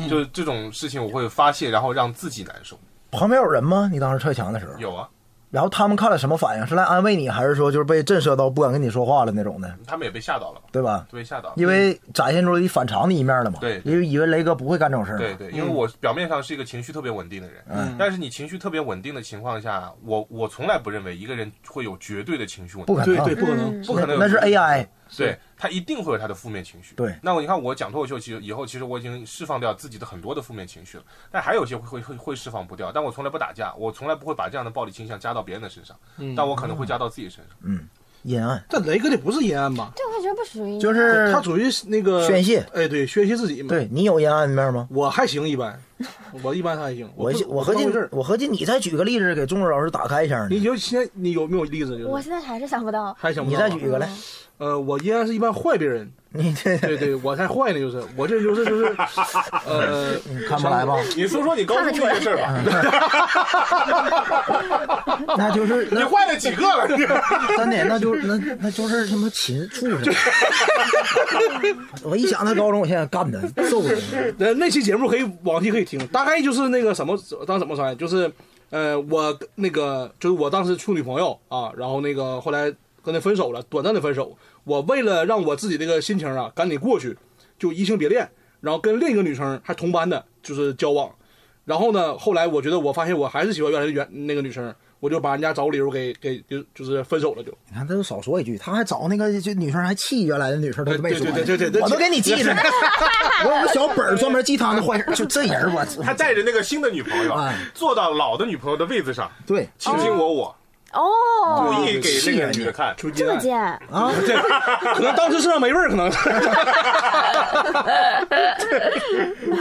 [0.07, 2.79] 就是这种事情我会发泄，然后让自己难受。
[3.11, 3.89] 旁边有人吗？
[3.91, 5.09] 你当时踹墙的时候，有啊，
[5.51, 6.67] 然后他们看了什么反应？
[6.67, 11.07] 是来安慰你，还是说就是被震慑到不敢跟你说话了那种的，他们也被吓到了，对吧？
[11.11, 11.55] 被吓到了。
[11.57, 13.57] 因为展现出了一反常的一面了嘛。
[13.59, 15.17] 对因为以为雷哥不会干这种事儿。
[15.17, 24.85] 对对，因为我表面上是一个情绪特别稳定的人，嗯但是你情绪特别稳定的情况下，我我从来不认为一个人会有绝对的情绪稳定，对不可能，对，不可能嗯，不可能有那是 AI。
[25.17, 26.95] 对他一定会有他的负面情绪。
[26.95, 32.91] 对那我你看我讲脱口秀，其实以后其实我已经释放掉自己的很多的负面情绪了，但还有一些会会会会释放不掉。
[32.91, 37.57] 但我从来不打架，我从来不会把这样的暴力倾向加到别人的身上，嗯但我可能会加到自己身上。
[37.63, 37.87] 嗯
[38.23, 39.93] 阴暗这雷哥这不是阴暗吧？
[39.95, 42.59] 这我觉得不属于就是他属于那个宣泄。
[42.73, 44.89] 哎，对，宣泄自己嘛。，对你有阴暗面吗？
[44.91, 45.81] 我还行，一般，
[46.43, 47.09] 我一般还行。
[47.15, 50.47] 我我合计我合计你再举个例子给钟老师打开一下呢。
[50.49, 51.91] 你就现在你有没有例子？
[51.91, 53.15] 就是我现在还是想不到。
[53.19, 54.09] 还想不到你再举一个来，
[54.57, 58.95] 呃，我应该是一般坏别人， 你这对对，我才坏呢，就是我这就是就是，
[59.65, 60.15] 呃，
[60.47, 60.95] 看不来吧？
[61.15, 62.53] 你说说你高中那些事儿吧，
[65.37, 66.87] 那就是你那坏了几个了？
[66.87, 67.07] 你真
[67.69, 70.13] 的，那就那那就是他妈禽畜生。
[72.03, 73.39] 我一想他高中，我现在干他
[73.69, 73.89] 揍他。
[74.39, 77.17] 呃，那期节目可以往期可以听，大概就是那个什么，
[77.47, 78.31] 当什么说，就是
[78.69, 82.71] 呃，我那个就是我当时处女朋友啊，然后那个后来
[83.01, 84.37] 跟她分手了，短暂的分手。
[84.63, 87.17] 我为了让我自己这个心情啊赶紧过去，
[87.57, 88.29] 就移情别恋，
[88.61, 91.09] 然后跟另一个女生还同班的，就是交往。
[91.65, 97.51] 然后呢，后来我觉得我发现我还是喜欢原来的原那个女生，我就把人家找个理由给给就就是分手了就。
[97.69, 101.25] 你看，他就少说一句，他还找那个就女生还气原来的女生，他都没说。
[101.27, 102.61] 对对对对对我都给你记着呢。
[103.45, 110.55] 我有个小本儿专门记他的坏事，就这人我 他带着那个新的女朋友哎坐到老的女朋友的位子上，对卿卿我我，
[110.91, 112.93] 哦，故意给那个女的看。
[112.97, 113.57] 这么贱，
[113.89, 114.35] 啊，对，
[114.93, 116.17] 可能当时身上没味儿，可能是。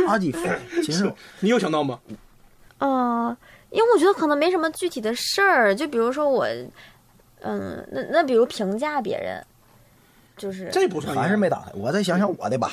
[0.07, 0.51] 垃圾废，
[0.83, 1.15] 禽兽。
[1.39, 2.01] 你有想到吗？
[2.81, 3.37] 嗯，
[3.71, 6.47] 因为我觉得可能没什么具体的事儿，就比如说我，
[7.41, 9.45] 嗯，那那比如评价别人，
[10.37, 11.73] 就是这不算还是没打开。
[11.75, 12.71] 我再想想我的吧。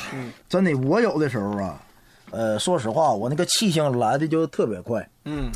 [0.47, 1.81] 真的，我有的时候啊，
[2.31, 5.07] 呃，说实话，我那个气性来的就特别快。
[5.25, 5.51] 嗯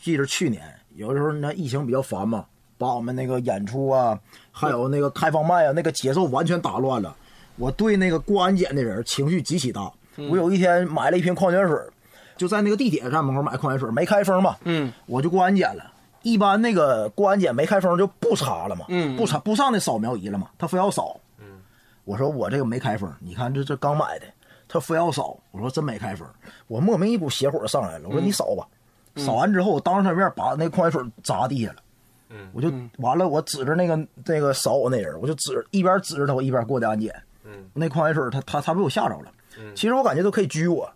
[0.00, 0.62] 记着去年
[0.96, 2.44] 有的时候那疫情比较烦嘛，
[2.76, 4.18] 把我们那个演出啊，
[4.52, 7.16] 还有那个开放麦啊，那个节奏完全打乱了。
[7.56, 9.90] 我对那个过安检的人情绪极其大。
[10.30, 11.76] 我有一天买了一瓶矿泉水，
[12.36, 15.92] 就在那个地铁站门口买矿泉水，没开封嘛，嗯，我就过安检了。
[16.22, 21.20] 一般那个过安检没开封就不查了嘛，嗯不查不上那扫描仪了嘛，他非要扫。
[21.38, 21.60] 嗯，
[22.04, 24.26] 我说我这个没开封，你看这这刚买的，
[24.66, 25.36] 他非要扫。
[25.50, 26.26] 我说真没开封，
[26.66, 28.08] 我莫名一股邪火上来了。
[28.08, 28.66] 我说你扫吧，
[29.16, 31.76] 扫完之后我当着他面把那矿泉水砸地下了。
[32.30, 37.14] 嗯我就完了，我指着那个那个扫我那人，我就指一边指着他，我一边过的安检。
[37.44, 39.30] 嗯，那矿泉水他他他被我吓着了。
[39.76, 40.90] 其实我感觉都可以拘我，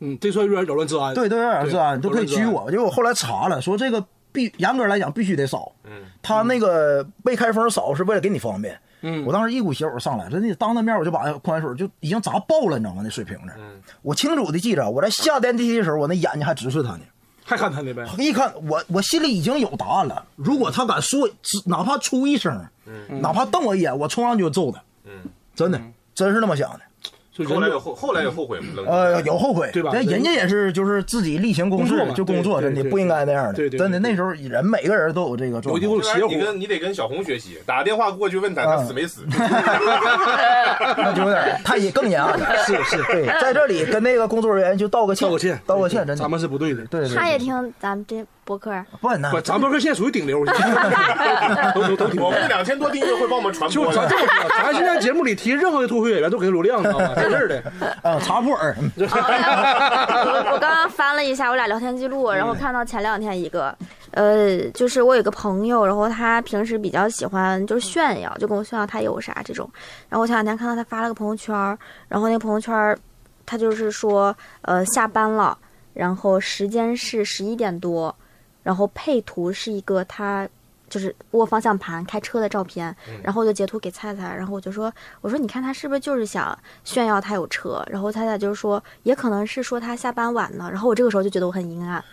[0.00, 1.14] 嗯，这算有点扰乱治安。
[1.14, 2.70] 对，都有点治安，对都可以拘我。
[2.70, 5.72] 结果我后来查了，说这个必严格来讲必须得扫。
[5.84, 8.78] 嗯，他那个未开封扫是为了给你方便。
[9.02, 13.00] 嗯我当时一股邪火上来，真的当着面我就把矿泉水就已经砸爆了，你知道吗？
[13.02, 13.52] 那水瓶子。
[13.56, 17.00] 嗯我清楚的记着，我在下电梯的时候，我那眼睛还直视他呢。
[17.42, 18.06] 还看他那呗。
[18.18, 20.24] 一看我，我心里已经有答案了。
[20.36, 24.80] 如果他敢说，只哪怕出一声，嗯哪怕瞪我一眼，我冲上去就揍他。
[25.04, 25.12] 嗯，
[25.54, 25.80] 真的，
[26.14, 26.80] 真是那么想的。
[27.46, 28.82] 后来有后后来有后悔吗？
[28.86, 33.52] 呃，有后悔，对吧但人家也是就是自己例行公事工作嘛就工作，真的不应该那样的。
[33.54, 39.22] 对对对真的那时候人每个人都有这个状况你跟你得跟小红学习，打个电话过去问他死没死。
[40.96, 42.38] 那就有点太也更严了。
[42.66, 46.30] 是是，对，在这里跟那个工作人员就道个歉，道个歉，道个歉，真的咱。
[46.30, 46.84] 们是不对的。
[46.86, 50.44] 对对，他也听咱们这播客啊，不那不，咱博客现在属于顶流，
[51.72, 54.00] 都都都挺我们两千多订阅会帮我们传就播就。
[54.00, 57.14] 咱这么说，咱现在节目里提任何的脱口秀演员都给流量，知道吗？
[57.14, 57.62] 在这儿的，
[58.02, 63.72] 啊，查普尔，我我刚刚翻了一下我俩聊天记录，然后看到前两天一个，
[64.10, 69.70] 呃，就是我有个朋友，然后他平时比较喜欢就是炫耀，就跟我炫耀他有啥这种。
[70.08, 71.54] 然后我前两天看到他发了个朋友圈，
[72.08, 72.98] 然后那个朋友圈，
[73.46, 75.56] 他就是说，呃，下班了，
[75.94, 78.14] 然后时间是十一点多，
[78.62, 80.48] 然后配图是一个他。
[80.88, 82.92] 就是握方向盘开车的照片，
[83.22, 87.80] 然后我就截图给菜菜，然后我就说，我说你看他是不是就是想炫耀他有车？
[87.88, 90.68] 然后菜菜就说，也可能是说他下班晚了。
[90.68, 92.04] 然后我这个时候就觉得我很阴暗，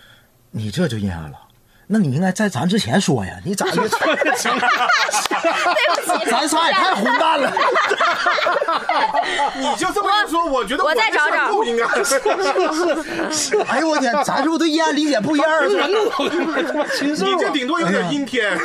[0.52, 1.47] 你这就阴暗了。
[1.90, 3.82] 那你应该在咱之前说呀， 你咋就？
[6.30, 7.52] 咱仨也太混蛋了。
[9.56, 11.86] 你就这么一说，我觉得我再这找找不应该。
[13.68, 15.64] 哎呦我天，咱是不是对阴暗理解不一样啊？
[16.98, 18.58] 禽兽你这顶多有点阴天，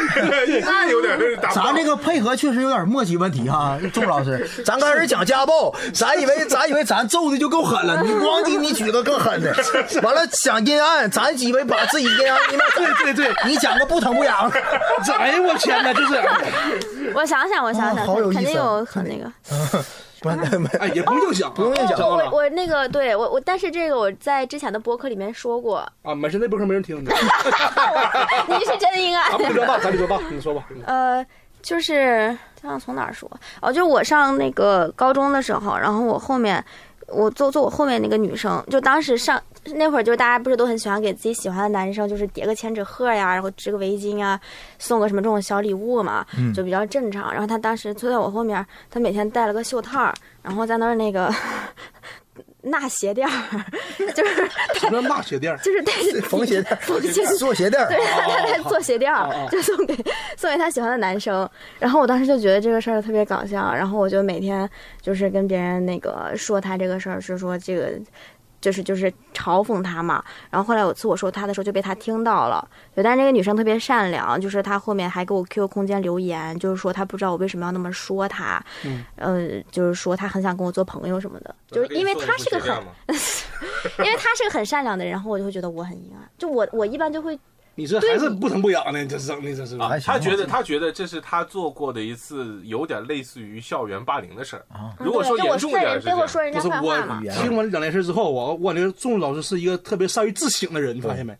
[0.48, 1.16] 阴暗有点
[1.54, 4.48] 咱这个配合确实有点默契问题哈，钟老师。
[4.64, 9.54] 咱刚开始讲家暴，咱以为咱以为咱揍的就够狠了，你咣叽你举个更狠的，
[10.02, 14.50] 完了想阴暗，咱以为把自己阴暗阴暗，对对对，你讲个不疼不痒。
[15.04, 19.30] 这哎呦我天哪，就是，我想想，我想想，好有意思肯定有很那个。
[20.20, 27.12] 不没哎，也不用想，不用想我我那个对我我，但是这个我在之前的播客里面说过，啊，没事，那博客没人听的，
[28.46, 29.38] 你是真阴暗咱。
[29.38, 30.62] 不说吧，咱就说吧，你说吧。
[30.86, 31.26] 呃，
[31.60, 33.28] 就是这样从哪儿说？
[33.60, 36.64] 哦，就我上那个高中的时候，然后我后面。
[37.12, 39.40] 我坐坐我后面那个女生，就当时上
[39.74, 44.40] 那会儿，就是大家不是都很喜欢给自己喜欢的男生，就是叠个千纸鹤呀，然后织个围巾啊，
[44.78, 47.30] 送个什么这种小礼物嘛，就比较正常。
[47.32, 51.32] 然后她当时坐在我后面，她每天戴了个袖套，然后在那儿那个
[52.62, 53.32] 纳鞋垫儿，
[54.14, 55.58] 就是什么骂鞋垫儿？
[55.58, 55.92] 就是带
[56.28, 59.94] 缝鞋垫缝鞋做鞋垫儿对，他在做鞋垫儿，就送给
[60.36, 61.48] 送给他喜欢的男生。
[61.78, 64.68] 然后我当时就觉得这个事儿特别搞笑，然后我就每天
[65.00, 67.92] 就是跟别人那个说他这个事儿，是说这个。
[68.62, 82.72] 就是就是嘲讽他嘛，然后后来有次我说他的时候就被他听到了，对，但是那个女生特别善良，就是她后面还给我 QQ 空间留言，就是说她不知道我为什么要那么说她，嗯，呃，就是说她很想跟我做朋友什么的，就是因为她是个很，
[83.98, 87.36] 因为她是个很善良的人，然后我就会觉得我很阴暗，就我我一般就会
[87.74, 94.64] 你这还是不疼不痒的，这是整的，这是啊他觉得他觉得这是他做过的一次有点类似于校园霸凌的事儿。
[94.98, 96.20] 如果说严重一点是这样，
[96.52, 101.34] 不是我，听完两件事之后，我我感觉钟老师是一个特别善于自省的人，你发现没？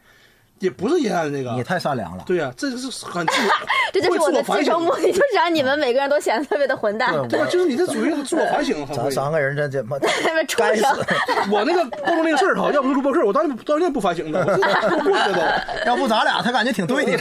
[0.63, 2.23] 也不是阴暗的那你，太善良了。
[2.25, 3.33] 对呀，这就是很自
[3.93, 7.45] 这就是我的会自我反省自成目的，就是让你们每个人都显得特别的混蛋，对？
[7.51, 8.87] 就是你这属于自我反省。
[8.87, 9.99] 咱三个人这这妈
[10.57, 10.85] 该死。！
[11.51, 17.19] 我那个暴露那个事儿哈，要不是录播客，我当然到现在不反省的，我这都过去了要不咱俩他感觉挺对的，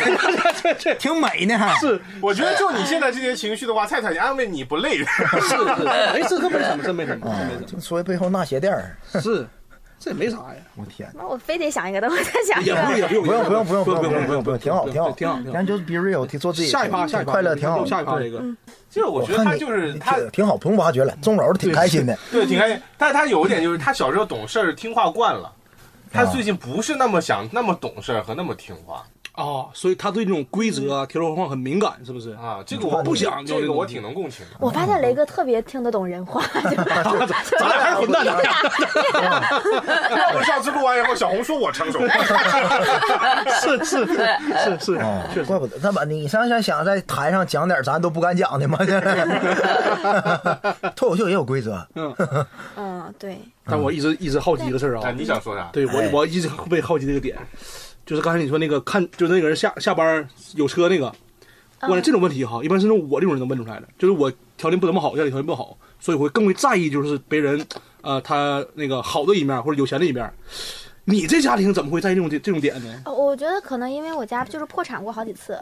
[0.61, 1.75] 这这挺美呢还。
[1.79, 4.99] 是我觉得就你现在这些情绪的话，菜菜安慰你不累。
[4.99, 5.57] 是是，
[6.13, 9.47] 没事，这没什么，真没什么，啊真没什么就说背后纳鞋垫儿，是，
[10.03, 11.07] 这也没啥呀，我天。
[11.13, 13.23] 那我非得想一个，等我再想一也不用。
[13.23, 15.63] 不用，不用不用不用不不用不用不用，挺好挺好挺好，挺好咱。
[15.63, 17.85] 就 be real，做自己，下一趴，下一趴，快乐挺好。
[17.85, 18.41] 下一趴这个，
[18.89, 21.15] 就我觉得他就是他，挺挺好，不用挖掘了。
[21.21, 22.81] 钟老师挺开心的，对，挺开心。
[22.97, 25.53] 但是他有一点就是，他小时候懂事儿、听话惯了，
[26.11, 29.05] 他最近不是那么想那么懂事儿和那么听话。
[29.33, 32.31] 啊，所以他对这种规则啊、条条框框很敏感，是不是？
[32.31, 34.57] 啊，这个我不想这个我挺能共情的。
[34.59, 38.33] 我发现雷哥特别听得懂人话，咱俩还是混蛋呢。
[40.33, 41.99] 我们上次录完以后，小红说我成熟，
[43.61, 44.15] 是是是
[44.79, 45.77] 是哦是，确实怪不得。
[45.81, 48.77] 那么你想想想在台上讲点咱都不敢讲的吗？
[50.95, 51.85] 脱口秀也有规则，
[52.75, 55.69] 嗯，对，但我一直一直好奇一个事儿啊，啊，你想说啥？
[55.71, 57.37] 对我哎我一直特别好奇这个点，
[58.05, 61.13] 就是刚才你说那个看，就是那个人下下班有车那个，
[61.79, 67.65] 关于这种问题哈，一般是我这种人能问出来的，就是我条件不怎么好，家里条件不好，所以我会更会在意就是别人
[68.01, 70.31] 呃他那个好的一面或者有钱的一面。
[71.05, 73.01] 你这家庭怎么会在意这种这种点呢？
[73.05, 75.53] 呃我觉得可能因为我家就是破产过好几次，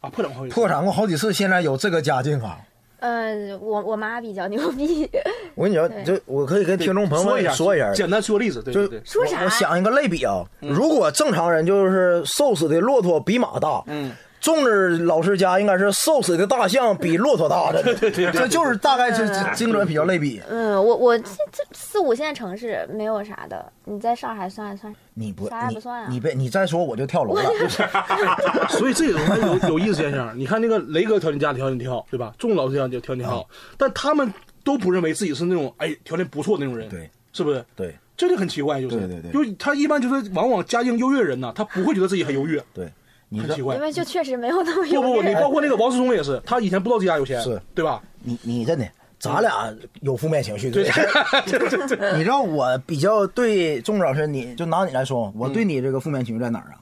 [0.00, 2.58] 啊，破产好几次破产过好几次，现在有这个家境啊。
[3.02, 5.10] 呃，我我妈比较牛逼，
[5.56, 14.12] 我跟你说，对就我可以跟听众朋友说一下，们说一下，简单说个例子，对就对对，说啥我我想一个类比啊，如果正常人就是瘦死的骆驼比马大，嗯，
[14.42, 20.42] 仲子老师家应该是瘦死的大象比骆驼大的， 对对这就是大概是精准比较类比。
[20.48, 27.42] 嗯，我我这这四五线城市没有啥的，你在上海算一算，你不你啥也不算啊你别你再说我就跳楼了。
[28.68, 30.36] 所以这种还有有意思现象。
[30.36, 32.34] 你看那个雷哥条件家里条件挺好，对吧？
[32.36, 33.48] 仲老师家条件挺好，
[33.78, 37.64] 但他们都不认为自己是那种哎条件不错的那种人，对，是不是？
[37.76, 42.92] 对这就很奇怪，就是，对对对就是他一般就是往往家境优越的人呢，他不会觉得自己很优越，对，
[43.32, 43.80] 你这很奇怪因。
[43.80, 48.02] 为就确实没有那么有不不不，你包括那个王思聪也是，他以前不知道自己家有钱，是对吧？
[48.22, 48.86] 你你真的，
[49.18, 50.92] 咱俩有负面情绪对对。
[52.16, 56.78] 你知道我比较对钟老师，你就拿你来说，我嗯对你这个负面情绪在哪儿啊？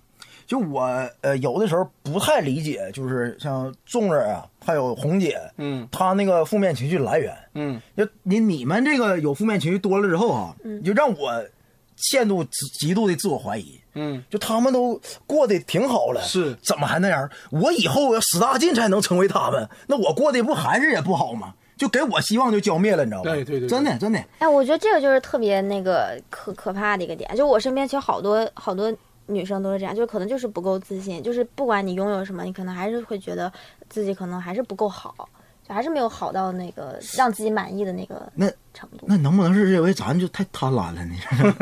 [0.46, 0.82] 就我
[1.20, 7.32] 呃有的时候不太理解，就是像钟儿啊，还有红姐，嗯她那个负面情绪来源。
[7.54, 11.44] 嗯，就你你们这个有负面情绪多了之后啊，嗯就让我
[11.96, 13.79] 陷入极极度的自我怀疑。
[13.94, 17.28] 嗯，就他们都过得挺好了，是怎么还那样？
[17.50, 21.54] 我以后要使大劲才能成为他们，那我过得不还是也不好吗？
[21.76, 23.30] 就给我希望就浇灭了，你知道吗？
[23.30, 28.94] 对对对对真的真的，哎，我觉得这个就是特别那个可可怕的一个点，就我身边其实好多好多
[29.26, 33.50] 女生都是这样，就是可能就是不够自信，就是不管你拥有什么，你可能还是会觉得
[33.88, 35.39] 自己可能还是不够好，就
[35.72, 39.06] 还是没有好到那个让自己满意的那个那程度。
[39.06, 41.14] 那能不能是认为咱就太贪婪了呢？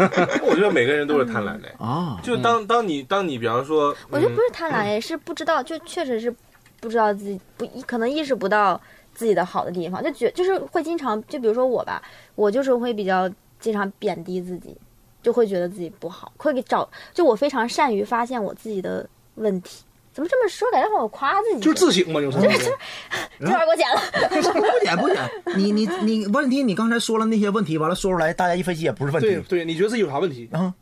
[0.47, 1.68] 我觉得每个人都是贪婪的。
[1.78, 6.35] 啊，就当当你当你比方说，我觉得不嗯是贪婪，也是不知道，就确实是
[6.80, 8.80] 不知道自己不可能意识不到
[9.14, 12.02] 自己的好的地方，就觉就是会经常就比如说我吧，
[12.35, 13.30] 我就是会比较
[13.60, 14.76] 经常贬低自己，
[15.22, 19.85] 就会觉得自己不好，会给找就我非常善于发现我自己的问题。
[20.12, 20.70] 怎么这么说？
[20.70, 22.44] 感觉好像夸自己，就是自省嘛，有时候。
[23.39, 24.01] 这段给我剪了。
[24.52, 30.48] 不剪不剪，你你你问题，你刚才说了那些问题，完了说出来，大家一分析也不是问题对对，你觉得自己有啥问题？
[30.52, 30.74] 啊。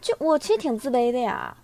[0.00, 1.54] 就我其实挺自卑的呀，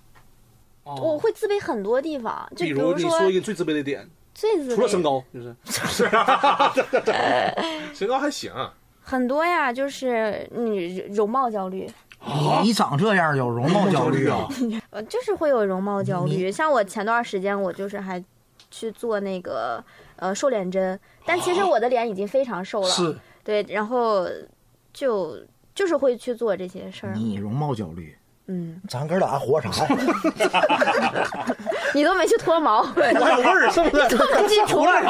[0.84, 5.56] 我哦，会自卑很多地方，就比如如你说一个最自卑的点，最自卑除了身高，就是
[7.94, 8.52] 身高还行，
[9.00, 11.90] 很多呀，就是你容貌焦虑，
[12.24, 14.47] 你你长这样有容貌焦虑啊？
[14.90, 16.51] 呃，就是会有容貌焦虑。
[16.51, 18.22] 像我前段时间，我就是还
[18.70, 19.82] 去做那个
[20.16, 23.16] 呃瘦脸针，但其实我的脸已经非常瘦了，是。
[23.44, 24.26] 对，然后
[24.93, 25.36] 就
[25.74, 27.12] 就是会去做这些事儿。
[27.14, 28.16] 你容貌焦虑，
[28.47, 29.70] 嗯，咱哥俩活啥？
[29.86, 29.97] 呀？
[31.94, 34.09] 你都没去脱毛，我还有味儿，是不是？
[34.16, 35.05] 都没去除耳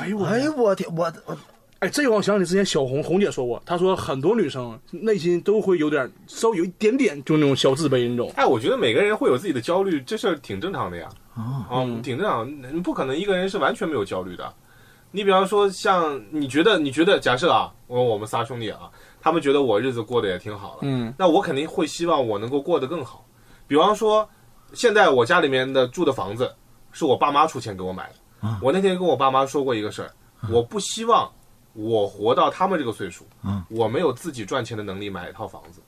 [0.00, 1.36] 哎呦我哎呦我天，我我
[1.84, 8.32] 哎，这个我想起之前小红红姐说过，她说很多女生内心都会有点稍微有一点点就那种小自卑那种。
[8.36, 11.06] 哎，我觉得每个人会有自己的焦虑，这事儿挺正常的呀。
[11.34, 14.50] 啊，嗯，挺正常，你不可能一个人是完全没有焦虑的。
[15.10, 18.90] 你比方说，像你觉得，你觉得，假设啊，我我们仨兄弟啊，
[19.20, 23.26] 他们觉得我日子过得也挺好了，嗯那我肯定会希望我能够过得更好。
[23.68, 24.26] 比方说，
[24.72, 26.50] 现在我家里面的住的房子
[26.92, 28.48] 是我爸妈出钱给我买的。
[28.48, 30.10] 啊我那天跟我爸妈说过一个事儿，
[30.50, 31.30] 我不希望
[31.74, 35.80] 我活到他们这个岁数，嗯我没有自己赚钱的能力买一套房子。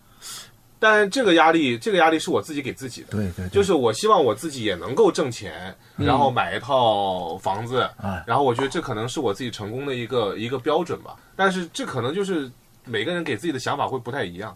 [0.79, 3.09] 但这个压力，这个压力是我自己给自己的。
[3.11, 11.17] 对对，就是我希望我自己也能够挣钱，然后买一套房子，哎然后我觉得这可能是我自己成功的一个一个标准吧。
[11.35, 12.51] 但是这可能就是
[12.85, 14.55] 每个人给自己的想法会不太一样。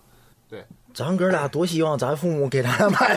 [0.49, 0.63] 对
[0.93, 3.17] 咱哥俩多希望咱父母给咱俩买，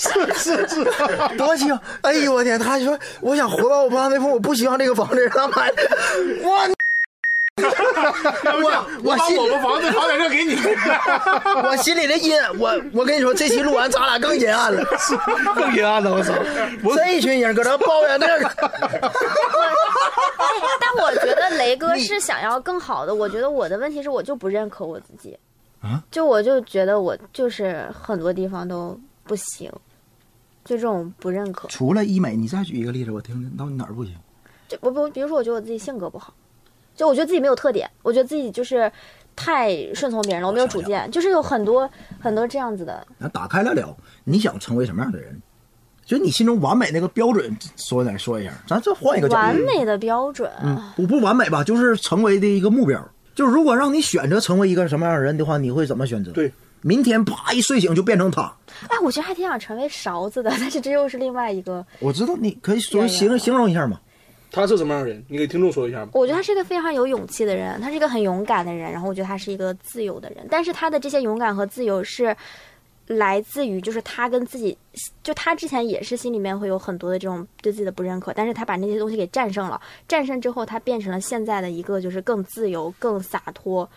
[0.00, 0.84] 是是是，
[1.36, 1.78] 多希望！
[2.00, 5.70] 哎呦我天，他说我想活到我爸那步，我不希望这个房子让他买，
[6.42, 6.68] 我
[8.62, 10.56] 我我心里们房子房产证给你，
[11.62, 14.82] 我心里的阴，我我跟你说，这期录完咱俩更阴暗了。
[15.54, 16.32] 更阴暗了，我操！
[16.96, 18.50] 这一群人搁这抱怨那个，
[20.80, 23.14] 但我觉得雷哥是想要更好的。
[23.14, 25.38] 我觉得我的问题是，我就不认可我自己。
[25.82, 29.72] 啊就我就觉得我就是很多地方都不行，
[30.64, 31.68] 就这种不认可。
[31.68, 34.14] 除了医美，你再举一个例子，我听听到底哪儿不行？
[34.68, 36.32] 就我不，比如说，我觉得我自己性格不好，
[36.94, 38.90] 就我觉得自己没有特点，我觉得自己就是
[39.34, 43.06] 太顺从别人了，我没有主见，就是有很多很多这样子的。
[43.18, 45.40] 那打开了聊，你想成为什么样的人？
[46.04, 48.52] 就你心中完美那个标准，说点说一下。
[48.66, 53.00] 咱这换一个角度，完美的标准，嗯，不不完美吧，就是成为的一个目标。
[53.32, 56.32] 就是如果让你选择成为一个什么样的人的话，你会怎么选择？
[56.32, 58.52] 对，明天啪一睡醒就变成他。
[58.88, 61.84] 哎，我觉得还挺想成为勺子的， 但是这又是另外一个。
[61.98, 64.00] 我知道，你可以说形形容一下嘛。
[64.52, 65.24] 他是什么样的人？
[65.28, 66.10] 你给听众说一下吗？
[66.12, 72.36] 我觉得他是一个非常有勇气的人，他是一个很勇敢的人，然后我觉得他是一个自由的人，但是他的这些勇敢和自由是
[73.06, 74.76] 来自于就是他跟自己，
[75.22, 83.88] 就他之前也是心里面会有很多的这种对自己的不认可，但是他把那些东西给战胜了，战胜之后他变成了现在的一个就是更自由、更洒脱、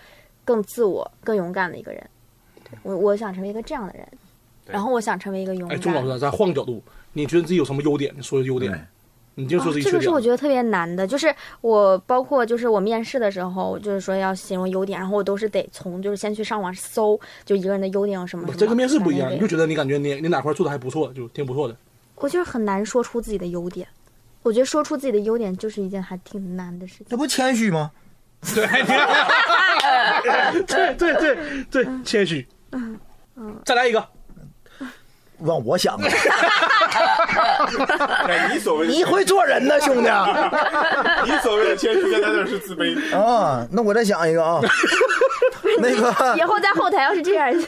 [0.45, 2.07] 更自我、更勇敢的一个人。
[2.84, 4.07] 对我我想成为一个这样的人，
[4.65, 5.81] 然后我想成为一个勇哎，敢。
[5.81, 6.84] 钟老师，咱换个角度，
[7.14, 8.14] 你觉得自己有什么优点？
[8.15, 8.88] 你说说优点，
[9.35, 10.10] 你就说自己哦、这个是。
[10.10, 18.57] 我觉得特别难的，就是我包括就是我面试的时候，就是说要形容优点，然后我都是得从就是先去上网搜，就一个人的优点有什么什么。
[18.60, 21.76] 这个面试不一样，你就觉得你感觉你你哪块做的还不错，就挺不错的。
[22.15, 23.88] 我就是很难说出自己的优点。
[24.43, 27.07] 我觉得说出自己的优点就是一件还挺难的事情。
[27.10, 27.91] 这不谦虚吗？
[28.53, 28.68] 对，
[30.65, 31.38] 对对对
[31.72, 32.45] 对，谦虚。
[33.66, 34.04] 再来一个，
[35.44, 36.06] 让我想啊，
[38.28, 40.10] 哎你所谓的你会做人呢，兄弟。
[41.26, 42.95] 你所谓的谦虚，在那是自卑。
[43.18, 43.66] 啊！
[43.72, 44.60] 那我再想一个啊，
[45.80, 47.60] 那个以后在后台要是这样就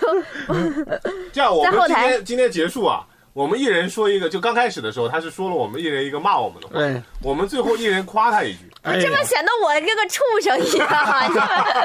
[1.34, 3.04] 这样，我们今在后台天今天结束啊，
[3.36, 4.30] 我们一人说一个。
[4.30, 8.60] 就刚开始的时候，他是说了我们一人一个骂我们的话，哎我们最后一人夸他一句。
[8.82, 10.88] 哎这么显得我跟个畜生一样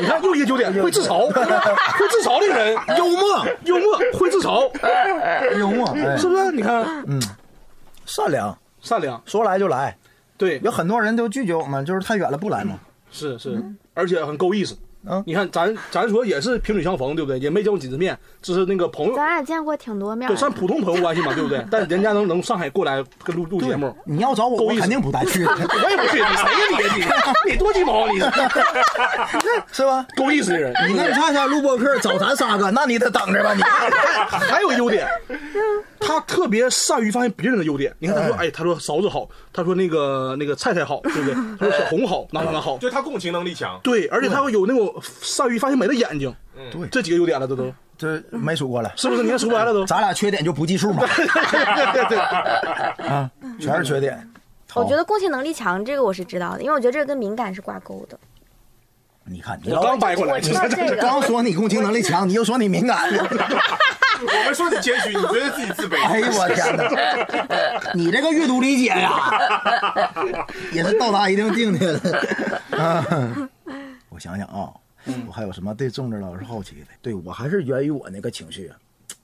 [0.00, 4.70] 你看又一个优点，会自嘲， 会自嘲的人，幽默，幽默，会自嘲，
[5.58, 6.52] 幽默，哎，是不是？
[6.52, 7.20] 你看嗯，
[8.06, 9.96] 善良，善良，说来就来。
[10.38, 12.78] 对，有很多人都拒绝我们，就是太远了不来嘛。
[13.10, 13.60] 是是，
[13.94, 14.78] 而且很够意思。
[15.06, 17.38] 嗯你看咱咱说也是萍水相逢，对不对？
[17.38, 20.36] 也没见过几次面，只是那个朋友，咱俩见过挺多面对。
[20.36, 21.64] 算普通朋友关系嘛，对不对？
[21.70, 25.50] 但人家能能上海过来跟录录节目，你要找我，我肯定不带去的，
[25.82, 26.94] 我也不去，你谁呀
[27.46, 27.50] 你？
[27.50, 28.20] 你 你多鸡毛你？
[29.72, 30.06] 是吧？
[30.16, 33.62] 够意思的人，你看，你看看录播客找咱仨个，那你得等着吧你。
[33.62, 35.06] 还有优点，
[36.00, 37.94] 他特别善于发现别人的优点。
[37.98, 41.34] 你看他说，哎，他说勺子好，他说那个那个菜菜好，对不对？
[41.58, 42.78] 他说小红好，哪哪哪好。
[42.78, 46.34] 就他共情能力强，对，而且他会有那种善于发现美的眼睛，
[46.72, 49.22] 对这几个优点了，这都这没数过了，是不是？
[49.22, 49.84] 你看说不来了都。
[49.84, 52.18] 咱俩缺点就不计数嘛， 对对对，
[53.06, 54.26] 啊，全是缺点。
[54.74, 58.18] 我觉得共情能力强，这个我是知道的，因为我觉得这个跟敏感是挂钩的。
[59.24, 63.10] 你看，你刚掰过来，我知道这个刚说你共情能力强， 你又说你敏感。
[64.22, 65.96] 我们说你谦虚，你觉得自己自卑。
[66.04, 67.92] 哎呦我天哪！
[67.94, 69.10] 你这个阅读理解呀，
[70.72, 72.00] 也是到达一定境界了。
[72.72, 73.48] 啊，
[74.10, 74.68] 我想想啊，
[75.26, 76.86] 我还有什么对政治老师好奇的？
[77.00, 78.76] 对我还是源于我那个情绪啊，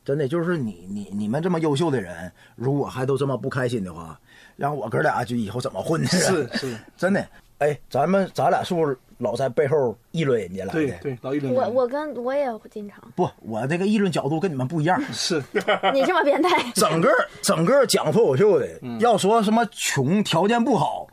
[0.02, 4.18] 真的就是你你你们这么优秀的人，如果还都这么不开心的话，
[4.56, 6.08] 让我哥俩就以后怎么混呢？
[6.08, 7.26] 是是，真的。
[7.58, 10.72] 哎，咱们咱俩是不是老在背后议论人家来的？
[10.72, 11.52] 对对，老议论。
[11.54, 15.00] 我我跟我也经常，不，我这个议论角度跟你们不一样。
[15.12, 15.42] 是
[15.92, 17.08] 你这么变态， 整个
[17.42, 21.06] 整个讲脱口秀的，嗯要说什么穷条件不好，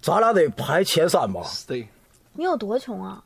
[0.00, 1.42] 咱俩得排前三吧。
[1.66, 1.86] 对，
[2.34, 3.22] 你有多穷啊？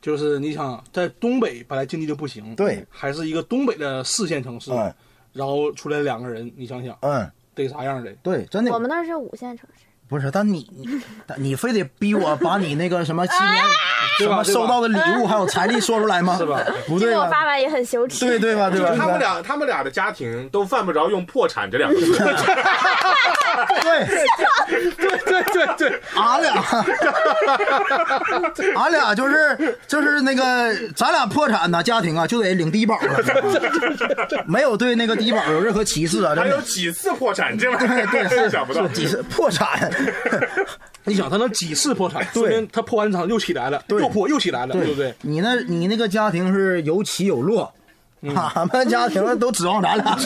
[0.00, 4.92] 就是你想在东北本来经济就不行，对，还是一个东北的四线城市，嗯
[5.32, 8.10] 然后出来两个人，你想想嗯，得啥样的？
[8.22, 11.00] 对，真的我们那是五线城市，不是，但你你
[11.36, 13.64] 你非得逼我把你那个什么今年
[14.18, 16.36] 什么收到的礼物还有财力说出来吗？
[16.36, 16.60] 是吧？
[16.88, 17.28] 不对吧？
[17.30, 18.26] 发完也很羞耻。
[18.26, 18.68] 对对吧？
[18.68, 18.92] 对吧？
[18.98, 22.18] 他们俩，他们俩的家庭都犯不着用破产这两个字。
[23.82, 24.06] 对，
[24.96, 26.54] 对对对对，俺俩，
[28.76, 36.34] 俺俩就是就是那个，咱俩破产呐，家庭啊就得领低保了，没有对那个低保有任何歧视啊。
[36.36, 38.86] 还有几次破产，这玩意对对儿是想不到。
[38.88, 39.90] 几次破产，
[41.04, 44.00] 你想他能几次破产，说明他破完产又起来了，对。
[44.00, 45.14] 又破又起来了，对不对？
[45.22, 47.72] 你那，你那个家庭是有起有落，
[48.54, 50.16] 俺们家庭都指望咱俩，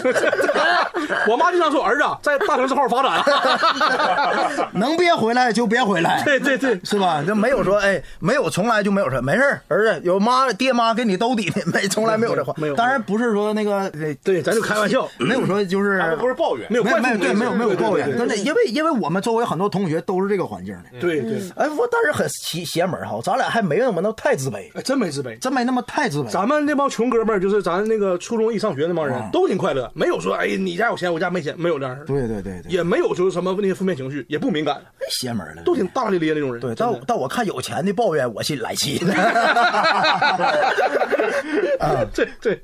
[1.29, 4.71] 我妈经常说儿子啊在大城市好好发展啊。
[4.75, 6.23] 能别回来就别回来。
[6.25, 7.23] 对对对，是吧？
[7.25, 12.53] 就没有说，哎，没有，从来就没有说，没事儿儿子有妈爹妈给你兜底的，没，从来没有这话。
[12.57, 21.01] 没有当然不是说那个，呃对，咱就开玩笑，没有说就是不是抱怨，没有没有对没有没有抱怨，对真的，因为因为我们周围很多同学都是这个环境的。
[21.01, 25.39] 对对，哎，我但是很邪邪门哈，咱俩还没那么那么太自卑，哎，真没自卑。
[25.39, 26.29] 真没那么太自卑。
[26.29, 36.61] 咱们那帮穷哥们儿，就是咱那个初中一上学那帮人嗯，都挺快乐，没有说哎你家有钱我家没钱，没有这样对对对对，也没有就是什么那些负面情绪，也不敏感，太邪门儿了，都挺大咧咧那种人。
[36.61, 36.75] 对。
[36.75, 38.99] 但但我看有钱的抱怨，我心里来气。
[41.79, 42.59] 啊，这这，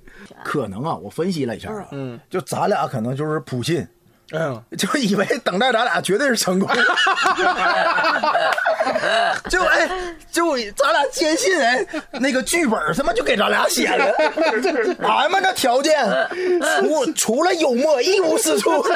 [0.45, 3.87] 可能啊，我分析了一下啊，嗯，就咱俩可能就是普信。
[4.33, 6.69] 哎呀， 就以为等待咱俩绝对是成功，
[9.49, 9.89] 就哎，
[10.31, 14.13] 就咱俩坚信哎，那个剧本他妈就给咱俩写了，
[15.03, 16.07] 俺们这条件
[16.81, 18.71] 除除了幽默一无是处，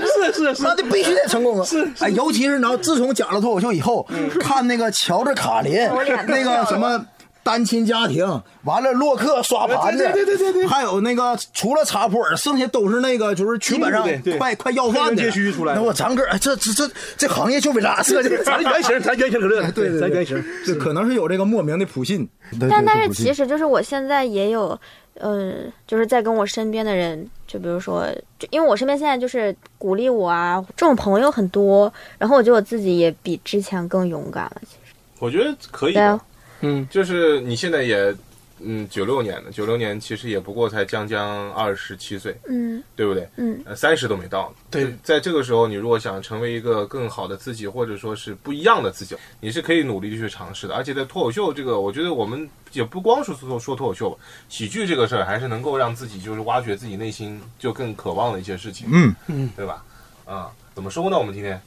[0.00, 0.62] 是是是。
[0.62, 1.64] 那，就必须得成功啊！
[1.66, 4.06] 是哎，尤其是你知道自从讲了脱口秀以后，
[4.40, 5.88] 看那个乔治卡林
[6.26, 7.04] 那个什么。
[7.42, 8.24] 单亲家庭，
[8.64, 14.06] 完了洛克刷盘子，对对对对对还有那个除了查普尔，剩下都是那个就是基本上
[14.38, 15.30] 快快要饭的。
[15.32, 20.44] 区出来那我咱哥，哎这这这这行业就为咱设计的，咱原型， 咱原型可乐，对对，咱原型。
[20.66, 22.28] 这可能是有这个莫名的普信，
[22.60, 24.78] 但但是其实就是我现在也有，
[25.14, 25.54] 呃，
[25.86, 28.06] 就是在跟我身边的人，就比如说，
[28.38, 34.60] 就因为我身边现在就是鼓励我啊，这种朋友很多，然后我觉得我自己也比之前更勇敢了。
[34.62, 36.20] 其实，我觉得可以对啊。
[36.62, 38.14] 嗯，就是你现在也，
[38.60, 43.28] 嗯，九六年的，九六年其实也不过才将将二十七岁，嗯对不对？
[43.36, 44.54] 嗯，呃，三十都没到。
[44.70, 50.74] 对在这个时候，你如果想成为一个更好的自己，或者说是不一样的自己，你是可以努力去尝试的。
[50.74, 54.16] 而且在脱口秀这个，我觉得我们也不光是说说脱口秀吧，
[54.48, 58.88] 喜剧这个事儿还是能够让自己就是挖掘自己内心就更渴望的一些事情，
[59.26, 59.84] 嗯，对吧？
[60.24, 61.18] 啊、怎么说呢？
[61.18, 61.60] 我们今天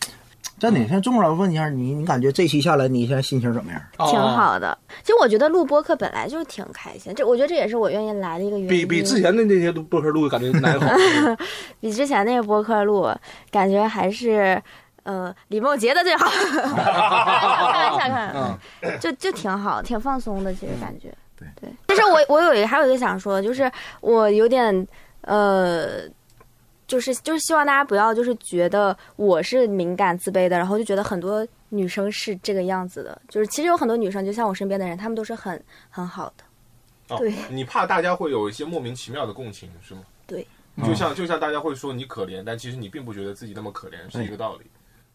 [0.58, 3.82] 真的，像钟老师问一下你，你感觉这期下来你现在心情怎么样？
[4.10, 4.28] 挺哦。
[4.30, 4.78] 好的。
[5.04, 8.70] 其实我觉得录播客本来就挺开心，这我觉得这也是我愿意来的一个原因。
[8.70, 10.96] 比比之前的那些播客录感觉哪个好？
[11.82, 13.08] 比之前那个播客录，
[13.52, 14.62] 感觉还是
[15.04, 16.26] 呃李梦洁的最好。
[16.30, 21.14] 开玩笑，开玩笑，就就挺好，挺放松的，其实感觉。
[21.38, 21.70] 对对。
[21.86, 23.70] 但是我我有一个还有一个想说的，就是
[24.00, 24.88] 我有点
[25.24, 26.04] 呃。
[26.88, 33.22] 就是就是希望大家不要就是觉得我是敏感自卑的，然后就觉得很多女生是这个样子的。
[33.28, 36.44] 就是其实有很多女生，就像我身边的人，她们都是很很好的。
[37.10, 40.02] 哦对，你怕大家会有一些莫名其妙的共情，是吗？
[40.26, 40.48] 对，
[40.84, 44.66] 就像就像大家会说你可怜，但其实你并不觉得自己那么可怜，是一个道理。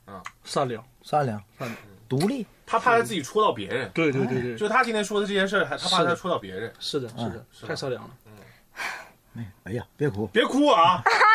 [0.06, 1.78] 嗯善良，善良、善良
[2.08, 6.72] 独立，他怕他自己戳到别人，对对对对，就他今天说的这件事儿，还他怕他戳到别人。
[6.80, 8.10] 是的，是的，太善良了。
[9.62, 11.00] 哎呀，别哭，别哭啊！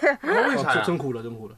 [0.00, 0.56] 这个别录进去。
[0.56, 0.74] 为啥呀？
[0.76, 1.54] 真真哭了，真哭了。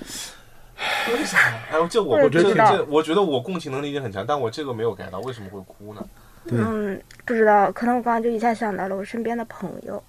[1.12, 1.62] 为啥呀？
[1.72, 6.06] 哎，这我我觉得这我觉得我共情能力已经很强，但我这个没有 get 到，为什么会哭呢？
[6.46, 10.02] 嗯，不知道，可能我刚刚就一下想到了我身边的朋友，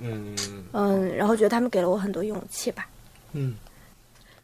[0.00, 0.34] 嗯，
[0.72, 2.86] 嗯，然后觉得他们给了我很多勇气吧，
[3.32, 3.54] 嗯，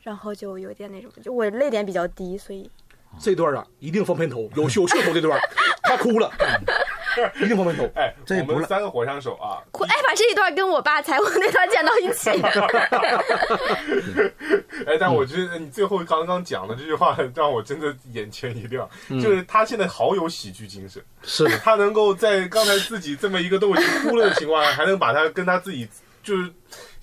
[0.02, 2.70] 然后就有点那种，就我泪点比较低，所以
[3.18, 5.40] 这段啊，一定放片头，有有噱头这段，
[5.82, 6.30] 他哭了，
[7.42, 7.84] 一定放片头。
[7.94, 12.30] 哎，我这不是们三个火枪手啊，哭，哎，把这一段跟我爸采访那段剪到一起，
[14.86, 25.88] 哎，但我觉得你最后刚刚讲的这句话让我真的眼前一亮，就是他现在好有喜剧精神，是，他能够在刚才自己这么一个都已经哭了的情况下，还能把他跟他自己
[26.22, 26.50] 就是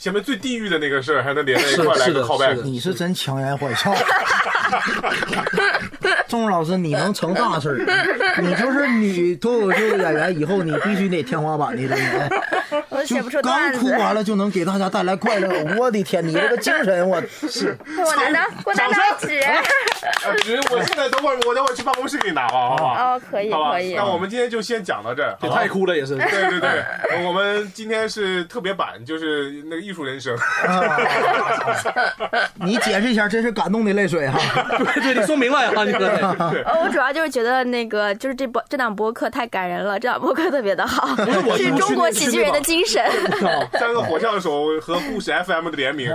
[0.03, 2.55] 前面最地狱的那个事儿还能连在一块来个是的 callback 是。
[2.57, 3.95] 的你是真强颜欢笑。
[6.27, 7.77] 钟老师，你能成大事儿，
[8.41, 12.29] 你就是女脱口秀演员，以后你必须得天花板的，真的。
[12.89, 13.79] 我写不出就刚段子。
[13.79, 15.47] 哭完了就能给大家带来快乐，
[15.77, 19.39] 我的天，你这个精神，我是 我拿拿，给我拿拿纸。
[19.39, 19.61] 啊，
[20.43, 22.93] 纸我现在等会儿我等会儿去办公室给你拿吧，好不好？
[22.93, 24.03] 哦，可以可以那。
[24.03, 26.15] 我们今天就先讲到这儿，也太哭了，也是。
[26.15, 26.83] 对对对，
[27.27, 30.35] 我们今天是特别版，就是那个艺术人生。
[32.55, 34.39] 你解释一下，这是感动的泪水哈。
[34.95, 36.07] 对对，你说明白啊， 你哥。
[36.07, 41.07] 呃，我主要就是觉得那个，就是这播这档播客太感人了，这档播客特别的好，
[41.45, 43.03] 我是中国喜剧人的精神。
[43.79, 46.13] 三个火枪手和故事 FM 的联名。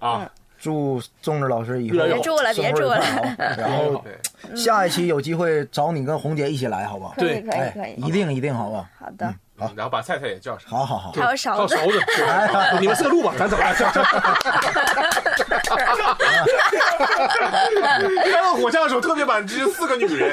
[0.00, 0.28] 好啊，
[0.60, 3.00] 祝粽子老师以后别住了别住了
[3.56, 4.04] 然后，
[4.56, 7.12] 下一期有机会找你跟红姐一起来，好吧？
[7.16, 8.84] 可以对可以可哎，以，一定一定，好吧？
[8.98, 9.32] 好的。
[9.58, 10.70] 好然后把菜菜也叫上。
[10.70, 12.04] 好好好，还有勺子，勺子，
[12.80, 13.64] 你们四个录吧，咱走了。
[18.24, 20.32] 开个火枪手特别版之四个女人。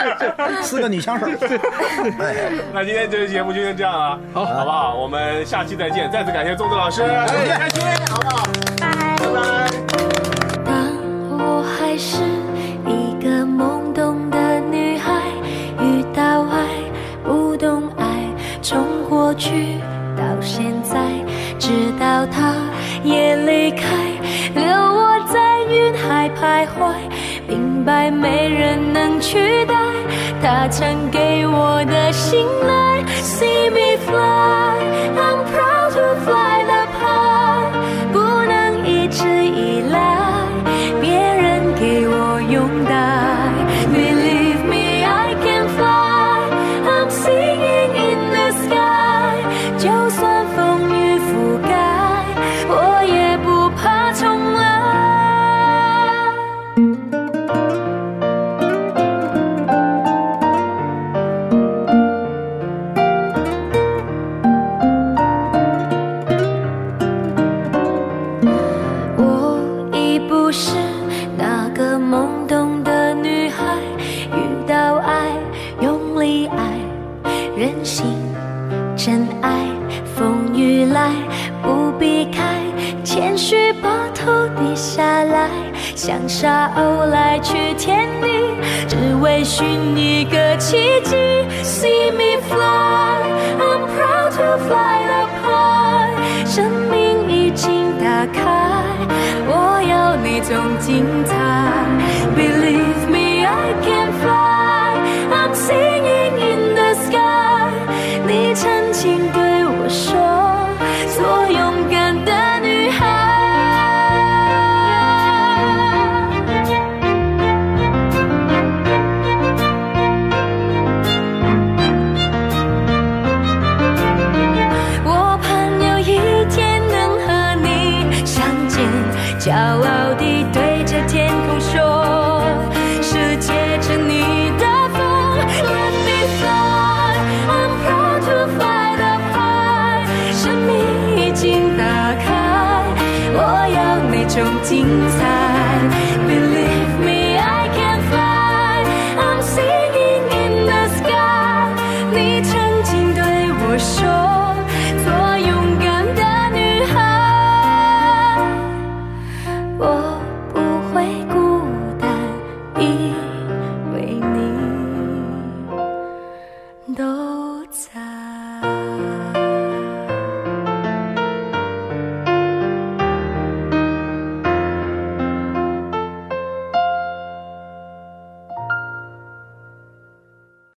[0.62, 1.26] 四个女枪手。
[1.26, 4.94] 哎，那今天这期节目就先这样啊，好，好不好？
[4.94, 6.10] 我们下期再见。
[6.10, 8.42] 再次感谢粽子老师，开心，好不好？
[8.80, 9.16] 拜。
[9.18, 9.26] 拜
[19.36, 19.78] 去
[20.16, 20.98] 到现在，
[21.58, 22.54] 直到他
[23.02, 23.86] 也离开，
[24.54, 26.94] 留我在云海徘徊，
[27.48, 29.74] 明白没人能取代
[30.42, 33.02] 他曾给我的信赖。
[33.22, 34.78] See me fly,
[35.16, 36.64] I'm proud to fly
[100.34, 101.93] 一种精彩。